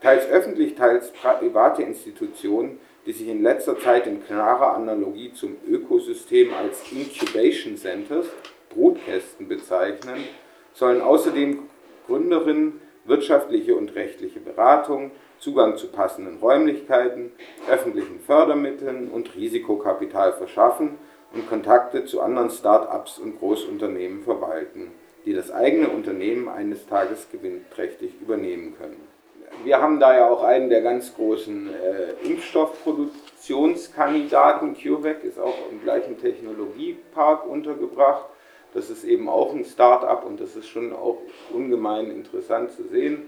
Teils 0.00 0.28
öffentlich, 0.28 0.76
teils 0.76 1.10
private 1.10 1.82
Institutionen, 1.82 2.78
die 3.06 3.12
sich 3.12 3.28
in 3.28 3.42
letzter 3.42 3.78
Zeit 3.78 4.06
in 4.06 4.24
klarer 4.24 4.74
Analogie 4.74 5.32
zum 5.32 5.56
Ökosystem 5.66 6.54
als 6.54 6.82
Incubation 6.92 7.76
Centers, 7.76 8.26
Brutkästen 8.70 9.48
bezeichnen, 9.48 10.24
sollen 10.72 11.00
außerdem 11.00 11.68
Gründerinnen 12.06 12.80
wirtschaftliche 13.04 13.76
und 13.76 13.94
rechtliche 13.94 14.40
Beratung, 14.40 15.10
Zugang 15.38 15.76
zu 15.76 15.88
passenden 15.88 16.38
Räumlichkeiten, 16.38 17.32
öffentlichen 17.68 18.20
Fördermitteln 18.20 19.10
und 19.10 19.34
Risikokapital 19.34 20.32
verschaffen 20.32 20.98
und 21.34 21.48
Kontakte 21.48 22.04
zu 22.04 22.22
anderen 22.22 22.50
Start-ups 22.50 23.18
und 23.18 23.38
Großunternehmen 23.38 24.22
verwalten, 24.22 24.92
die 25.26 25.34
das 25.34 25.50
eigene 25.50 25.88
Unternehmen 25.88 26.48
eines 26.48 26.86
Tages 26.86 27.28
gewinnträchtig 27.30 28.12
übernehmen 28.20 28.74
können. 28.78 29.14
Wir 29.62 29.80
haben 29.80 30.00
da 30.00 30.16
ja 30.16 30.28
auch 30.28 30.42
einen 30.42 30.68
der 30.68 30.82
ganz 30.82 31.14
großen 31.14 31.70
äh, 31.72 32.14
Impfstoffproduktionskandidaten. 32.26 34.74
CureVac 34.74 35.22
ist 35.24 35.38
auch 35.38 35.56
im 35.70 35.80
gleichen 35.82 36.20
Technologiepark 36.20 37.46
untergebracht. 37.46 38.26
Das 38.74 38.90
ist 38.90 39.04
eben 39.04 39.28
auch 39.28 39.54
ein 39.54 39.64
Start-up 39.64 40.26
und 40.26 40.40
das 40.40 40.56
ist 40.56 40.68
schon 40.68 40.92
auch 40.92 41.18
ungemein 41.52 42.10
interessant 42.10 42.72
zu 42.72 42.82
sehen, 42.88 43.22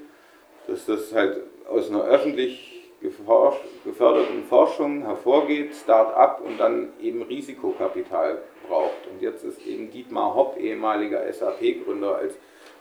dass 0.66 0.87
das 0.87 1.14
halt 1.14 1.40
aus 1.68 1.88
einer 1.88 2.04
öffentlich 2.04 2.72
geförderten 3.00 4.42
Forschung 4.48 5.02
hervorgeht, 5.02 5.74
Start-up 5.74 6.42
und 6.44 6.59
dann 6.59 6.88
eben 7.00 7.22
Risikokapital 7.22 8.42
braucht. 8.68 9.06
Und 9.11 9.22
jetzt 9.22 9.44
ist 9.44 9.64
eben 9.64 9.90
Dietmar 9.90 10.35
Hopp, 10.35 10.59
ehemaliger 10.59 11.32
SAP-Gründer, 11.32 12.16
als 12.16 12.35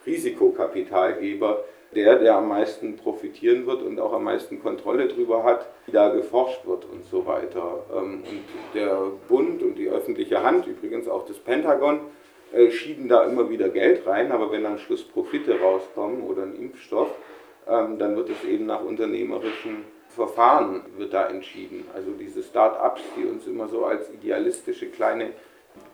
Risikokapitalgeber 0.05 1.63
der, 1.93 2.17
der 2.17 2.35
am 2.35 2.49
meisten 2.49 2.97
profitieren 2.97 3.65
wird 3.65 3.81
und 3.81 3.99
auch 3.99 4.13
am 4.13 4.25
meisten 4.25 4.61
Kontrolle 4.61 5.07
darüber 5.07 5.43
hat, 5.43 5.67
wie 5.85 5.91
da 5.91 6.09
geforscht 6.09 6.65
wird 6.65 6.85
und 6.85 7.05
so 7.05 7.25
weiter. 7.25 7.85
Ähm, 7.95 8.23
und 8.29 8.43
der 8.73 9.11
Bund 9.27 9.63
und 9.63 9.75
die 9.75 9.87
öffentliche 9.87 10.43
Hand, 10.43 10.67
übrigens 10.67 11.07
auch 11.07 11.25
das 11.25 11.37
Pentagon, 11.37 12.01
äh, 12.55 12.71
schieben 12.71 13.07
da 13.09 13.25
immer 13.25 13.49
wieder 13.49 13.69
Geld 13.69 14.07
rein, 14.07 14.31
aber 14.31 14.51
wenn 14.51 14.65
am 14.65 14.77
Schluss 14.77 15.03
Profite 15.03 15.59
rauskommen 15.59 16.21
oder 16.23 16.43
ein 16.43 16.55
Impfstoff, 16.55 17.09
ähm, 17.67 17.99
dann 17.99 18.15
wird 18.15 18.29
es 18.29 18.43
eben 18.43 18.65
nach 18.65 18.81
unternehmerischen 18.81 19.83
Verfahren 20.15 20.83
wird 20.97 21.13
da 21.13 21.27
entschieden. 21.27 21.85
Also 21.93 22.11
diese 22.11 22.41
Start-ups, 22.41 23.01
die 23.17 23.25
uns 23.25 23.45
immer 23.47 23.67
so 23.67 23.83
als 23.83 24.09
idealistische 24.13 24.85
kleine 24.87 25.31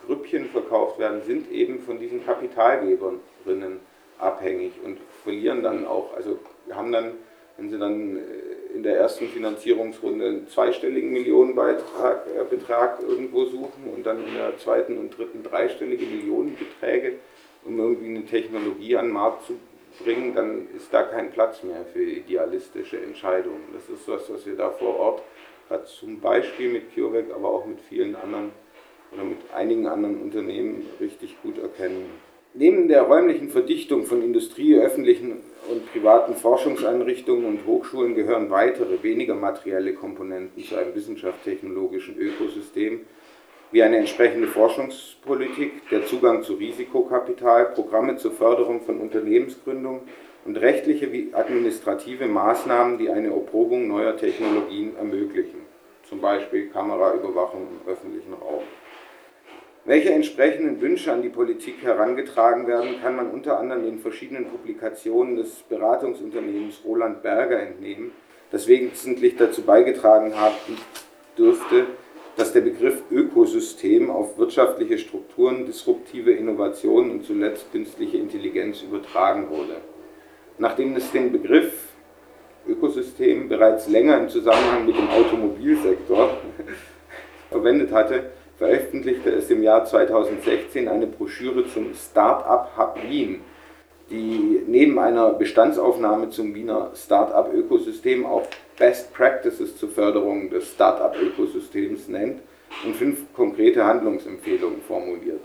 Grüppchen 0.05 0.45
verkauft 0.45 0.99
werden, 0.99 1.23
sind 1.23 1.51
eben 1.51 1.79
von 1.79 1.99
diesen 1.99 2.23
Kapitalgeberinnen 2.23 3.79
abhängig 4.19 4.73
und 4.83 4.99
verlieren 5.23 5.63
dann 5.63 5.87
auch, 5.87 6.15
also 6.15 6.37
haben 6.71 6.91
dann, 6.91 7.13
wenn 7.57 7.71
sie 7.71 7.79
dann 7.79 8.17
äh, 8.17 8.21
in 8.73 8.83
der 8.83 8.97
ersten 8.97 9.27
Finanzierungsrunde 9.27 10.25
einen 10.25 10.47
zweistelligen 10.47 11.11
Millionenbetrag 11.11 12.25
äh, 12.27 12.43
Betrag 12.49 12.99
irgendwo 13.01 13.45
suchen 13.45 13.91
und 13.95 14.05
dann 14.05 14.25
in 14.25 14.33
der 14.33 14.57
zweiten 14.57 14.97
und 14.97 15.17
dritten 15.17 15.43
dreistellige 15.43 16.05
Millionenbeträge, 16.05 17.19
um 17.65 17.79
irgendwie 17.79 18.15
eine 18.15 18.25
Technologie 18.25 18.95
an 18.95 19.07
den 19.07 19.13
Markt 19.13 19.45
zu 19.45 19.59
bringen, 20.03 20.33
dann 20.33 20.67
ist 20.75 20.93
da 20.93 21.03
kein 21.03 21.31
Platz 21.31 21.63
mehr 21.63 21.85
für 21.91 22.03
idealistische 22.03 23.01
Entscheidungen. 23.01 23.61
Das 23.73 23.89
ist 23.89 24.07
was, 24.07 24.31
was 24.31 24.45
wir 24.45 24.55
da 24.55 24.69
vor 24.69 24.97
Ort 24.97 25.23
gerade 25.67 25.85
zum 25.85 26.19
Beispiel 26.19 26.69
mit 26.71 26.93
CureVac, 26.93 27.33
aber 27.33 27.49
auch 27.49 27.65
mit 27.65 27.79
vielen 27.81 28.15
anderen 28.15 28.51
oder 29.13 29.23
mit 29.23 29.37
einigen 29.53 29.87
anderen 29.87 30.21
Unternehmen 30.21 30.85
richtig 30.99 31.41
gut 31.41 31.57
erkennen. 31.57 32.09
Neben 32.53 32.89
der 32.89 33.03
räumlichen 33.03 33.49
Verdichtung 33.49 34.03
von 34.03 34.21
Industrie, 34.21 34.75
öffentlichen 34.75 35.37
und 35.69 35.89
privaten 35.93 36.35
Forschungseinrichtungen 36.35 37.45
und 37.45 37.65
Hochschulen 37.65 38.13
gehören 38.13 38.49
weitere, 38.49 39.01
weniger 39.03 39.35
materielle 39.35 39.93
Komponenten 39.93 40.61
zu 40.61 40.75
einem 40.75 40.93
wissenschaftstechnologischen 40.93 42.17
Ökosystem, 42.17 43.05
wie 43.71 43.81
eine 43.81 43.95
entsprechende 43.95 44.47
Forschungspolitik, 44.49 45.87
der 45.91 46.05
Zugang 46.05 46.43
zu 46.43 46.55
Risikokapital, 46.55 47.67
Programme 47.67 48.17
zur 48.17 48.33
Förderung 48.33 48.81
von 48.81 48.99
Unternehmensgründung 48.99 50.01
und 50.43 50.57
rechtliche 50.57 51.09
wie 51.13 51.29
administrative 51.31 52.25
Maßnahmen, 52.25 52.97
die 52.97 53.09
eine 53.09 53.29
Erprobung 53.29 53.87
neuer 53.87 54.17
Technologien 54.17 54.97
ermöglichen, 54.97 55.61
zum 56.03 56.19
Beispiel 56.19 56.67
Kameraüberwachung 56.67 57.61
im 57.61 57.89
öffentlichen 57.89 58.33
Raum. 58.33 58.63
Welche 59.83 60.11
entsprechenden 60.11 60.79
Wünsche 60.79 61.11
an 61.11 61.23
die 61.23 61.29
Politik 61.29 61.81
herangetragen 61.81 62.67
werden, 62.67 63.01
kann 63.01 63.15
man 63.15 63.31
unter 63.31 63.59
anderem 63.59 63.87
in 63.87 63.97
verschiedenen 63.97 64.45
Publikationen 64.45 65.37
des 65.37 65.63
Beratungsunternehmens 65.69 66.81
Roland 66.85 67.23
Berger 67.23 67.59
entnehmen, 67.59 68.11
das 68.51 68.67
wesentlich 68.67 69.37
dazu 69.37 69.63
beigetragen 69.63 70.35
haben 70.35 70.77
dürfte, 71.35 71.87
dass 72.37 72.53
der 72.53 72.61
Begriff 72.61 73.01
Ökosystem 73.09 74.11
auf 74.11 74.37
wirtschaftliche 74.37 74.99
Strukturen, 74.99 75.65
disruptive 75.65 76.31
Innovationen 76.31 77.09
und 77.09 77.25
zuletzt 77.25 77.71
künstliche 77.71 78.17
Intelligenz 78.17 78.83
übertragen 78.83 79.49
wurde. 79.49 79.77
Nachdem 80.59 80.95
es 80.95 81.11
den 81.11 81.31
Begriff 81.31 81.73
Ökosystem 82.67 83.49
bereits 83.49 83.89
länger 83.89 84.19
im 84.19 84.29
Zusammenhang 84.29 84.85
mit 84.85 84.95
dem 84.95 85.09
Automobilsektor 85.09 86.37
verwendet 87.49 87.91
hatte, 87.91 88.29
veröffentlichte 88.61 89.31
es 89.31 89.49
im 89.49 89.63
Jahr 89.63 89.85
2016 89.85 90.87
eine 90.87 91.07
Broschüre 91.07 91.65
zum 91.65 91.95
Start-up 91.95 92.77
Hub 92.77 92.95
Wien, 93.09 93.41
die 94.11 94.61
neben 94.67 94.99
einer 94.99 95.31
Bestandsaufnahme 95.31 96.29
zum 96.29 96.53
Wiener 96.53 96.91
Start-up-Ökosystem 96.93 98.23
auch 98.23 98.43
Best 98.77 99.11
Practices 99.15 99.77
zur 99.77 99.89
Förderung 99.89 100.51
des 100.51 100.73
Start-up-Ökosystems 100.73 102.07
nennt 102.07 102.43
und 102.85 102.95
fünf 102.95 103.33
konkrete 103.33 103.83
Handlungsempfehlungen 103.83 104.81
formuliert. 104.87 105.41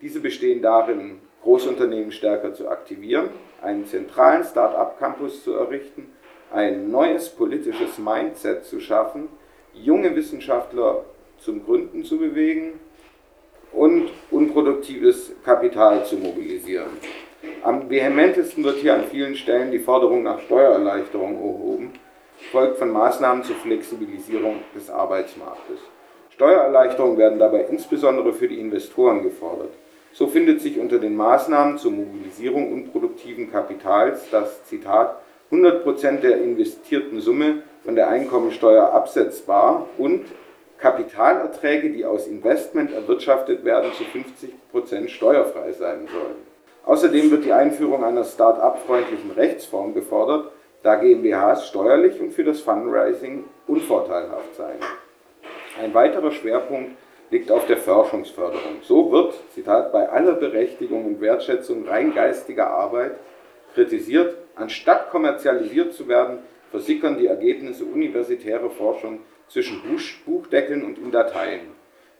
Diese 0.00 0.20
bestehen 0.20 0.62
darin, 0.62 1.18
Großunternehmen 1.42 2.12
stärker 2.12 2.54
zu 2.54 2.68
aktivieren, 2.68 3.30
einen 3.60 3.86
zentralen 3.86 4.44
Start-up-Campus 4.44 5.42
zu 5.42 5.54
errichten, 5.54 6.12
ein 6.52 6.92
neues 6.92 7.28
politisches 7.28 7.98
Mindset 7.98 8.64
zu 8.64 8.78
schaffen, 8.78 9.26
junge 9.74 10.14
Wissenschaftler 10.14 11.02
zum 11.44 11.64
Gründen 11.64 12.04
zu 12.04 12.18
bewegen 12.18 12.74
und 13.72 14.10
unproduktives 14.30 15.32
Kapital 15.44 16.04
zu 16.04 16.16
mobilisieren. 16.16 16.90
Am 17.62 17.90
vehementesten 17.90 18.62
wird 18.62 18.76
hier 18.76 18.94
an 18.94 19.04
vielen 19.10 19.34
Stellen 19.34 19.72
die 19.72 19.78
Forderung 19.78 20.22
nach 20.22 20.40
Steuererleichterung 20.40 21.34
erhoben, 21.34 21.92
folgt 22.50 22.78
von 22.78 22.90
Maßnahmen 22.90 23.42
zur 23.42 23.56
Flexibilisierung 23.56 24.56
des 24.74 24.90
Arbeitsmarktes. 24.90 25.80
Steuererleichterungen 26.30 27.18
werden 27.18 27.38
dabei 27.38 27.66
insbesondere 27.70 28.32
für 28.32 28.48
die 28.48 28.60
Investoren 28.60 29.22
gefordert. 29.22 29.70
So 30.12 30.26
findet 30.26 30.60
sich 30.60 30.78
unter 30.78 30.98
den 30.98 31.16
Maßnahmen 31.16 31.78
zur 31.78 31.92
Mobilisierung 31.92 32.72
unproduktiven 32.72 33.50
Kapitals 33.50 34.28
das 34.30 34.64
Zitat 34.66 35.16
100% 35.50 36.20
der 36.20 36.42
investierten 36.42 37.20
Summe 37.20 37.62
von 37.84 37.94
der 37.94 38.08
Einkommensteuer 38.08 38.92
absetzbar 38.92 39.86
und 39.98 40.24
Kapitalerträge, 40.82 41.90
die 41.90 42.04
aus 42.04 42.26
Investment 42.26 42.92
erwirtschaftet 42.92 43.64
werden, 43.64 43.92
zu 43.92 44.02
50% 44.02 45.08
steuerfrei 45.08 45.70
sein 45.70 46.08
sollen. 46.12 46.42
Außerdem 46.84 47.30
wird 47.30 47.44
die 47.44 47.52
Einführung 47.52 48.02
einer 48.02 48.24
Start-up-freundlichen 48.24 49.30
Rechtsform 49.30 49.94
gefordert, 49.94 50.50
da 50.82 50.96
GmbHs 50.96 51.68
steuerlich 51.68 52.20
und 52.20 52.32
für 52.32 52.42
das 52.42 52.60
Fundraising 52.60 53.44
unvorteilhaft 53.68 54.56
seien. 54.56 54.80
Ein 55.80 55.94
weiterer 55.94 56.32
Schwerpunkt 56.32 56.96
liegt 57.30 57.52
auf 57.52 57.64
der 57.68 57.76
Forschungsförderung. 57.76 58.82
So 58.82 59.12
wird, 59.12 59.34
Zitat, 59.54 59.92
bei 59.92 60.08
aller 60.08 60.34
Berechtigung 60.34 61.06
und 61.06 61.20
Wertschätzung 61.20 61.86
rein 61.86 62.12
geistiger 62.12 62.66
Arbeit 62.70 63.12
kritisiert, 63.74 64.36
anstatt 64.56 65.10
kommerzialisiert 65.10 65.94
zu 65.94 66.08
werden, 66.08 66.40
versickern 66.72 67.16
die 67.16 67.28
Ergebnisse 67.28 67.84
universitärer 67.84 68.70
Forschung 68.70 69.20
zwischen 69.48 69.82
Buchdeckeln 70.24 70.84
und 70.84 70.98
in 70.98 71.10
Dateien. 71.10 71.72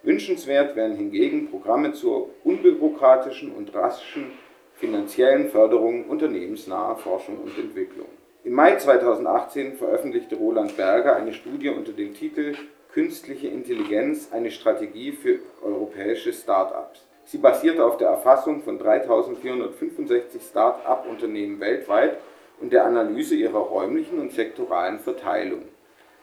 Wünschenswert 0.03 0.75
wären 0.75 0.97
hingegen 0.97 1.49
Programme 1.51 1.93
zur 1.93 2.31
unbürokratischen 2.45 3.53
und 3.53 3.75
raschen 3.75 4.33
finanziellen 4.75 5.49
Förderung 5.49 6.07
unternehmensnaher 6.07 6.97
Forschung 6.97 7.39
und 7.39 7.57
Entwicklung. 7.57 8.09
Im 8.43 8.55
Mai 8.55 8.75
2018 8.75 9.75
veröffentlichte 9.75 10.35
Roland 10.35 10.77
Berger 10.77 11.15
eine 11.15 11.33
Studie 11.33 11.69
unter 11.69 11.93
dem 11.93 12.15
Titel 12.15 12.57
Künstliche 12.93 13.47
Intelligenz, 13.47 14.31
eine 14.33 14.51
Strategie 14.51 15.13
für 15.13 15.39
europäische 15.63 16.33
Start-ups. 16.33 17.07
Sie 17.25 17.39
basierte 17.39 17.85
auf 17.85 17.97
der 17.97 18.09
Erfassung 18.09 18.63
von 18.63 18.79
3465 18.79 20.43
Start-up-Unternehmen 20.43 21.61
weltweit 21.61 22.19
und 22.61 22.73
der 22.73 22.85
Analyse 22.85 23.37
ihrer 23.37 23.61
räumlichen 23.61 24.19
und 24.19 24.33
sektoralen 24.33 24.99
Verteilung. 24.99 25.63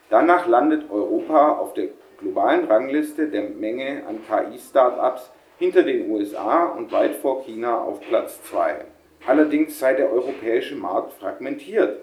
Danach 0.09 0.47
landet 0.47 0.89
Europa 0.89 1.53
auf 1.59 1.75
der 1.75 1.89
globalen 2.17 2.65
Rangliste 2.65 3.27
der 3.27 3.49
Menge 3.49 4.03
an 4.07 4.19
KI-Startups 4.27 5.29
hinter 5.59 5.83
den 5.83 6.09
USA 6.09 6.65
und 6.65 6.91
weit 6.91 7.15
vor 7.15 7.43
China 7.43 7.79
auf 7.79 8.01
Platz 8.01 8.41
2. 8.43 8.85
Allerdings 9.27 9.77
sei 9.77 9.93
der 9.93 10.11
europäische 10.11 10.75
Markt 10.75 11.13
fragmentiert. 11.13 11.99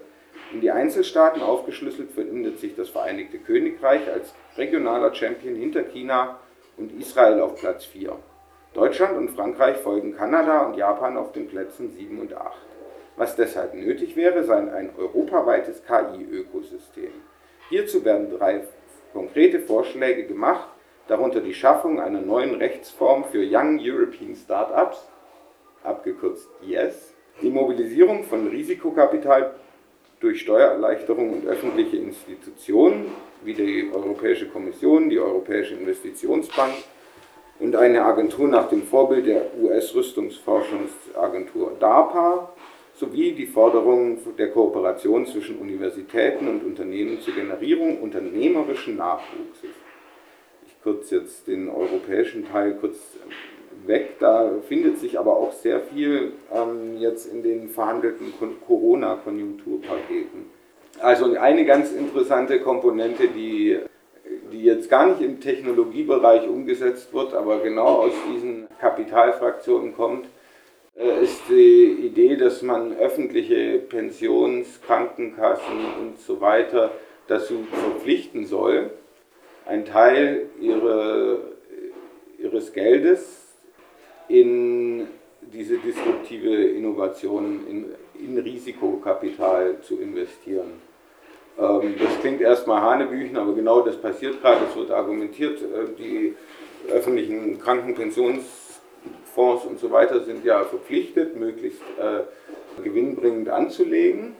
In 0.53 0.61
die 0.61 0.71
Einzelstaaten 0.71 1.41
aufgeschlüsselt 1.41 2.11
findet 2.11 2.59
sich 2.59 2.75
das 2.75 2.89
Vereinigte 2.89 3.39
Königreich 3.39 4.09
als 4.09 4.33
regionaler 4.55 5.13
Champion 5.13 5.55
hinter 5.55 5.83
China 5.83 6.39
und 6.77 6.97
Israel 6.97 7.41
auf 7.41 7.55
Platz 7.55 7.83
4. 7.85 8.15
Deutschland 8.73 9.17
und 9.17 9.31
Frankreich 9.31 9.77
folgen 9.77 10.15
Kanada 10.15 10.61
und 10.61 10.77
Japan 10.77 11.17
auf 11.17 11.33
den 11.33 11.49
Plätzen 11.49 11.91
7 11.91 12.19
und 12.19 12.33
8. 12.33 12.53
Was 13.17 13.35
deshalb 13.35 13.73
nötig 13.73 14.15
wäre, 14.15 14.43
sei 14.43 14.71
ein 14.71 14.91
europaweites 14.95 15.83
KI-Ökosystem. 15.83 17.11
Hierzu 17.69 18.03
werden 18.05 18.29
drei 18.37 18.61
konkrete 19.13 19.59
Vorschläge 19.59 20.23
gemacht, 20.23 20.69
darunter 21.07 21.41
die 21.41 21.53
Schaffung 21.53 21.99
einer 21.99 22.21
neuen 22.21 22.55
Rechtsform 22.55 23.25
für 23.25 23.43
Young 23.43 23.79
European 23.81 24.35
Startups, 24.35 25.05
abgekürzt 25.83 26.47
YES, 26.61 27.13
die 27.41 27.49
Mobilisierung 27.49 28.23
von 28.23 28.47
Risikokapital 28.47 29.53
durch 30.19 30.41
Steuererleichterung 30.41 31.31
und 31.31 31.45
öffentliche 31.45 31.97
Institutionen 31.97 33.11
wie 33.43 33.53
die 33.53 33.91
Europäische 33.93 34.47
Kommission, 34.47 35.09
die 35.09 35.19
Europäische 35.19 35.75
Investitionsbank 35.75 36.73
und 37.59 37.75
eine 37.75 38.03
Agentur 38.03 38.47
nach 38.47 38.69
dem 38.69 38.81
Vorbild 38.83 39.27
der 39.27 39.53
US-Rüstungsforschungsagentur 39.61 41.73
DARPA 41.79 42.49
sowie 42.97 43.31
die 43.33 43.45
Forderung 43.45 44.17
der 44.37 44.49
Kooperation 44.49 45.25
zwischen 45.25 45.59
Universitäten 45.59 46.47
und 46.47 46.65
Unternehmen 46.65 47.21
zur 47.21 47.35
Generierung 47.35 48.01
unternehmerischen 48.01 48.95
Nachwuchses. 48.97 49.69
Ich 50.65 50.81
kürze 50.81 51.17
jetzt 51.17 51.47
den 51.47 51.69
europäischen 51.69 52.47
Teil 52.47 52.75
kurz 52.79 52.97
weg, 53.85 54.15
da 54.19 54.49
findet 54.67 54.97
sich 54.97 55.19
aber 55.19 55.37
auch 55.37 55.53
sehr 55.53 55.81
viel 55.81 56.31
ähm, 56.51 56.97
jetzt 56.97 57.31
in 57.31 57.43
den 57.43 57.69
verhandelten 57.69 58.33
Corona-Konjunkturpaketen. 58.65 60.57
Also 60.99 61.37
eine 61.37 61.65
ganz 61.65 61.91
interessante 61.91 62.59
Komponente, 62.59 63.27
die, 63.27 63.77
die 64.51 64.63
jetzt 64.63 64.89
gar 64.89 65.05
nicht 65.07 65.21
im 65.21 65.39
Technologiebereich 65.39 66.47
umgesetzt 66.49 67.13
wird, 67.13 67.35
aber 67.35 67.59
genau 67.59 67.99
aus 68.01 68.13
diesen 68.33 68.67
Kapitalfraktionen 68.79 69.95
kommt, 69.95 70.25
ist 70.97 71.41
die 71.49 72.07
Idee, 72.07 72.35
dass 72.35 72.61
man 72.61 72.97
öffentliche 72.97 73.79
Pensions-, 73.79 74.81
Krankenkassen 74.81 75.85
und 75.99 76.19
so 76.19 76.41
weiter 76.41 76.91
dazu 77.27 77.67
verpflichten 77.71 78.45
soll, 78.45 78.91
einen 79.65 79.85
Teil 79.85 80.47
ihre, 80.59 81.39
ihres 82.39 82.73
Geldes 82.73 83.47
in 84.27 85.07
diese 85.41 85.77
disruptive 85.77 86.53
Innovation, 86.69 87.65
in, 87.69 87.85
in 88.19 88.37
Risikokapital 88.39 89.79
zu 89.81 89.99
investieren. 89.99 90.81
Ähm, 91.59 91.95
das 91.99 92.19
klingt 92.21 92.41
erstmal 92.41 92.81
Hanebüchen, 92.81 93.37
aber 93.37 93.53
genau 93.53 93.81
das 93.81 93.97
passiert 93.97 94.41
gerade. 94.41 94.61
Es 94.69 94.75
wird 94.75 94.91
argumentiert, 94.91 95.61
äh, 95.61 95.93
die 95.97 96.35
öffentlichen 96.89 97.61
Krankenpensions- 97.61 98.66
Fonds 99.37 99.65
und 99.65 99.79
so 99.79 99.91
weiter 99.91 100.21
sind 100.21 100.43
ja 100.43 100.63
verpflichtet, 100.63 101.35
möglichst 101.35 101.83
äh, 101.99 102.83
gewinnbringend 102.83 103.49
anzulegen. 103.49 104.35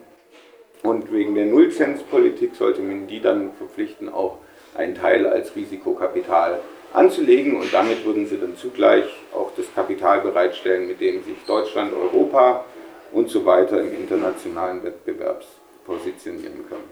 Und 0.82 1.12
wegen 1.14 1.36
der 1.36 1.46
Nullzinspolitik 1.46 2.56
sollte 2.56 2.82
man 2.82 3.06
die 3.06 3.22
dann 3.22 3.52
verpflichten, 3.54 4.10
auch 4.10 4.40
einen 4.74 4.96
Teil 4.96 5.28
als 5.28 5.56
Risikokapital 5.56 6.60
anzulegen. 6.94 7.58
Und 7.58 7.72
damit 7.72 8.06
würden 8.06 8.26
sie 8.26 8.40
dann 8.40 8.58
zugleich 8.58 9.06
auch 9.36 9.52
das 9.56 9.68
Kapital 9.76 10.22
bereitstellen, 10.22 10.88
mit 10.88 11.00
dem 11.00 11.24
sich 11.24 11.38
Deutschland, 11.46 11.94
Europa 11.94 12.66
und 13.12 13.30
so 13.30 13.46
weiter 13.46 13.80
im 13.80 13.94
internationalen 13.94 14.82
Wettbewerb 14.82 15.44
positionieren 15.86 16.68
können. 16.68 16.90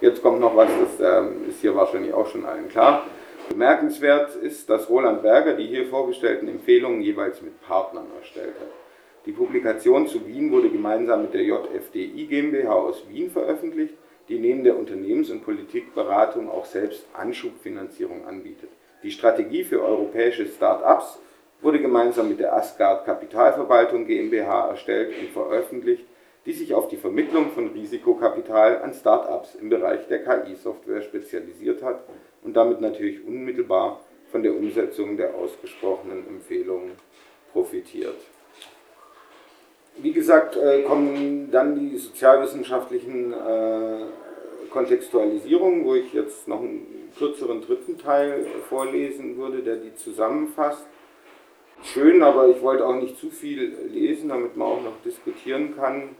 Jetzt 0.00 0.22
kommt 0.22 0.40
noch 0.40 0.56
was, 0.56 0.68
das 0.98 1.22
ähm, 1.22 1.48
ist 1.48 1.60
hier 1.60 1.76
wahrscheinlich 1.76 2.12
auch 2.12 2.26
schon 2.26 2.44
allen 2.44 2.68
klar. 2.68 3.06
Bemerkenswert 3.48 4.36
ist, 4.36 4.70
dass 4.70 4.88
Roland 4.88 5.22
Berger 5.22 5.54
die 5.54 5.66
hier 5.66 5.86
vorgestellten 5.86 6.48
Empfehlungen 6.48 7.02
jeweils 7.02 7.42
mit 7.42 7.60
Partnern 7.62 8.06
erstellt 8.18 8.54
hat. 8.60 8.70
Die 9.26 9.32
Publikation 9.32 10.06
zu 10.06 10.26
Wien 10.26 10.50
wurde 10.50 10.68
gemeinsam 10.68 11.22
mit 11.22 11.34
der 11.34 11.44
JFDI 11.44 12.26
GmbH 12.26 12.72
aus 12.72 13.04
Wien 13.08 13.30
veröffentlicht, 13.30 13.94
die 14.28 14.38
neben 14.38 14.64
der 14.64 14.76
Unternehmens- 14.76 15.30
und 15.30 15.44
Politikberatung 15.44 16.50
auch 16.50 16.64
selbst 16.64 17.06
Anschubfinanzierung 17.12 18.26
anbietet. 18.26 18.70
Die 19.02 19.10
Strategie 19.10 19.64
für 19.64 19.82
europäische 19.82 20.46
Start-ups 20.46 21.18
wurde 21.60 21.80
gemeinsam 21.80 22.28
mit 22.28 22.40
der 22.40 22.54
Asgard 22.56 23.04
Kapitalverwaltung 23.04 24.06
GmbH 24.06 24.70
erstellt 24.70 25.14
und 25.20 25.30
veröffentlicht, 25.30 26.04
die 26.46 26.52
sich 26.52 26.74
auf 26.74 26.88
die 26.88 26.96
Vermittlung 26.96 27.50
von 27.50 27.68
Risikokapital 27.68 28.82
an 28.82 28.94
Start-ups 28.94 29.54
im 29.54 29.68
Bereich 29.68 30.08
der 30.08 30.24
KI-Software 30.24 31.02
spezialisiert 31.02 31.82
hat 31.82 32.02
und 32.42 32.54
damit 32.54 32.80
natürlich 32.80 33.24
unmittelbar 33.26 34.00
von 34.30 34.42
der 34.42 34.54
Umsetzung 34.54 35.16
der 35.16 35.34
ausgesprochenen 35.34 36.26
Empfehlungen 36.26 36.92
profitiert. 37.52 38.16
Wie 39.98 40.12
gesagt, 40.12 40.56
äh, 40.56 40.82
kommen 40.82 41.50
dann 41.50 41.78
die 41.78 41.98
sozialwissenschaftlichen 41.98 43.32
äh, 43.32 44.06
Kontextualisierungen, 44.70 45.84
wo 45.84 45.94
ich 45.94 46.12
jetzt 46.14 46.48
noch 46.48 46.60
einen 46.60 47.10
kürzeren 47.16 47.60
dritten 47.60 47.98
Teil 47.98 48.46
vorlesen 48.68 49.36
würde, 49.36 49.62
der 49.62 49.76
die 49.76 49.94
zusammenfasst. 49.94 50.86
Schön, 51.82 52.22
aber 52.22 52.48
ich 52.48 52.62
wollte 52.62 52.86
auch 52.86 52.94
nicht 52.94 53.18
zu 53.18 53.28
viel 53.28 53.74
lesen, 53.90 54.30
damit 54.30 54.56
man 54.56 54.68
auch 54.68 54.82
noch 54.82 55.02
diskutieren 55.04 55.76
kann 55.76 56.16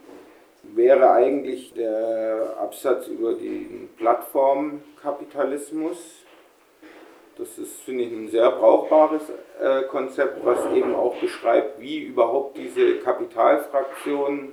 wäre 0.75 1.13
eigentlich 1.13 1.73
der 1.75 2.57
Absatz 2.61 3.07
über 3.09 3.35
den 3.35 3.91
Plattformkapitalismus. 3.97 6.25
Das 7.37 7.59
ist, 7.59 7.81
finde 7.81 8.05
ich, 8.05 8.13
ein 8.13 8.29
sehr 8.29 8.51
brauchbares 8.51 9.23
äh, 9.61 9.83
Konzept, 9.85 10.45
was 10.45 10.71
eben 10.73 10.95
auch 10.95 11.17
beschreibt, 11.17 11.81
wie 11.81 12.01
überhaupt 12.01 12.59
diese 12.59 12.99
Kapitalfraktion, 12.99 14.53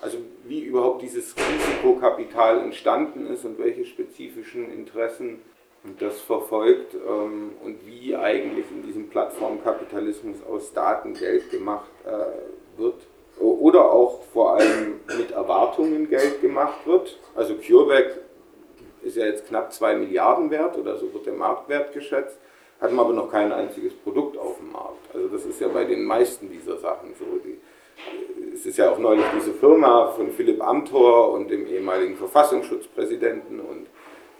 also 0.00 0.16
wie 0.44 0.60
überhaupt 0.60 1.02
dieses 1.02 1.34
Risikokapital 1.36 2.60
entstanden 2.60 3.26
ist 3.26 3.44
und 3.44 3.58
welche 3.58 3.84
spezifischen 3.84 4.72
Interessen 4.72 5.42
das 5.98 6.20
verfolgt 6.20 6.94
ähm, 6.94 7.52
und 7.62 7.86
wie 7.86 8.16
eigentlich 8.16 8.66
in 8.70 8.82
diesem 8.82 9.08
Plattformkapitalismus 9.08 10.42
aus 10.42 10.72
Daten 10.72 11.14
Geld 11.14 11.50
gemacht 11.50 11.90
äh, 12.04 12.80
wird 12.80 13.06
oder 13.40 13.90
auch 13.90 14.22
vor 14.32 14.56
allem 14.56 15.00
mit 15.18 15.30
Erwartungen 15.32 16.08
Geld 16.08 16.40
gemacht 16.40 16.86
wird. 16.86 17.18
Also 17.34 17.54
CureVac 17.54 18.18
ist 19.02 19.16
ja 19.16 19.26
jetzt 19.26 19.46
knapp 19.48 19.72
2 19.72 19.96
Milliarden 19.96 20.50
wert 20.50 20.76
oder 20.78 20.96
so 20.96 21.12
wird 21.12 21.26
der 21.26 21.34
Marktwert 21.34 21.92
geschätzt, 21.92 22.38
hat 22.80 22.92
aber 22.92 23.12
noch 23.12 23.30
kein 23.30 23.52
einziges 23.52 23.94
Produkt 23.94 24.36
auf 24.36 24.58
dem 24.58 24.72
Markt. 24.72 25.14
Also 25.14 25.28
das 25.28 25.44
ist 25.44 25.60
ja 25.60 25.68
bei 25.68 25.84
den 25.84 26.04
meisten 26.04 26.50
dieser 26.50 26.78
Sachen 26.78 27.14
so. 27.18 27.24
Es 28.54 28.66
ist 28.66 28.78
ja 28.78 28.90
auch 28.90 28.98
neulich 28.98 29.24
diese 29.34 29.52
Firma 29.52 30.08
von 30.08 30.30
Philipp 30.32 30.62
Amthor 30.62 31.32
und 31.32 31.50
dem 31.50 31.66
ehemaligen 31.66 32.16
Verfassungsschutzpräsidenten 32.16 33.60
und 33.60 33.86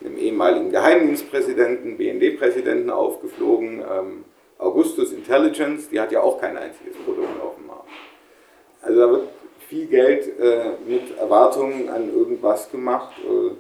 dem 0.01 0.19
ehemaligen 0.19 0.71
Geheimdienstpräsidenten, 0.71 1.97
BND-Präsidenten 1.97 2.91
aufgeflogen. 2.91 3.83
Ähm, 3.91 4.25
Augustus 4.59 5.13
Intelligence, 5.13 5.89
die 5.91 6.01
hat 6.01 6.13
ja 6.13 6.23
auch 6.23 6.41
kein 6.41 6.57
einziges 6.57 6.97
Produkt. 6.97 7.16
Also 8.87 9.01
da 9.01 9.11
wird 9.11 9.29
viel 9.69 9.87
Geld 9.87 10.39
äh, 10.39 10.71
mit 10.87 11.19
Erwartungen 11.19 11.89
an 11.89 12.13
irgendwas 12.13 12.71
gemacht. 12.71 13.13
Äh, 13.25 13.55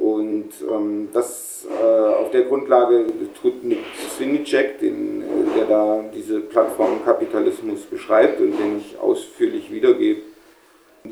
und 0.00 0.50
ähm, 0.68 1.08
das 1.12 1.66
äh, 1.68 2.14
auf 2.14 2.30
der 2.30 2.42
Grundlage 2.42 3.06
tut 3.40 3.64
Nick 3.64 3.84
Swinicek, 4.16 4.78
den, 4.78 5.22
äh, 5.22 5.58
der 5.58 5.64
da 5.66 6.04
diese 6.14 6.40
Plattformkapitalismus 6.40 7.82
beschreibt 7.82 8.40
und 8.40 8.58
den 8.58 8.78
ich 8.78 8.98
ausführlich 8.98 9.70
wiedergebe, 9.72 10.22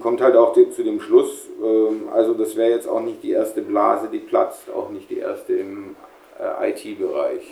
kommt 0.01 0.21
halt 0.21 0.37
auch 0.37 0.53
zu 0.53 0.83
dem 0.83 1.01
Schluss, 1.01 1.49
ähm, 1.63 2.09
also 2.13 2.35
das 2.35 2.57
wäre 2.57 2.71
jetzt 2.71 2.89
auch 2.89 3.01
nicht 3.01 3.23
die 3.23 3.33
erste 3.33 3.61
Blase, 3.61 4.09
die 4.11 4.19
platzt, 4.19 4.71
auch 4.71 4.91
nicht 4.91 5.11
die 5.11 5.19
erste 5.19 5.55
im 5.55 5.97
äh, 6.39 6.71
IT-Bereich. 6.71 7.43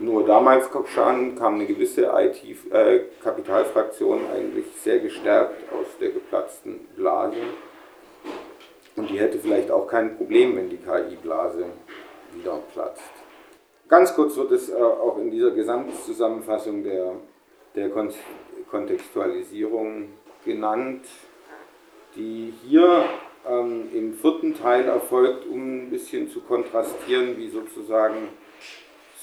Nur 0.00 0.24
damals 0.24 0.70
schon 0.94 1.34
kam 1.34 1.54
eine 1.54 1.66
gewisse 1.66 2.12
IT-Kapitalfraktion 2.14 4.20
äh, 4.20 4.36
eigentlich 4.36 4.66
sehr 4.76 5.00
gestärkt 5.00 5.72
aus 5.72 5.86
der 6.00 6.10
geplatzten 6.10 6.86
Blase. 6.96 7.40
Und 8.94 9.10
die 9.10 9.18
hätte 9.18 9.38
vielleicht 9.38 9.72
auch 9.72 9.88
kein 9.88 10.16
Problem, 10.16 10.56
wenn 10.56 10.70
die 10.70 10.76
KI-Blase 10.76 11.64
wieder 12.32 12.60
platzt. 12.72 13.10
Ganz 13.88 14.14
kurz 14.14 14.36
wird 14.36 14.52
es 14.52 14.70
äh, 14.70 14.76
auch 14.76 15.18
in 15.18 15.30
dieser 15.30 15.50
Gesamtzusammenfassung 15.50 16.84
der, 16.84 17.14
der 17.74 17.90
Kontextualisierung 18.70 20.10
genannt, 20.44 21.06
die 22.14 22.54
hier 22.62 23.04
ähm, 23.48 23.88
im 23.92 24.14
vierten 24.14 24.54
Teil 24.54 24.84
erfolgt, 24.84 25.44
um 25.46 25.86
ein 25.86 25.90
bisschen 25.90 26.28
zu 26.28 26.40
kontrastieren, 26.40 27.36
wie 27.36 27.48
sozusagen 27.48 28.28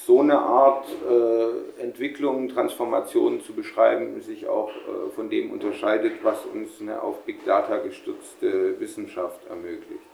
so 0.06 0.20
eine 0.20 0.38
Art 0.38 0.86
äh, 0.88 1.82
Entwicklung, 1.82 2.48
Transformation 2.48 3.40
zu 3.40 3.52
beschreiben, 3.54 4.20
sich 4.20 4.46
auch 4.46 4.70
äh, 4.70 5.10
von 5.16 5.28
dem 5.28 5.50
unterscheidet, 5.50 6.12
was 6.22 6.46
uns 6.46 6.80
eine 6.80 7.02
auf 7.02 7.22
Big 7.24 7.44
Data 7.44 7.78
gestützte 7.78 8.78
Wissenschaft 8.78 9.44
ermöglicht. 9.48 10.04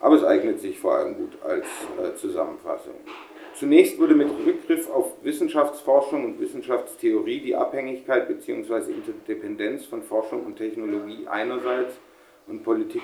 Aber 0.00 0.14
es 0.14 0.24
eignet 0.24 0.60
sich 0.60 0.78
vor 0.78 0.94
allem 0.94 1.16
gut 1.16 1.36
als 1.44 1.66
äh, 2.02 2.14
Zusammenfassung. 2.14 2.94
Zunächst 3.54 3.98
wurde 3.98 4.14
mit 4.14 4.28
Rückgriff 4.46 4.88
auf 4.88 5.12
Wissenschaftsforschung 5.22 6.24
und 6.24 6.40
Wissenschaftstheorie 6.40 7.40
die 7.40 7.54
Abhängigkeit 7.54 8.28
bzw. 8.28 8.92
Interdependenz 8.92 9.84
von 9.84 10.02
Forschung 10.02 10.46
und 10.46 10.56
Technologie 10.56 11.26
einerseits 11.28 11.98
und 12.46 12.62
Politik 12.62 13.02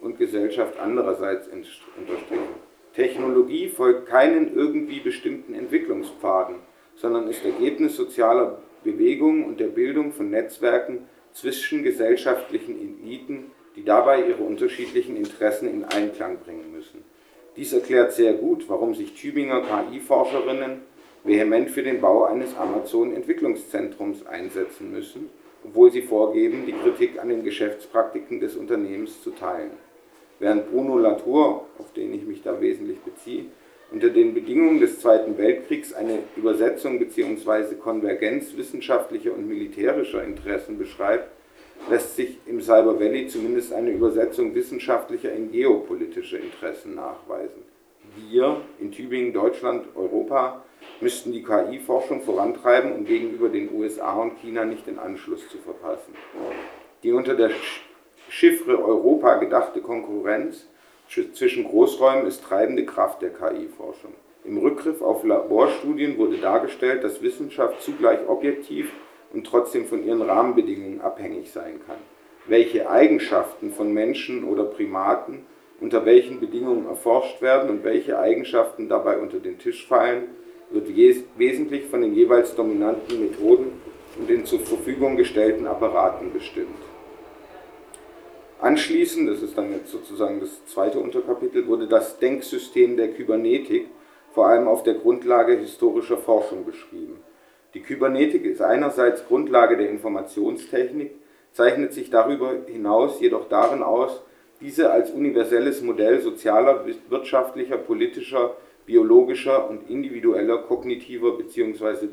und 0.00 0.16
Gesellschaft 0.16 0.78
andererseits 0.78 1.48
unterstrichen. 1.48 2.69
Technologie 2.94 3.68
folgt 3.68 4.08
keinen 4.08 4.54
irgendwie 4.54 4.98
bestimmten 4.98 5.54
Entwicklungspfaden, 5.54 6.56
sondern 6.96 7.28
ist 7.28 7.44
Ergebnis 7.44 7.94
sozialer 7.96 8.60
Bewegungen 8.82 9.44
und 9.44 9.60
der 9.60 9.68
Bildung 9.68 10.12
von 10.12 10.30
Netzwerken 10.30 11.06
zwischen 11.32 11.84
gesellschaftlichen 11.84 12.76
Eliten, 12.80 13.52
die 13.76 13.84
dabei 13.84 14.26
ihre 14.26 14.42
unterschiedlichen 14.42 15.16
Interessen 15.16 15.68
in 15.68 15.84
Einklang 15.84 16.38
bringen 16.38 16.72
müssen. 16.72 17.04
Dies 17.56 17.72
erklärt 17.72 18.12
sehr 18.12 18.32
gut, 18.32 18.68
warum 18.68 18.94
sich 18.94 19.14
Tübinger 19.14 19.62
KI-Forscherinnen 19.62 20.80
vehement 21.22 21.70
für 21.70 21.84
den 21.84 22.00
Bau 22.00 22.24
eines 22.24 22.56
Amazon-Entwicklungszentrums 22.56 24.26
einsetzen 24.26 24.90
müssen, 24.90 25.30
obwohl 25.64 25.92
sie 25.92 26.02
vorgeben, 26.02 26.64
die 26.66 26.72
Kritik 26.72 27.20
an 27.20 27.28
den 27.28 27.44
Geschäftspraktiken 27.44 28.40
des 28.40 28.56
Unternehmens 28.56 29.22
zu 29.22 29.30
teilen 29.30 29.72
während 30.40 30.70
Bruno 30.70 30.98
Latour, 30.98 31.66
auf 31.78 31.92
den 31.92 32.12
ich 32.12 32.24
mich 32.26 32.42
da 32.42 32.60
wesentlich 32.60 32.98
beziehe, 33.00 33.44
unter 33.92 34.08
den 34.08 34.34
Bedingungen 34.34 34.80
des 34.80 35.00
Zweiten 35.00 35.36
Weltkriegs 35.36 35.92
eine 35.92 36.20
Übersetzung 36.36 36.98
bzw. 36.98 37.74
Konvergenz 37.74 38.56
wissenschaftlicher 38.56 39.32
und 39.32 39.48
militärischer 39.48 40.24
Interessen 40.24 40.78
beschreibt, 40.78 41.28
lässt 41.88 42.16
sich 42.16 42.38
im 42.46 42.60
Cyber 42.60 43.00
Valley 43.00 43.26
zumindest 43.28 43.72
eine 43.72 43.90
Übersetzung 43.90 44.54
wissenschaftlicher 44.54 45.32
in 45.32 45.50
geopolitische 45.50 46.38
Interessen 46.38 46.94
nachweisen. 46.94 47.62
Wir 48.28 48.60
in 48.80 48.92
Tübingen, 48.92 49.32
Deutschland, 49.32 49.86
Europa 49.94 50.64
müssten 51.00 51.32
die 51.32 51.42
KI-Forschung 51.42 52.22
vorantreiben, 52.22 52.92
um 52.92 53.04
gegenüber 53.04 53.48
den 53.48 53.72
USA 53.74 54.14
und 54.14 54.38
China 54.40 54.64
nicht 54.64 54.86
den 54.86 54.98
Anschluss 54.98 55.48
zu 55.48 55.58
verpassen. 55.58 56.14
Die 57.02 57.12
unter 57.12 57.34
der 57.34 57.50
Chiffre 58.32 58.80
Europa 58.80 59.38
gedachte 59.38 59.80
Konkurrenz 59.80 60.68
zwischen 61.34 61.64
Großräumen 61.64 62.28
ist 62.28 62.44
treibende 62.44 62.84
Kraft 62.84 63.22
der 63.22 63.30
KI-Forschung. 63.30 64.12
Im 64.44 64.58
Rückgriff 64.58 65.02
auf 65.02 65.24
Laborstudien 65.24 66.16
wurde 66.16 66.36
dargestellt, 66.36 67.02
dass 67.02 67.22
Wissenschaft 67.22 67.82
zugleich 67.82 68.20
objektiv 68.28 68.92
und 69.32 69.48
trotzdem 69.48 69.84
von 69.86 70.06
ihren 70.06 70.22
Rahmenbedingungen 70.22 71.00
abhängig 71.00 71.50
sein 71.50 71.80
kann. 71.84 71.96
Welche 72.46 72.88
Eigenschaften 72.88 73.72
von 73.72 73.92
Menschen 73.92 74.44
oder 74.44 74.62
Primaten 74.62 75.44
unter 75.80 76.06
welchen 76.06 76.38
Bedingungen 76.38 76.86
erforscht 76.86 77.42
werden 77.42 77.68
und 77.68 77.82
welche 77.82 78.16
Eigenschaften 78.16 78.88
dabei 78.88 79.18
unter 79.18 79.40
den 79.40 79.58
Tisch 79.58 79.88
fallen, 79.88 80.28
wird 80.70 80.86
wesentlich 81.36 81.86
von 81.86 82.00
den 82.00 82.14
jeweils 82.14 82.54
dominanten 82.54 83.20
Methoden 83.20 83.72
und 84.16 84.30
den 84.30 84.44
zur 84.44 84.60
Verfügung 84.60 85.16
gestellten 85.16 85.66
Apparaten 85.66 86.32
bestimmt. 86.32 86.89
Anschließend, 88.60 89.26
das 89.26 89.40
ist 89.40 89.56
dann 89.56 89.72
jetzt 89.72 89.90
sozusagen 89.90 90.38
das 90.40 90.66
zweite 90.66 90.98
Unterkapitel, 90.98 91.66
wurde 91.66 91.86
das 91.86 92.18
Denksystem 92.18 92.96
der 92.96 93.08
Kybernetik 93.08 93.88
vor 94.32 94.48
allem 94.48 94.68
auf 94.68 94.82
der 94.82 94.94
Grundlage 94.94 95.56
historischer 95.56 96.18
Forschung 96.18 96.66
beschrieben. 96.66 97.20
Die 97.72 97.80
Kybernetik 97.80 98.44
ist 98.44 98.60
einerseits 98.60 99.26
Grundlage 99.26 99.78
der 99.78 99.88
Informationstechnik, 99.88 101.12
zeichnet 101.52 101.94
sich 101.94 102.10
darüber 102.10 102.54
hinaus 102.66 103.20
jedoch 103.20 103.48
darin 103.48 103.82
aus, 103.82 104.22
diese 104.60 104.90
als 104.92 105.10
universelles 105.10 105.80
Modell 105.80 106.20
sozialer, 106.20 106.84
wirtschaftlicher, 107.08 107.78
politischer, 107.78 108.56
biologischer 108.84 109.70
und 109.70 109.88
individueller 109.88 110.58
kognitiver 110.58 111.38
bzw. 111.38 112.08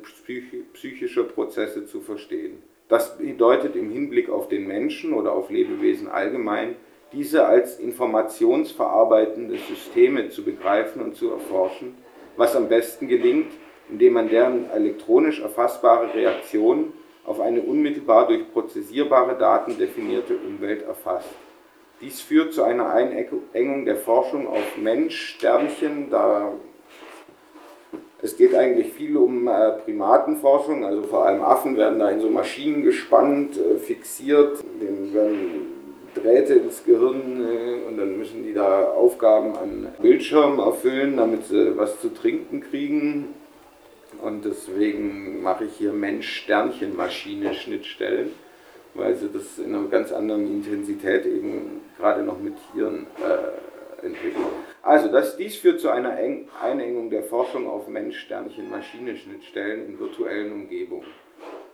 psychischer 0.73 1.23
Prozesse 1.23 1.85
zu 1.85 1.99
verstehen. 1.99 2.63
Das 2.89 3.17
bedeutet 3.17 3.75
im 3.75 3.89
Hinblick 3.89 4.29
auf 4.29 4.47
den 4.47 4.65
Menschen 4.65 5.13
oder 5.13 5.33
auf 5.33 5.49
Lebewesen 5.49 6.07
allgemein, 6.07 6.75
diese 7.11 7.45
als 7.45 7.79
informationsverarbeitende 7.79 9.57
Systeme 9.57 10.29
zu 10.29 10.43
begreifen 10.43 11.01
und 11.01 11.15
zu 11.15 11.31
erforschen, 11.31 11.95
was 12.38 12.55
am 12.55 12.69
besten 12.69 13.07
gelingt, 13.07 13.51
indem 13.89 14.13
man 14.13 14.29
deren 14.29 14.69
elektronisch 14.69 15.41
erfassbare 15.41 16.13
Reaktionen 16.13 16.93
auf 17.25 17.41
eine 17.41 17.61
unmittelbar 17.61 18.27
durch 18.27 18.51
prozessierbare 18.51 19.38
Daten 19.38 19.77
definierte 19.77 20.38
Umwelt 20.38 20.83
erfasst. 20.83 21.29
Dies 21.99 22.21
führt 22.21 22.53
zu 22.53 22.63
einer 22.63 22.89
Einengung 22.91 23.85
der 23.85 23.95
Forschung 23.95 24.47
auf 24.47 24.77
Mensch, 24.77 25.35
Sternchen, 25.35 26.09
da 26.09 26.53
es 28.22 28.36
geht 28.36 28.53
eigentlich 28.55 28.91
viel 28.93 29.15
um 29.18 29.47
äh, 29.47 29.72
Primatenforschung, 29.84 30.86
also 30.86 31.03
vor 31.03 31.26
allem 31.26 31.41
Affen 31.41 31.78
werden 31.78 31.99
da 31.99 32.09
in 32.09 32.20
so 32.20 32.30
Maschinen 32.30 32.84
gespannt, 32.84 33.57
äh, 33.57 33.78
fixiert, 33.78 34.57
denen 34.82 35.13
werden 35.13 35.78
Drähte 36.15 36.55
ins 36.55 36.84
Gehirn 36.84 37.45
äh, 37.45 37.88
und 37.88 37.97
dann 37.97 38.18
müssen 38.18 38.43
die 38.43 38.53
da 38.53 38.86
Aufgaben 38.86 39.55
an 39.55 39.89
Bildschirmen 40.01 40.57
erfüllen, 40.59 41.15
damit 41.18 41.45
sie 41.45 41.78
was 41.78 42.01
zu 42.01 42.11
trinken 42.13 42.61
kriegen. 42.61 43.36
Und 44.24 44.45
deswegen 44.45 45.43
mache 45.43 45.65
ich 45.65 45.74
hier 45.74 45.93
Mensch-Sternchen-Maschine-Schnittstellen, 45.93 48.32
weil 48.95 49.15
sie 49.15 49.30
das 49.32 49.59
in 49.59 49.76
einer 49.76 49.88
ganz 49.89 50.11
anderen 50.11 50.47
Intensität 50.47 51.28
eben 51.28 51.82
gerade 51.99 52.24
noch 52.24 52.39
mit 52.39 52.55
Tieren 52.74 53.05
äh, 53.20 54.05
entwickeln. 54.05 54.43
Also 54.82 55.09
das, 55.09 55.38
dies 55.38 55.57
führt 55.57 55.80
zu 55.80 55.89
einer 55.89 56.17
Eng 56.17 56.47
Einengung 56.61 57.09
der 57.09 57.23
Forschung 57.23 57.67
auf 57.67 57.88
Mensch-Sternchen-Maschine-Schnittstellen 57.88 59.86
in 59.86 59.99
virtuellen 59.99 60.53
Umgebungen. 60.53 61.07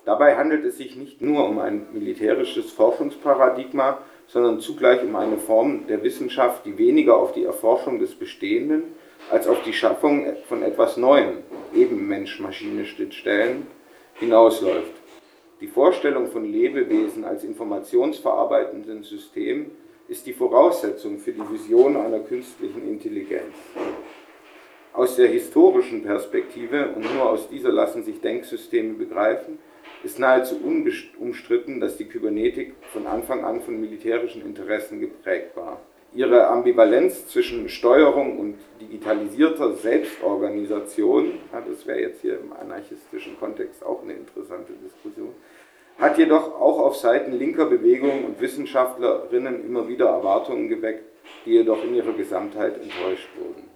Dabei 0.05 0.35
handelt 0.35 0.65
es 0.65 0.77
sich 0.77 0.95
nicht 0.95 1.21
nur 1.21 1.47
um 1.47 1.59
ein 1.59 1.87
militärisches 1.93 2.71
Forschungsparadigma, 2.71 3.99
sondern 4.27 4.59
zugleich 4.59 5.01
um 5.03 5.15
eine 5.15 5.37
Form 5.37 5.87
der 5.87 6.03
Wissenschaft, 6.03 6.65
die 6.65 6.77
weniger 6.77 7.17
auf 7.17 7.33
die 7.33 7.45
Erforschung 7.45 7.99
des 7.99 8.15
Bestehenden 8.15 8.83
als 9.31 9.47
auf 9.47 9.63
die 9.63 9.73
Schaffung 9.73 10.25
von 10.49 10.63
etwas 10.63 10.97
Neuem, 10.97 11.43
eben 11.73 12.07
Mensch-Maschine-Schnittstellen, 12.07 13.67
hinausläuft. 14.15 14.91
Die 15.61 15.67
Vorstellung 15.67 16.27
von 16.27 16.43
Lebewesen 16.43 17.23
als 17.23 17.43
informationsverarbeitenden 17.45 19.03
System 19.03 19.71
ist 20.13 20.27
die 20.27 20.33
Voraussetzung 20.33 21.17
für 21.17 21.31
die 21.31 21.41
Vision 21.51 21.97
einer 21.97 22.19
künstlichen 22.19 22.87
Intelligenz. 22.87 23.55
Aus 24.93 25.15
der 25.15 25.27
historischen 25.27 26.03
Perspektive, 26.03 26.89
und 26.89 27.11
nur 27.15 27.31
aus 27.31 27.49
dieser 27.49 27.71
lassen 27.71 28.03
sich 28.03 28.21
Denksysteme 28.21 28.93
begreifen, 28.93 29.57
ist 30.03 30.19
nahezu 30.19 30.57
unumstritten, 30.63 31.79
dass 31.79 31.97
die 31.97 32.05
Kybernetik 32.05 32.75
von 32.91 33.07
Anfang 33.07 33.43
an 33.43 33.61
von 33.61 33.81
militärischen 33.81 34.43
Interessen 34.45 34.99
geprägt 34.99 35.55
war. 35.55 35.81
Ihre 36.13 36.45
Ambivalenz 36.47 37.27
zwischen 37.29 37.67
Steuerung 37.67 38.37
und 38.37 38.57
digitalisierter 38.79 39.73
Selbstorganisation, 39.73 41.39
das 41.51 41.87
wäre 41.87 42.01
jetzt 42.01 42.21
hier 42.21 42.39
im 42.39 42.53
anarchistischen 42.53 43.39
Kontext 43.39 43.83
auch 43.83 44.03
eine 44.03 44.13
interessante 44.13 44.73
Diskussion, 44.73 45.33
hat 45.97 46.17
jedoch 46.17 46.59
auch 46.59 46.79
auf 46.79 46.95
Seiten 46.95 47.33
linker 47.33 47.65
Bewegungen 47.65 48.25
und 48.25 48.41
Wissenschaftlerinnen 48.41 49.65
immer 49.65 49.87
wieder 49.87 50.07
Erwartungen 50.07 50.69
geweckt, 50.69 51.03
die 51.45 51.51
jedoch 51.51 51.83
in 51.83 51.95
ihrer 51.95 52.13
Gesamtheit 52.13 52.75
enttäuscht 52.81 53.29
wurden. 53.37 53.73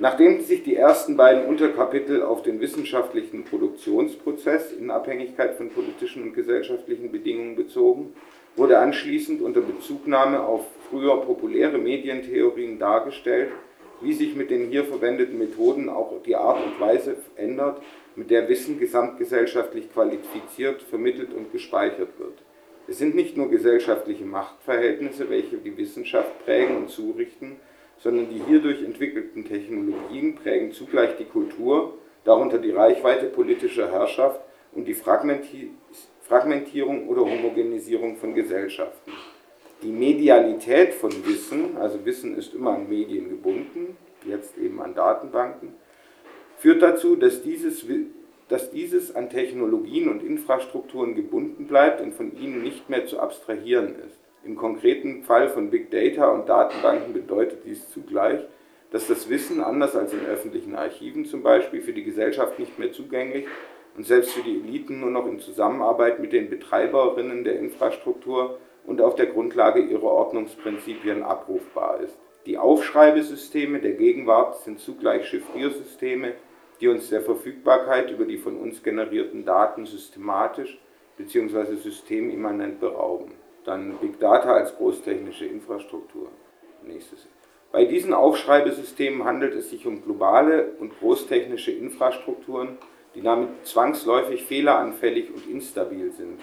Nachdem 0.00 0.40
sich 0.40 0.64
die 0.64 0.74
ersten 0.74 1.16
beiden 1.16 1.46
Unterkapitel 1.46 2.22
auf 2.22 2.42
den 2.42 2.60
wissenschaftlichen 2.60 3.44
Produktionsprozess 3.44 4.72
in 4.72 4.90
Abhängigkeit 4.90 5.54
von 5.54 5.70
politischen 5.70 6.24
und 6.24 6.34
gesellschaftlichen 6.34 7.12
Bedingungen 7.12 7.54
bezogen, 7.54 8.12
wurde 8.56 8.78
anschließend 8.78 9.40
unter 9.40 9.60
Bezugnahme 9.60 10.42
auf 10.42 10.62
früher 10.90 11.20
populäre 11.20 11.78
Medientheorien 11.78 12.78
dargestellt, 12.78 13.50
wie 14.00 14.12
sich 14.12 14.34
mit 14.34 14.50
den 14.50 14.68
hier 14.68 14.84
verwendeten 14.84 15.38
Methoden 15.38 15.88
auch 15.88 16.12
die 16.26 16.34
Art 16.34 16.58
und 16.64 16.80
Weise 16.80 17.16
ändert, 17.36 17.80
mit 18.16 18.30
der 18.30 18.48
Wissen 18.48 18.78
gesamtgesellschaftlich 18.78 19.92
qualifiziert, 19.92 20.82
vermittelt 20.82 21.32
und 21.32 21.52
gespeichert 21.52 22.18
wird. 22.18 22.42
Es 22.86 22.98
sind 22.98 23.14
nicht 23.14 23.36
nur 23.36 23.48
gesellschaftliche 23.48 24.24
Machtverhältnisse, 24.24 25.30
welche 25.30 25.56
die 25.56 25.76
Wissenschaft 25.76 26.44
prägen 26.44 26.76
und 26.76 26.90
zurichten, 26.90 27.56
sondern 27.98 28.28
die 28.28 28.42
hierdurch 28.46 28.82
entwickelten 28.82 29.44
Technologien 29.44 30.34
prägen 30.34 30.72
zugleich 30.72 31.16
die 31.16 31.24
Kultur, 31.24 31.94
darunter 32.24 32.58
die 32.58 32.72
Reichweite 32.72 33.26
politischer 33.26 33.90
Herrschaft 33.90 34.40
und 34.72 34.86
die 34.86 34.94
Fragmentierung 34.94 37.08
oder 37.08 37.22
Homogenisierung 37.22 38.16
von 38.16 38.34
Gesellschaften. 38.34 39.12
Die 39.82 39.92
Medialität 39.92 40.94
von 40.94 41.12
Wissen, 41.26 41.76
also 41.76 42.04
Wissen 42.04 42.36
ist 42.36 42.54
immer 42.54 42.74
an 42.74 42.88
Medien 42.88 43.28
gebunden, 43.28 43.96
jetzt 44.26 44.56
eben 44.58 44.80
an 44.80 44.94
Datenbanken, 44.94 45.74
führt 46.64 46.80
dazu, 46.80 47.14
dass 47.14 47.42
dieses, 47.42 47.84
dass 48.48 48.70
dieses 48.70 49.14
an 49.14 49.28
Technologien 49.28 50.08
und 50.08 50.22
Infrastrukturen 50.22 51.14
gebunden 51.14 51.66
bleibt 51.66 52.00
und 52.00 52.14
von 52.14 52.34
ihnen 52.38 52.62
nicht 52.62 52.88
mehr 52.88 53.04
zu 53.04 53.20
abstrahieren 53.20 53.96
ist. 53.96 54.18
Im 54.46 54.56
konkreten 54.56 55.24
Fall 55.24 55.50
von 55.50 55.68
Big 55.68 55.90
Data 55.90 56.26
und 56.30 56.48
Datenbanken 56.48 57.12
bedeutet 57.12 57.66
dies 57.66 57.90
zugleich, 57.90 58.40
dass 58.92 59.06
das 59.08 59.28
Wissen, 59.28 59.60
anders 59.60 59.94
als 59.94 60.14
in 60.14 60.24
öffentlichen 60.24 60.74
Archiven 60.74 61.26
zum 61.26 61.42
Beispiel, 61.42 61.82
für 61.82 61.92
die 61.92 62.02
Gesellschaft 62.02 62.58
nicht 62.58 62.78
mehr 62.78 62.92
zugänglich 62.92 63.44
und 63.94 64.06
selbst 64.06 64.30
für 64.30 64.42
die 64.42 64.58
Eliten 64.66 65.00
nur 65.00 65.10
noch 65.10 65.26
in 65.26 65.40
Zusammenarbeit 65.40 66.18
mit 66.18 66.32
den 66.32 66.48
Betreiberinnen 66.48 67.44
der 67.44 67.58
Infrastruktur 67.58 68.58
und 68.86 69.02
auf 69.02 69.16
der 69.16 69.26
Grundlage 69.26 69.82
ihrer 69.82 70.04
Ordnungsprinzipien 70.04 71.24
abrufbar 71.24 72.00
ist. 72.00 72.16
Die 72.46 72.56
Aufschreibesysteme 72.56 73.80
der 73.80 73.92
Gegenwart 73.92 74.62
sind 74.62 74.78
zugleich 74.78 75.28
Chiffriersysteme, 75.28 76.32
die 76.80 76.88
uns 76.88 77.10
der 77.10 77.20
Verfügbarkeit 77.20 78.10
über 78.10 78.24
die 78.24 78.38
von 78.38 78.56
uns 78.58 78.82
generierten 78.82 79.44
Daten 79.44 79.86
systematisch 79.86 80.78
bzw. 81.16 81.76
systemimmanent 81.76 82.80
berauben. 82.80 83.32
Dann 83.64 83.96
Big 83.98 84.18
Data 84.20 84.52
als 84.52 84.76
großtechnische 84.76 85.46
Infrastruktur. 85.46 86.28
Nächstes. 86.86 87.26
Bei 87.72 87.84
diesen 87.86 88.14
Aufschreibesystemen 88.14 89.24
handelt 89.24 89.54
es 89.54 89.70
sich 89.70 89.86
um 89.86 90.02
globale 90.04 90.72
und 90.78 90.98
großtechnische 90.98 91.72
Infrastrukturen, 91.72 92.78
die 93.14 93.22
damit 93.22 93.66
zwangsläufig 93.66 94.44
fehleranfällig 94.44 95.30
und 95.34 95.50
instabil 95.50 96.12
sind. 96.12 96.40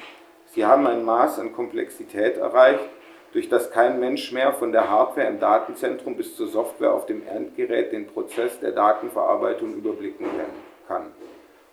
Sie 0.47 0.65
haben 0.65 0.87
ein 0.87 1.05
Maß 1.05 1.39
an 1.39 1.53
Komplexität 1.53 2.37
erreicht, 2.37 2.89
durch 3.33 3.49
das 3.49 3.71
kein 3.71 3.99
Mensch 3.99 4.31
mehr 4.31 4.53
von 4.53 4.71
der 4.71 4.89
Hardware 4.89 5.27
im 5.27 5.39
Datenzentrum 5.39 6.15
bis 6.15 6.35
zur 6.35 6.47
Software 6.47 6.93
auf 6.93 7.05
dem 7.05 7.21
Endgerät 7.27 7.91
den 7.91 8.07
Prozess 8.07 8.59
der 8.59 8.71
Datenverarbeitung 8.71 9.75
überblicken 9.75 10.25
kann. 10.87 11.11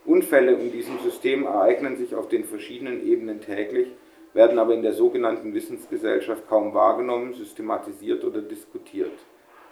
Unfälle 0.05 0.53
in 0.53 0.71
diesem 0.73 0.99
System 1.01 1.45
ereignen 1.45 1.97
sich 1.97 2.15
auf 2.15 2.29
den 2.29 2.45
verschiedenen 2.45 3.07
Ebenen 3.07 3.41
täglich, 3.41 3.89
werden 4.33 4.59
aber 4.59 4.75
in 4.75 4.83
der 4.83 4.93
sogenannten 4.93 5.55
Wissensgesellschaft 5.55 6.49
kaum 6.49 6.75
wahrgenommen, 6.75 7.35
systematisiert 7.35 8.25
oder 8.25 8.41
diskutiert. 8.41 9.13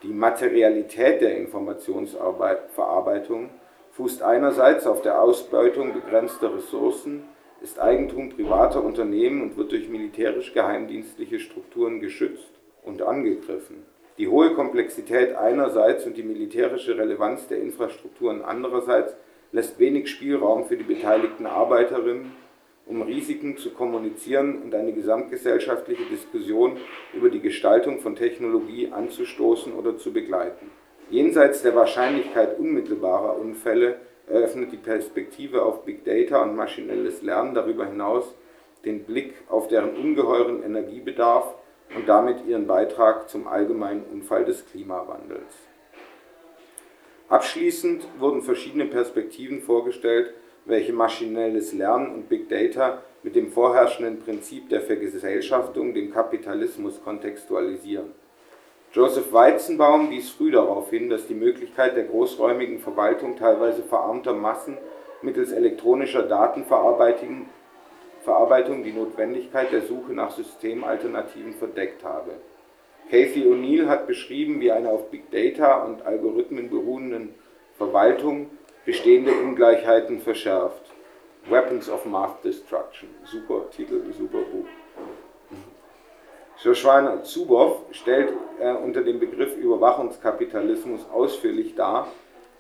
Die 0.03 0.13
Materialität 0.13 1.21
der 1.21 1.37
Informationsverarbeitung 1.37 3.51
fußt 3.93 4.23
einerseits 4.23 4.87
auf 4.87 5.03
der 5.03 5.21
Ausbeutung 5.23 5.93
begrenzter 5.95 6.55
Ressourcen, 6.55 7.25
ist 7.63 7.81
Eigentum 7.81 8.31
privater 8.31 8.83
Unternehmen 8.85 9.43
und 9.43 9.57
wird 9.57 9.73
durch 9.73 9.89
militärisch-geheimdienstliche 9.89 11.41
Strukturen 11.41 12.01
geschützt 12.01 12.51
und 12.83 13.03
angegriffen. 13.03 13.85
Die 14.19 14.29
hohe 14.29 14.55
Komplexität 14.55 15.35
einerseits 15.35 16.07
und 16.07 16.17
die 16.17 16.23
militärische 16.23 16.97
Relevanz 16.97 17.49
der 17.49 17.61
Infrastrukturen 17.61 18.43
andererseits 18.43 19.15
lässt 19.53 19.79
wenig 19.79 20.09
Spielraum 20.09 20.65
für 20.65 20.77
die 20.77 20.85
beteiligten 20.85 21.47
Arbeiterinnen, 21.47 22.33
um 22.87 23.03
Risiken 23.03 23.57
zu 23.57 23.71
kommunizieren 23.71 24.63
und 24.63 24.75
eine 24.75 24.93
gesamtgesellschaftliche 24.93 26.05
Diskussion 26.05 26.79
über 27.13 27.31
die 27.31 27.41
Gestaltung 27.41 27.99
von 27.99 28.15
Technologie 28.15 28.91
anzustoßen 28.93 29.73
oder 29.75 29.99
zu 29.99 30.13
begleiten. 30.13 30.71
Jenseits 31.11 31.63
der 31.63 31.75
Wahrscheinlichkeit 31.75 32.59
unmittelbarer 32.59 33.39
Unfälle 33.39 33.97
eröffnet 34.29 34.73
die 34.73 34.77
Perspektive 34.77 35.63
auf 35.63 35.85
Big 35.85 36.05
Data 36.05 36.43
und 36.43 36.57
maschinelles 36.57 37.23
Lernen 37.23 37.55
darüber 37.55 37.87
hinaus 37.87 38.35
den 38.85 39.05
Blick 39.05 39.35
auf 39.49 39.69
deren 39.69 39.97
ungeheuren 39.97 40.63
Energiebedarf 40.63 41.55
und 41.95 42.09
damit 42.09 42.47
ihren 42.47 42.67
Beitrag 42.67 43.29
zum 43.29 43.47
allgemeinen 43.47 44.05
Unfall 44.05 44.45
des 44.45 44.65
Klimawandels. 44.67 45.43
Abschließend 47.29 48.07
wurden 48.19 48.43
verschiedene 48.43 48.87
Perspektiven 48.87 49.61
vorgestellt, 49.61 50.33
welche 50.65 50.93
maschinelles 50.93 51.73
Lernen 51.73 52.15
und 52.15 52.29
Big 52.29 52.49
Data 52.49 53.03
mit 53.23 53.35
dem 53.35 53.51
vorherrschenden 53.51 54.21
Prinzip 54.21 54.69
der 54.69 54.81
Vergesellschaftung, 54.81 55.95
dem 55.95 56.13
Kapitalismus, 56.13 57.03
kontextualisieren. 57.03 58.13
Joseph 58.97 59.31
Weizenbaum 59.31 60.09
wies 60.09 60.31
früh 60.31 60.51
darauf 60.51 60.89
hin, 60.89 61.11
dass 61.11 61.27
die 61.27 61.35
Möglichkeit 61.35 61.99
der 61.99 62.05
großräumigen 62.05 62.79
Verwaltung 62.79 63.37
teilweise 63.37 63.83
verarmter 63.83 64.33
Massen 64.33 64.79
mittels 65.21 65.53
elektronischer 65.53 66.23
Datenverarbeitung 66.23 67.45
die 68.85 68.95
Notwendigkeit 68.95 69.71
der 69.71 69.83
Suche 69.83 70.15
nach 70.15 70.31
Systemalternativen 70.31 71.53
verdeckt 71.53 72.05
habe. 72.05 72.37
Casey 73.11 73.43
O'Neill 73.43 73.87
hat 73.87 74.07
beschrieben, 74.07 74.63
wie 74.63 74.73
eine 74.73 74.89
auf 74.89 75.11
Big 75.11 75.31
Data 75.31 75.85
und 75.85 76.01
Algorithmen 76.07 76.71
beruhenden 76.71 77.35
Verwaltung 77.77 78.49
bestehende 78.87 79.33
Ungleichheiten 79.33 80.21
verschärft. 80.21 80.91
Weapons 81.51 81.91
of 81.91 82.07
Mass 82.07 82.41
Destruction. 82.43 83.11
Super 83.25 83.69
Titel, 83.71 84.01
super 84.17 84.39
Buch. 84.39 84.65
Shoshana 86.63 87.23
Zuboff 87.23 87.83
stellt 87.91 88.33
äh, 88.59 88.73
unter 88.73 89.03
dem 89.03 89.21
Begriff 89.21 89.57
Überwachungskapitalismus 89.57 91.03
ausführlich 91.13 91.75
dar, 91.75 92.09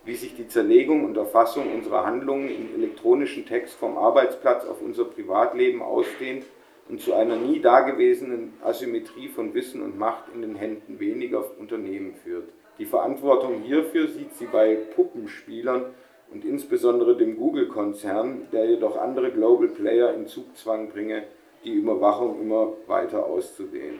wie 0.05 0.15
sich 0.15 0.37
die 0.37 0.47
Zerlegung 0.47 1.05
und 1.05 1.17
Erfassung 1.17 1.73
unserer 1.75 2.05
Handlungen 2.05 2.49
in 2.49 2.75
elektronischen 2.75 3.47
Text 3.47 3.75
vom 3.75 3.97
Arbeitsplatz 3.97 4.67
auf 4.67 4.83
unser 4.83 5.07
Privatleben 5.07 5.81
ausdehnt 5.81 6.45
und 6.91 7.01
zu 7.01 7.15
einer 7.15 7.37
nie 7.37 7.61
dagewesenen 7.61 8.53
Asymmetrie 8.63 9.29
von 9.29 9.55
Wissen 9.55 9.81
und 9.81 9.99
Macht 9.99 10.25
in 10.35 10.43
den 10.43 10.57
Händen 10.57 11.01
weniger 11.01 11.45
Unternehmen 11.59 12.15
führt. 12.15 12.49
Die 12.79 12.85
Verantwortung 12.85 13.63
hierfür 13.63 14.09
sieht 14.09 14.35
sie 14.35 14.47
bei 14.47 14.77
Puppenspielern 14.95 15.87
und 16.31 16.45
insbesondere 16.45 17.17
dem 17.17 17.37
Google-Konzern, 17.37 18.49
der 18.53 18.67
jedoch 18.67 18.99
andere 18.99 19.31
Global 19.33 19.69
Player 19.69 20.13
in 20.15 20.27
Zugzwang 20.27 20.91
bringe, 20.91 21.25
die 21.67 21.75
Überwachung 21.75 22.41
immer 22.41 22.73
weiter 22.87 23.27
auszudehnen. 23.27 23.99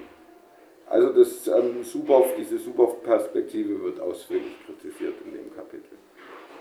Also 0.89 1.13
das 1.13 1.49
ähm, 1.49 1.83
Suboff, 1.83 2.35
diese 2.39 2.59
Suboff-Perspektive 2.59 3.83
wird 3.83 4.01
ausführlich 4.01 4.55
kritisiert 4.65 5.15
in 5.25 5.33
dem 5.33 5.55
Kapitel. 5.55 5.99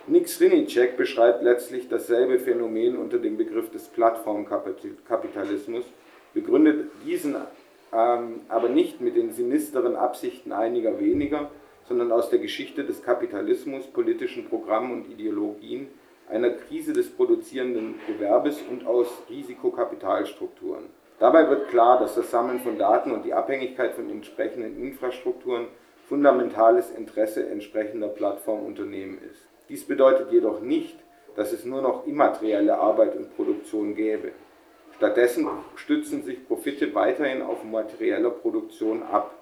Nick 0.07 0.27
Srinicek 0.27 0.97
beschreibt 0.97 1.43
letztlich 1.43 1.87
dasselbe 1.87 2.39
Phänomen 2.39 2.97
unter 2.97 3.19
dem 3.19 3.37
Begriff 3.37 3.69
des 3.71 3.87
Plattformkapitalismus, 3.87 5.85
begründet 6.33 6.89
diesen 7.05 7.35
ähm, 7.93 8.41
aber 8.49 8.69
nicht 8.69 8.99
mit 8.99 9.15
den 9.15 9.31
sinisteren 9.31 9.95
Absichten 9.95 10.51
einiger 10.51 10.99
weniger, 10.99 11.49
sondern 11.87 12.11
aus 12.11 12.29
der 12.29 12.39
Geschichte 12.39 12.83
des 12.83 13.03
Kapitalismus, 13.03 13.85
politischen 13.87 14.49
Programmen 14.49 14.91
und 14.91 15.09
Ideologien, 15.11 15.87
einer 16.29 16.49
Krise 16.49 16.93
des 16.93 17.09
produzierenden 17.09 17.95
Gewerbes 18.07 18.59
und 18.69 18.85
aus 18.87 19.07
Risikokapitalstrukturen. 19.29 20.85
Dabei 21.19 21.49
wird 21.49 21.69
klar, 21.69 21.99
dass 21.99 22.15
das 22.15 22.29
Sammeln 22.29 22.59
von 22.59 22.77
Daten 22.77 23.11
und 23.11 23.23
die 23.23 23.33
Abhängigkeit 23.33 23.93
von 23.93 24.09
entsprechenden 24.09 24.77
Infrastrukturen 24.83 25.67
fundamentales 26.07 26.91
Interesse 26.91 27.47
entsprechender 27.47 28.09
Plattformunternehmen 28.09 29.19
ist. 29.31 29.47
Dies 29.69 29.85
bedeutet 29.85 30.31
jedoch 30.31 30.61
nicht, 30.61 30.99
dass 31.35 31.51
es 31.51 31.65
nur 31.65 31.81
noch 31.81 32.05
immaterielle 32.05 32.77
Arbeit 32.77 33.15
und 33.15 33.35
Produktion 33.35 33.95
gäbe. 33.95 34.31
Stattdessen 34.97 35.47
stützen 35.75 36.23
sich 36.23 36.47
Profite 36.47 36.93
weiterhin 36.93 37.41
auf 37.41 37.63
materieller 37.63 38.29
Produktion 38.29 39.03
ab, 39.03 39.35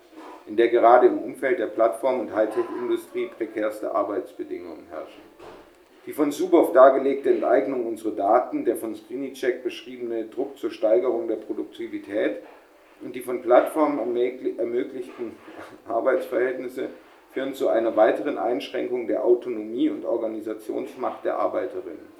in 0.48 0.56
der 0.56 0.70
gerade 0.70 1.08
im 1.08 1.20
Umfeld 1.20 1.60
der 1.60 1.68
Plattform- 1.68 2.22
und 2.22 2.36
Hightech-Industrie 2.36 3.30
prekärste 3.38 3.94
Arbeitsbedingungen 3.94 4.88
herrschen. 4.90 5.22
Die 6.06 6.12
von 6.12 6.34
Subow 6.34 6.72
dargelegte 6.74 7.30
Enteignung 7.30 7.86
unserer 7.86 8.12
Daten, 8.12 8.66
der 8.66 8.76
von 8.76 8.94
Skrinicek 8.94 9.64
beschriebene 9.64 10.26
Druck 10.26 10.58
zur 10.58 10.70
Steigerung 10.70 11.30
der 11.30 11.38
Produktivität 11.38 12.42
und 13.02 13.16
die 13.16 13.22
von 13.22 13.42
Plattformen 13.42 14.00
ermöglichten 14.58 15.32
Arbeitsverhältnisse 15.88 16.90
führen 17.32 17.54
zu 17.54 17.70
einer 17.70 17.96
weiteren 17.96 18.38
Einschränkung 18.38 19.08
der 19.08 19.24
Autonomie 19.24 19.90
und 19.90 20.04
Organisationsmacht 20.04 21.24
der 21.24 21.40
Arbeiterinnen. 21.40 22.12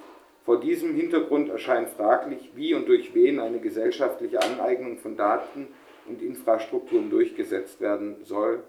Vor 0.44 0.60
diesem 0.60 0.94
Hintergrund 0.94 1.50
erscheint 1.50 1.90
fraglich, 1.90 2.52
wie 2.54 2.74
und 2.74 2.88
durch 2.88 3.14
wen 3.14 3.38
eine 3.38 3.60
gesellschaftliche 3.60 4.42
Aneignung 4.42 4.96
von 4.96 5.16
Daten 5.16 5.68
und 6.08 6.22
Infrastrukturen 6.22 7.10
durchgesetzt 7.10 7.80
werden 7.82 8.16
soll, 8.24 8.62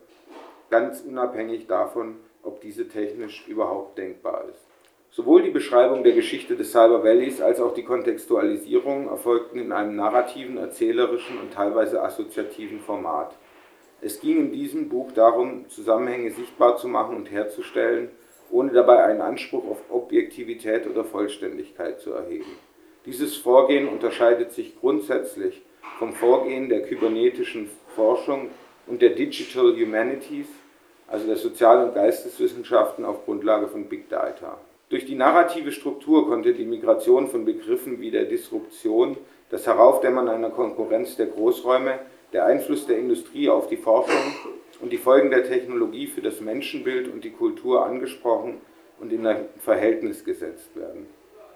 ganz 0.69 1.01
unabhängig 1.01 1.67
davon, 1.67 2.17
ob 2.43 2.59
diese 2.61 2.87
technisch 2.87 3.47
überhaupt 3.47 3.97
denkbar 3.97 4.45
ist. 4.49 4.64
Sowohl 5.15 5.43
die 5.43 5.49
Beschreibung 5.49 6.03
der 6.03 6.11
Geschichte 6.11 6.57
des 6.57 6.73
Cyber 6.73 7.01
Valleys 7.01 7.39
als 7.39 7.61
auch 7.61 7.73
die 7.73 7.85
Kontextualisierung 7.85 9.07
erfolgten 9.07 9.59
in 9.59 9.71
einem 9.71 9.95
narrativen, 9.95 10.57
erzählerischen 10.57 11.39
und 11.39 11.53
teilweise 11.53 12.03
assoziativen 12.03 12.81
Format. 12.81 13.33
Es 14.01 14.19
ging 14.19 14.39
in 14.39 14.51
diesem 14.51 14.89
Buch 14.89 15.13
darum, 15.13 15.69
Zusammenhänge 15.69 16.31
sichtbar 16.31 16.75
zu 16.75 16.89
machen 16.89 17.15
und 17.15 17.31
herzustellen, 17.31 18.09
ohne 18.51 18.73
dabei 18.73 19.05
einen 19.05 19.21
Anspruch 19.21 19.65
auf 19.69 19.77
Objektivität 19.89 20.85
oder 20.85 21.05
Vollständigkeit 21.05 22.01
zu 22.01 22.11
erheben. 22.11 22.51
Dieses 23.05 23.37
Vorgehen 23.37 23.87
unterscheidet 23.87 24.51
sich 24.51 24.77
grundsätzlich 24.77 25.61
vom 25.97 26.11
Vorgehen 26.11 26.67
der 26.67 26.81
kybernetischen 26.81 27.69
Forschung 27.95 28.49
und 28.85 29.01
der 29.01 29.11
Digital 29.11 29.77
Humanities, 29.79 30.49
also 31.07 31.25
der 31.25 31.37
Sozial- 31.37 31.85
und 31.85 31.95
Geisteswissenschaften 31.95 33.05
auf 33.05 33.23
Grundlage 33.23 33.69
von 33.69 33.85
Big 33.85 34.09
Data. 34.09 34.57
Durch 34.89 35.05
die 35.05 35.15
narrative 35.15 35.71
Struktur 35.71 36.27
konnte 36.27 36.53
die 36.53 36.65
Migration 36.65 37.27
von 37.27 37.43
Begriffen 37.43 37.99
wie 37.99 38.11
der 38.11 38.25
Disruption, 38.25 39.17
das 39.49 39.65
Heraufdämmern 39.65 40.29
einer 40.29 40.51
Konkurrenz 40.51 41.15
der 41.15 41.25
Großräume, 41.25 41.97
der 42.33 42.45
Einfluss 42.45 42.85
der 42.85 42.99
Industrie 42.99 43.49
auf 43.49 43.67
die 43.67 43.77
Forschung 43.77 44.21
und 44.81 44.93
die 44.93 44.97
Folgen 44.97 45.31
der 45.31 45.43
Technologie 45.43 46.05
für 46.05 46.21
das 46.21 46.39
Menschenbild 46.39 47.11
und 47.11 47.23
die 47.23 47.31
Kultur 47.31 47.83
angesprochen 47.83 48.61
und 48.99 49.11
in 49.11 49.25
ein 49.25 49.45
Verhältnis 49.57 50.23
gesetzt 50.23 50.75
werden. 50.75 51.07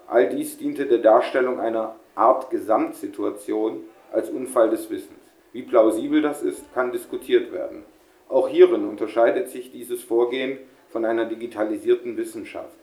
All 0.08 0.28
dies 0.28 0.58
diente 0.58 0.86
der 0.86 0.98
Darstellung 0.98 1.60
einer 1.60 1.94
Art 2.16 2.50
Gesamtsituation 2.50 3.84
als 4.10 4.28
Unfall 4.28 4.70
des 4.70 4.90
Wissens. 4.90 5.20
Wie 5.52 5.62
plausibel 5.62 6.20
das 6.20 6.42
ist, 6.42 6.72
kann 6.74 6.90
diskutiert 6.90 7.52
werden. 7.52 7.84
Auch 8.28 8.48
hierin 8.48 8.88
unterscheidet 8.88 9.50
sich 9.50 9.70
dieses 9.70 10.02
Vorgehen 10.02 10.58
von 10.88 11.04
einer 11.04 11.26
digitalisierten 11.26 12.16
Wissenschaft. 12.16 12.79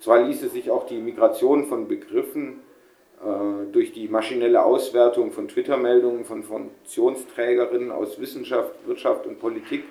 Zwar 0.00 0.22
ließe 0.22 0.48
sich 0.48 0.70
auch 0.70 0.86
die 0.86 0.98
Migration 0.98 1.66
von 1.66 1.88
Begriffen 1.88 2.60
äh, 3.20 3.72
durch 3.72 3.92
die 3.92 4.08
maschinelle 4.08 4.62
Auswertung 4.62 5.32
von 5.32 5.48
Twitter-Meldungen 5.48 6.24
von 6.24 6.42
Funktionsträgerinnen 6.44 7.90
aus 7.90 8.20
Wissenschaft, 8.20 8.74
Wirtschaft 8.86 9.26
und 9.26 9.40
Politik 9.40 9.84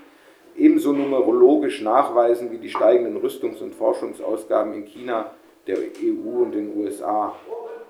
ebenso 0.57 0.91
numerologisch 0.93 1.81
nachweisen 1.81 2.51
wie 2.51 2.57
die 2.57 2.69
steigenden 2.69 3.17
Rüstungs- 3.17 3.61
und 3.61 3.75
Forschungsausgaben 3.75 4.73
in 4.73 4.85
China, 4.85 5.31
der 5.67 5.77
EU 5.77 6.43
und 6.43 6.53
den 6.53 6.75
USA. 6.77 7.35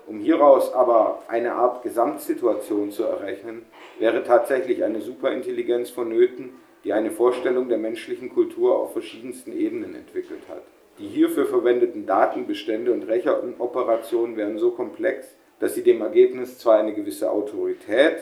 Um 0.06 0.20
hieraus 0.20 0.72
aber 0.72 1.22
eine 1.28 1.52
Art 1.52 1.82
Gesamtsituation 1.82 2.90
zu 2.90 3.04
errechnen, 3.04 3.66
wäre 3.98 4.24
tatsächlich 4.24 4.82
eine 4.82 5.00
Superintelligenz 5.00 5.90
vonnöten, 5.90 6.50
die 6.84 6.92
eine 6.92 7.10
Vorstellung 7.10 7.68
der 7.68 7.78
menschlichen 7.78 8.30
Kultur 8.30 8.78
auf 8.78 8.92
verschiedensten 8.92 9.52
Ebenen 9.52 9.94
entwickelt 9.94 10.42
hat. 10.48 10.62
Die 10.98 11.06
hierfür 11.06 11.46
verwendeten 11.46 12.06
Datenbestände 12.06 12.92
und 12.92 13.04
Rechenoperationen 13.04 14.36
wären 14.36 14.58
so 14.58 14.72
komplex, 14.72 15.28
dass 15.60 15.74
sie 15.74 15.84
dem 15.84 16.00
Ergebnis 16.00 16.58
zwar 16.58 16.78
eine 16.78 16.92
gewisse 16.92 17.30
Autorität 17.30 18.18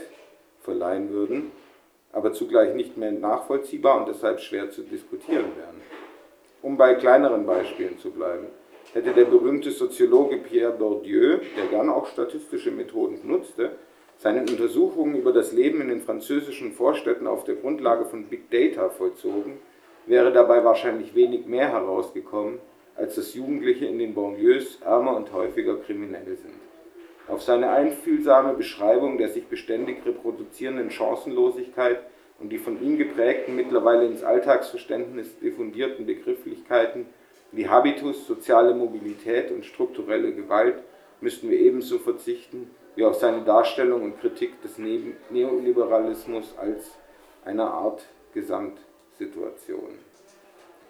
verleihen 0.60 1.10
würden, 1.10 1.52
aber 2.12 2.32
zugleich 2.32 2.74
nicht 2.74 2.98
mehr 2.98 3.12
nachvollziehbar 3.12 3.98
und 3.98 4.08
deshalb 4.08 4.40
schwer 4.40 4.70
zu 4.70 4.82
diskutieren 4.82 5.46
wären. 5.56 5.80
Um 6.60 6.76
bei 6.76 6.94
kleineren 6.94 7.46
Beispielen 7.46 7.98
zu 7.98 8.10
bleiben, 8.10 8.46
hätte 8.92 9.12
der 9.12 9.24
berühmte 9.24 9.70
Soziologe 9.70 10.36
Pierre 10.38 10.72
Bourdieu, 10.72 11.38
der 11.56 11.66
gern 11.70 11.88
auch 11.88 12.06
statistische 12.06 12.70
Methoden 12.70 13.20
nutzte, 13.24 13.72
seine 14.18 14.40
Untersuchungen 14.40 15.16
über 15.16 15.32
das 15.32 15.52
Leben 15.52 15.80
in 15.80 15.88
den 15.88 16.00
französischen 16.00 16.72
Vorstädten 16.72 17.26
auf 17.26 17.44
der 17.44 17.56
Grundlage 17.56 18.06
von 18.06 18.24
Big 18.24 18.50
Data 18.50 18.88
vollzogen, 18.88 19.58
wäre 20.06 20.32
dabei 20.32 20.64
wahrscheinlich 20.64 21.14
wenig 21.14 21.46
mehr 21.46 21.68
herausgekommen, 21.68 22.58
als 22.96 23.16
dass 23.16 23.34
Jugendliche 23.34 23.86
in 23.86 23.98
den 23.98 24.14
Banlieues 24.14 24.80
ärmer 24.82 25.16
und 25.16 25.32
häufiger 25.32 25.76
kriminell 25.76 26.24
sind. 26.24 26.54
Auf 27.28 27.42
seine 27.42 27.70
einfühlsame 27.70 28.54
Beschreibung 28.54 29.18
der 29.18 29.28
sich 29.28 29.46
beständig 29.46 30.06
reproduzierenden 30.06 30.90
Chancenlosigkeit 30.90 32.00
und 32.38 32.50
die 32.50 32.58
von 32.58 32.80
ihm 32.82 32.98
geprägten, 32.98 33.56
mittlerweile 33.56 34.06
ins 34.06 34.22
Alltagsverständnis 34.22 35.38
diffundierten 35.40 36.06
Begrifflichkeiten 36.06 37.06
wie 37.52 37.68
Habitus, 37.68 38.26
soziale 38.26 38.74
Mobilität 38.74 39.50
und 39.50 39.64
strukturelle 39.64 40.32
Gewalt 40.32 40.82
müssten 41.20 41.50
wir 41.50 41.58
ebenso 41.58 41.98
verzichten 41.98 42.70
wie 42.94 43.04
auf 43.04 43.16
seine 43.16 43.42
Darstellung 43.42 44.02
und 44.02 44.20
Kritik 44.20 44.60
des 44.62 44.78
Neoliberalismus 45.30 46.54
als 46.58 46.92
einer 47.44 47.70
Art 47.70 48.04
Gesamt 48.34 48.78
Situation. 49.18 49.98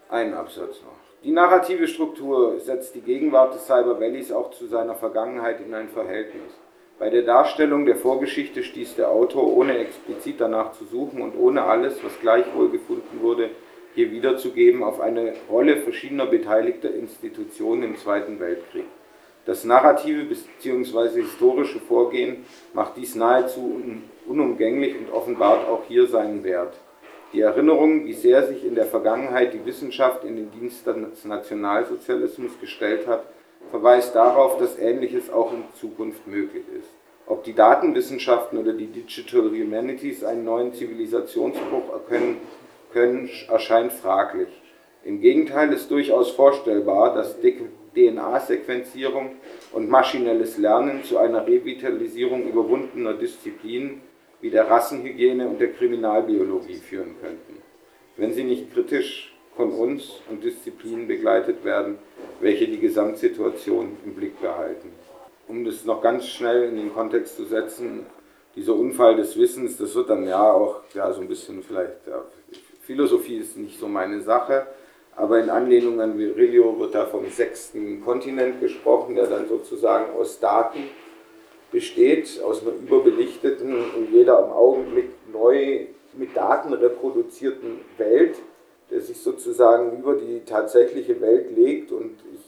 Ein 0.09 0.35
Absatz 0.35 0.83
noch. 0.83 1.07
Die 1.23 1.33
narrative 1.33 1.89
Struktur 1.89 2.61
setzt 2.61 2.95
die 2.95 3.01
Gegenwart 3.01 3.55
des 3.55 3.67
Cyber 3.67 3.99
Valleys 4.01 4.31
auch 4.31 4.51
zu 4.51 4.67
seiner 4.67 4.95
Vergangenheit 4.95 5.61
in 5.61 5.75
ein 5.75 5.89
Verhältnis. 5.89 6.53
Bei 6.99 7.11
der 7.11 7.23
Darstellung 7.23 7.85
der 7.85 7.97
Vorgeschichte 7.97 8.63
stieß 8.63 8.97
der 8.97 9.11
Autor, 9.11 9.55
ohne 9.57 9.79
explizit 9.79 10.41
danach 10.41 10.73
zu 10.73 10.85
suchen 10.85 11.21
und 11.21 11.37
ohne 11.37 11.65
alles, 11.65 12.03
was 12.03 12.19
gleichwohl 12.21 12.71
gefunden 12.71 13.21
wurde, 13.21 13.51
hier 13.95 14.11
wiederzugeben, 14.11 14.83
auf 14.83 15.01
eine 15.01 15.35
Rolle 15.51 15.79
verschiedener 15.79 16.27
beteiligter 16.27 16.93
Institutionen 16.95 17.83
im 17.83 17.97
Zweiten 17.97 18.41
Weltkrieg. 18.41 18.87
Das 19.45 19.65
narrative 19.65 20.25
bzw. 20.25 21.23
historische 21.23 21.81
Vorgehen 21.81 22.45
macht 22.75 22.97
dies 22.97 23.15
nahezu 23.15 23.81
unumgänglich 24.27 24.97
und 24.99 25.13
offenbart 25.13 25.69
auch 25.69 25.85
hier 25.87 26.07
seinen 26.07 26.45
Wert. 26.45 26.77
Die 27.33 27.41
Erinnerung, 27.41 28.05
wie 28.05 28.13
sehr 28.13 28.47
sich 28.47 28.65
in 28.65 28.75
der 28.75 28.87
Vergangenheit 28.87 29.53
die 29.53 29.65
Wissenschaft 29.67 30.25
in 30.25 30.37
den 30.37 30.51
Dienst 30.53 30.87
des 30.87 31.25
Nationalsozialismus 31.25 32.53
gestellt 32.61 33.07
hat, 33.07 33.25
verweist 33.71 34.15
darauf, 34.15 34.59
dass 34.59 34.79
Ähnliches 34.79 35.31
auch 35.31 35.53
in 35.53 35.65
Zukunft 35.79 36.27
möglich 36.27 36.65
ist. 36.79 36.89
Ob 37.27 37.43
die 37.43 37.55
Datenwissenschaften 37.55 38.59
oder 38.59 38.73
die 38.73 38.87
Digital 38.87 39.51
Humanities 39.51 40.23
einen 40.23 40.45
neuen 40.45 40.73
Zivilisationsbruch 40.73 41.93
erkennen 41.93 42.37
können, 42.93 43.29
erscheint 43.49 43.93
fraglich. 43.93 44.49
Im 45.05 45.21
Gegenteil 45.21 45.73
ist 45.73 45.91
durchaus 45.91 46.31
vorstellbar, 46.31 47.15
dass 47.15 47.37
DNA-Sequenzierung 47.41 49.33
und 49.73 49.89
maschinelles 49.89 50.59
Lernen 50.59 51.03
zu 51.03 51.19
einer 51.19 51.47
Revitalisierung 51.47 52.49
überwundener 52.49 53.15
Disziplinen 53.15 54.03
wie 54.41 54.51
der 54.51 54.69
Rassenhygiene 54.69 55.49
und 55.49 55.61
der 55.61 55.73
Kriminalbiologie 55.73 56.77
führen 56.77 57.17
könnten, 57.21 57.63
wenn 58.17 58.33
sie 58.33 58.45
nicht 58.45 58.73
kritisch 58.73 59.35
von 59.57 59.73
uns 59.73 60.21
und 60.31 60.45
Disziplinen 60.45 61.09
begleitet 61.09 61.65
werden, 61.65 61.99
welche 62.41 62.69
die 62.69 62.79
Gesamtsituation 62.79 63.97
im 64.05 64.15
Blick 64.15 64.41
behalten. 64.41 64.93
Um 65.49 65.65
das 65.65 65.85
noch 65.85 66.03
ganz 66.03 66.27
schnell 66.27 66.65
in 66.65 66.77
den 66.77 66.93
Kontext 66.93 67.37
zu 67.37 67.45
setzen, 67.45 68.07
dieser 68.55 68.75
Unfall 68.75 69.17
des 69.17 69.39
Wissens, 69.39 69.77
das 69.77 69.95
wird 69.95 70.11
dann 70.11 70.27
ja 70.27 70.51
auch 70.51 70.83
ja, 70.95 71.13
so 71.13 71.21
ein 71.21 71.29
bisschen 71.29 71.63
vielleicht, 71.63 72.07
ja, 72.07 72.25
Philosophie 72.83 73.39
ist 73.39 73.57
nicht 73.57 73.79
so 73.79 73.89
meine 73.89 74.21
Sache, 74.21 74.67
aber 75.15 75.41
in 75.41 75.51
Anlehnung 75.51 76.01
an 76.01 76.19
Virilio 76.19 76.79
wird 76.79 76.95
da 76.95 77.07
vom 77.07 77.29
sechsten 77.31 78.03
Kontinent 78.03 78.61
gesprochen, 78.61 79.15
der 79.15 79.27
dann 79.27 79.49
sozusagen 79.49 80.13
aus 80.15 80.39
Daten 80.39 80.85
besteht, 81.73 82.41
aus 82.43 82.63
einer 82.63 82.73
überbelichteten 82.73 83.75
und 83.75 84.13
jeder 84.13 84.45
im 84.45 84.53
Augenblick 84.53 85.11
neu 85.33 85.87
mit 86.15 86.37
Daten 86.37 86.73
reproduzierten 86.73 87.81
Welt 87.99 88.37
der 88.91 89.01
sich 89.01 89.21
sozusagen 89.21 89.99
über 89.99 90.15
die 90.15 90.45
tatsächliche 90.45 91.21
Welt 91.21 91.51
legt 91.57 91.91
und 91.93 92.19
ich 92.33 92.41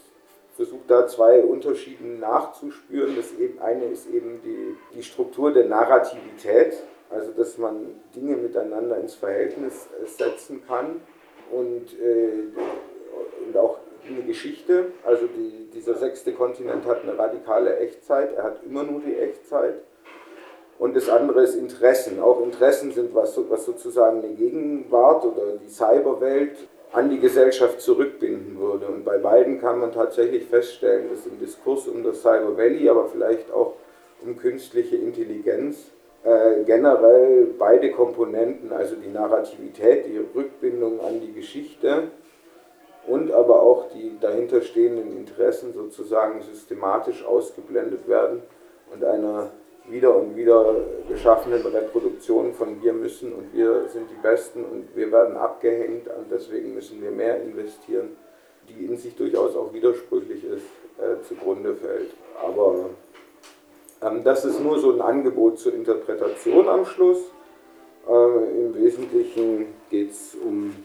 versuche 0.55 0.83
da 0.87 1.07
zwei 1.07 1.41
Unterschiede 1.41 2.03
nachzuspüren. 2.03 3.15
Das 3.15 3.27
eine 3.61 3.85
ist 3.85 4.09
eben 4.09 4.41
die, 4.43 4.75
die 4.95 5.03
Struktur 5.03 5.51
der 5.51 5.65
Narrativität, 5.65 6.83
also 7.09 7.31
dass 7.31 7.57
man 7.57 7.87
Dinge 8.15 8.37
miteinander 8.37 8.97
ins 8.97 9.15
Verhältnis 9.15 9.87
setzen 10.05 10.63
kann 10.67 11.01
und, 11.51 11.99
äh, 11.99 12.51
und 13.45 13.57
auch 13.57 13.78
eine 14.07 14.23
Geschichte. 14.23 14.87
Also 15.05 15.27
die, 15.27 15.69
dieser 15.73 15.95
sechste 15.95 16.33
Kontinent 16.33 16.85
hat 16.85 17.03
eine 17.03 17.17
radikale 17.17 17.77
Echtzeit, 17.77 18.35
er 18.35 18.43
hat 18.43 18.63
immer 18.63 18.83
nur 18.83 19.01
die 19.01 19.15
Echtzeit 19.15 19.75
und 20.79 20.95
das 20.95 21.09
andere 21.09 21.43
ist 21.43 21.55
Interessen. 21.55 22.21
Auch 22.21 22.41
Interessen 22.41 22.91
sind, 22.91 23.13
was, 23.13 23.37
was 23.49 23.65
sozusagen 23.65 24.23
eine 24.23 24.33
Gegenwart 24.33 25.25
oder 25.25 25.57
die 25.61 25.69
Cyberwelt 25.69 26.55
an 26.93 27.09
die 27.09 27.19
Gesellschaft 27.19 27.81
zurückbinden 27.81 28.57
würde. 28.57 28.87
Und 28.87 29.03
bei 29.03 29.17
beiden 29.17 29.59
kann 29.59 29.79
man 29.79 29.91
tatsächlich 29.91 30.45
feststellen, 30.45 31.09
dass 31.09 31.27
im 31.27 31.37
Diskurs 31.37 31.87
um 31.87 32.01
das 32.03 32.21
Cyber 32.21 32.57
Valley, 32.57 32.89
aber 32.89 33.07
vielleicht 33.09 33.51
auch 33.51 33.73
um 34.25 34.37
künstliche 34.37 34.95
Intelligenz, 34.95 35.91
äh, 36.23 36.63
generell 36.65 37.47
beide 37.57 37.91
Komponenten, 37.91 38.71
also 38.71 38.95
die 38.95 39.09
Narrativität, 39.09 40.05
die 40.07 40.17
Rückbindung 40.17 41.01
an 41.01 41.19
die 41.21 41.33
Geschichte 41.33 42.07
und 43.09 43.31
aber 43.31 43.61
auch 43.61 43.89
die 43.89 44.17
dahinterstehenden 44.19 45.17
Interessen 45.17 45.73
sozusagen 45.73 46.41
systematisch 46.41 47.25
ausgeblendet 47.25 48.07
werden 48.07 48.43
und 48.93 49.03
einer 49.03 49.51
wieder 49.89 50.15
und 50.15 50.35
wieder 50.35 50.75
geschaffenen 51.07 51.65
Reproduktionen 51.65 52.53
von 52.53 52.81
wir 52.83 52.93
müssen 52.93 53.33
und 53.33 53.51
wir 53.53 53.87
sind 53.87 54.09
die 54.11 54.21
Besten 54.21 54.63
und 54.63 54.95
wir 54.95 55.11
werden 55.11 55.35
abgehängt 55.35 56.07
und 56.07 56.31
deswegen 56.31 56.75
müssen 56.75 57.01
wir 57.01 57.09
mehr 57.09 57.41
investieren, 57.41 58.15
die 58.67 58.85
in 58.85 58.97
sich 58.97 59.15
durchaus 59.15 59.55
auch 59.55 59.73
widersprüchlich 59.73 60.43
ist, 60.43 60.65
äh, 60.99 61.21
zugrunde 61.27 61.75
fällt. 61.75 62.11
Aber 62.43 62.91
ähm, 64.03 64.23
das 64.23 64.45
ist 64.45 64.59
nur 64.61 64.77
so 64.77 64.91
ein 64.91 65.01
Angebot 65.01 65.57
zur 65.57 65.73
Interpretation 65.73 66.69
am 66.69 66.85
Schluss. 66.85 67.31
Äh, 68.07 68.11
Im 68.11 68.75
Wesentlichen 68.75 69.73
geht 69.89 70.11
es 70.11 70.35
um 70.35 70.75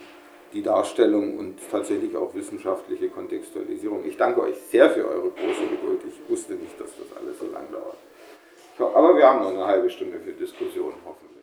die 0.55 0.63
Darstellung 0.63 1.37
und 1.39 1.59
tatsächlich 1.71 2.17
auch 2.17 2.35
wissenschaftliche 2.35 3.09
Kontextualisierung. 3.09 4.05
Ich 4.05 4.17
danke 4.17 4.43
euch 4.43 4.57
sehr 4.71 4.89
für 4.91 5.07
eure 5.07 5.31
große 5.31 5.67
Geduld. 5.69 6.01
Ich 6.09 6.31
wusste 6.31 6.55
nicht, 6.55 6.81
dass 6.81 6.91
das 6.97 7.19
alles 7.21 7.39
so 7.39 7.47
lang 7.53 7.67
dauert. 7.71 8.95
Aber 8.95 9.17
wir 9.17 9.27
haben 9.29 9.41
noch 9.41 9.51
eine 9.51 9.67
halbe 9.67 9.91
Stunde 9.91 10.19
für 10.19 10.33
Diskussion, 10.33 10.95
hoffentlich. 11.05 11.34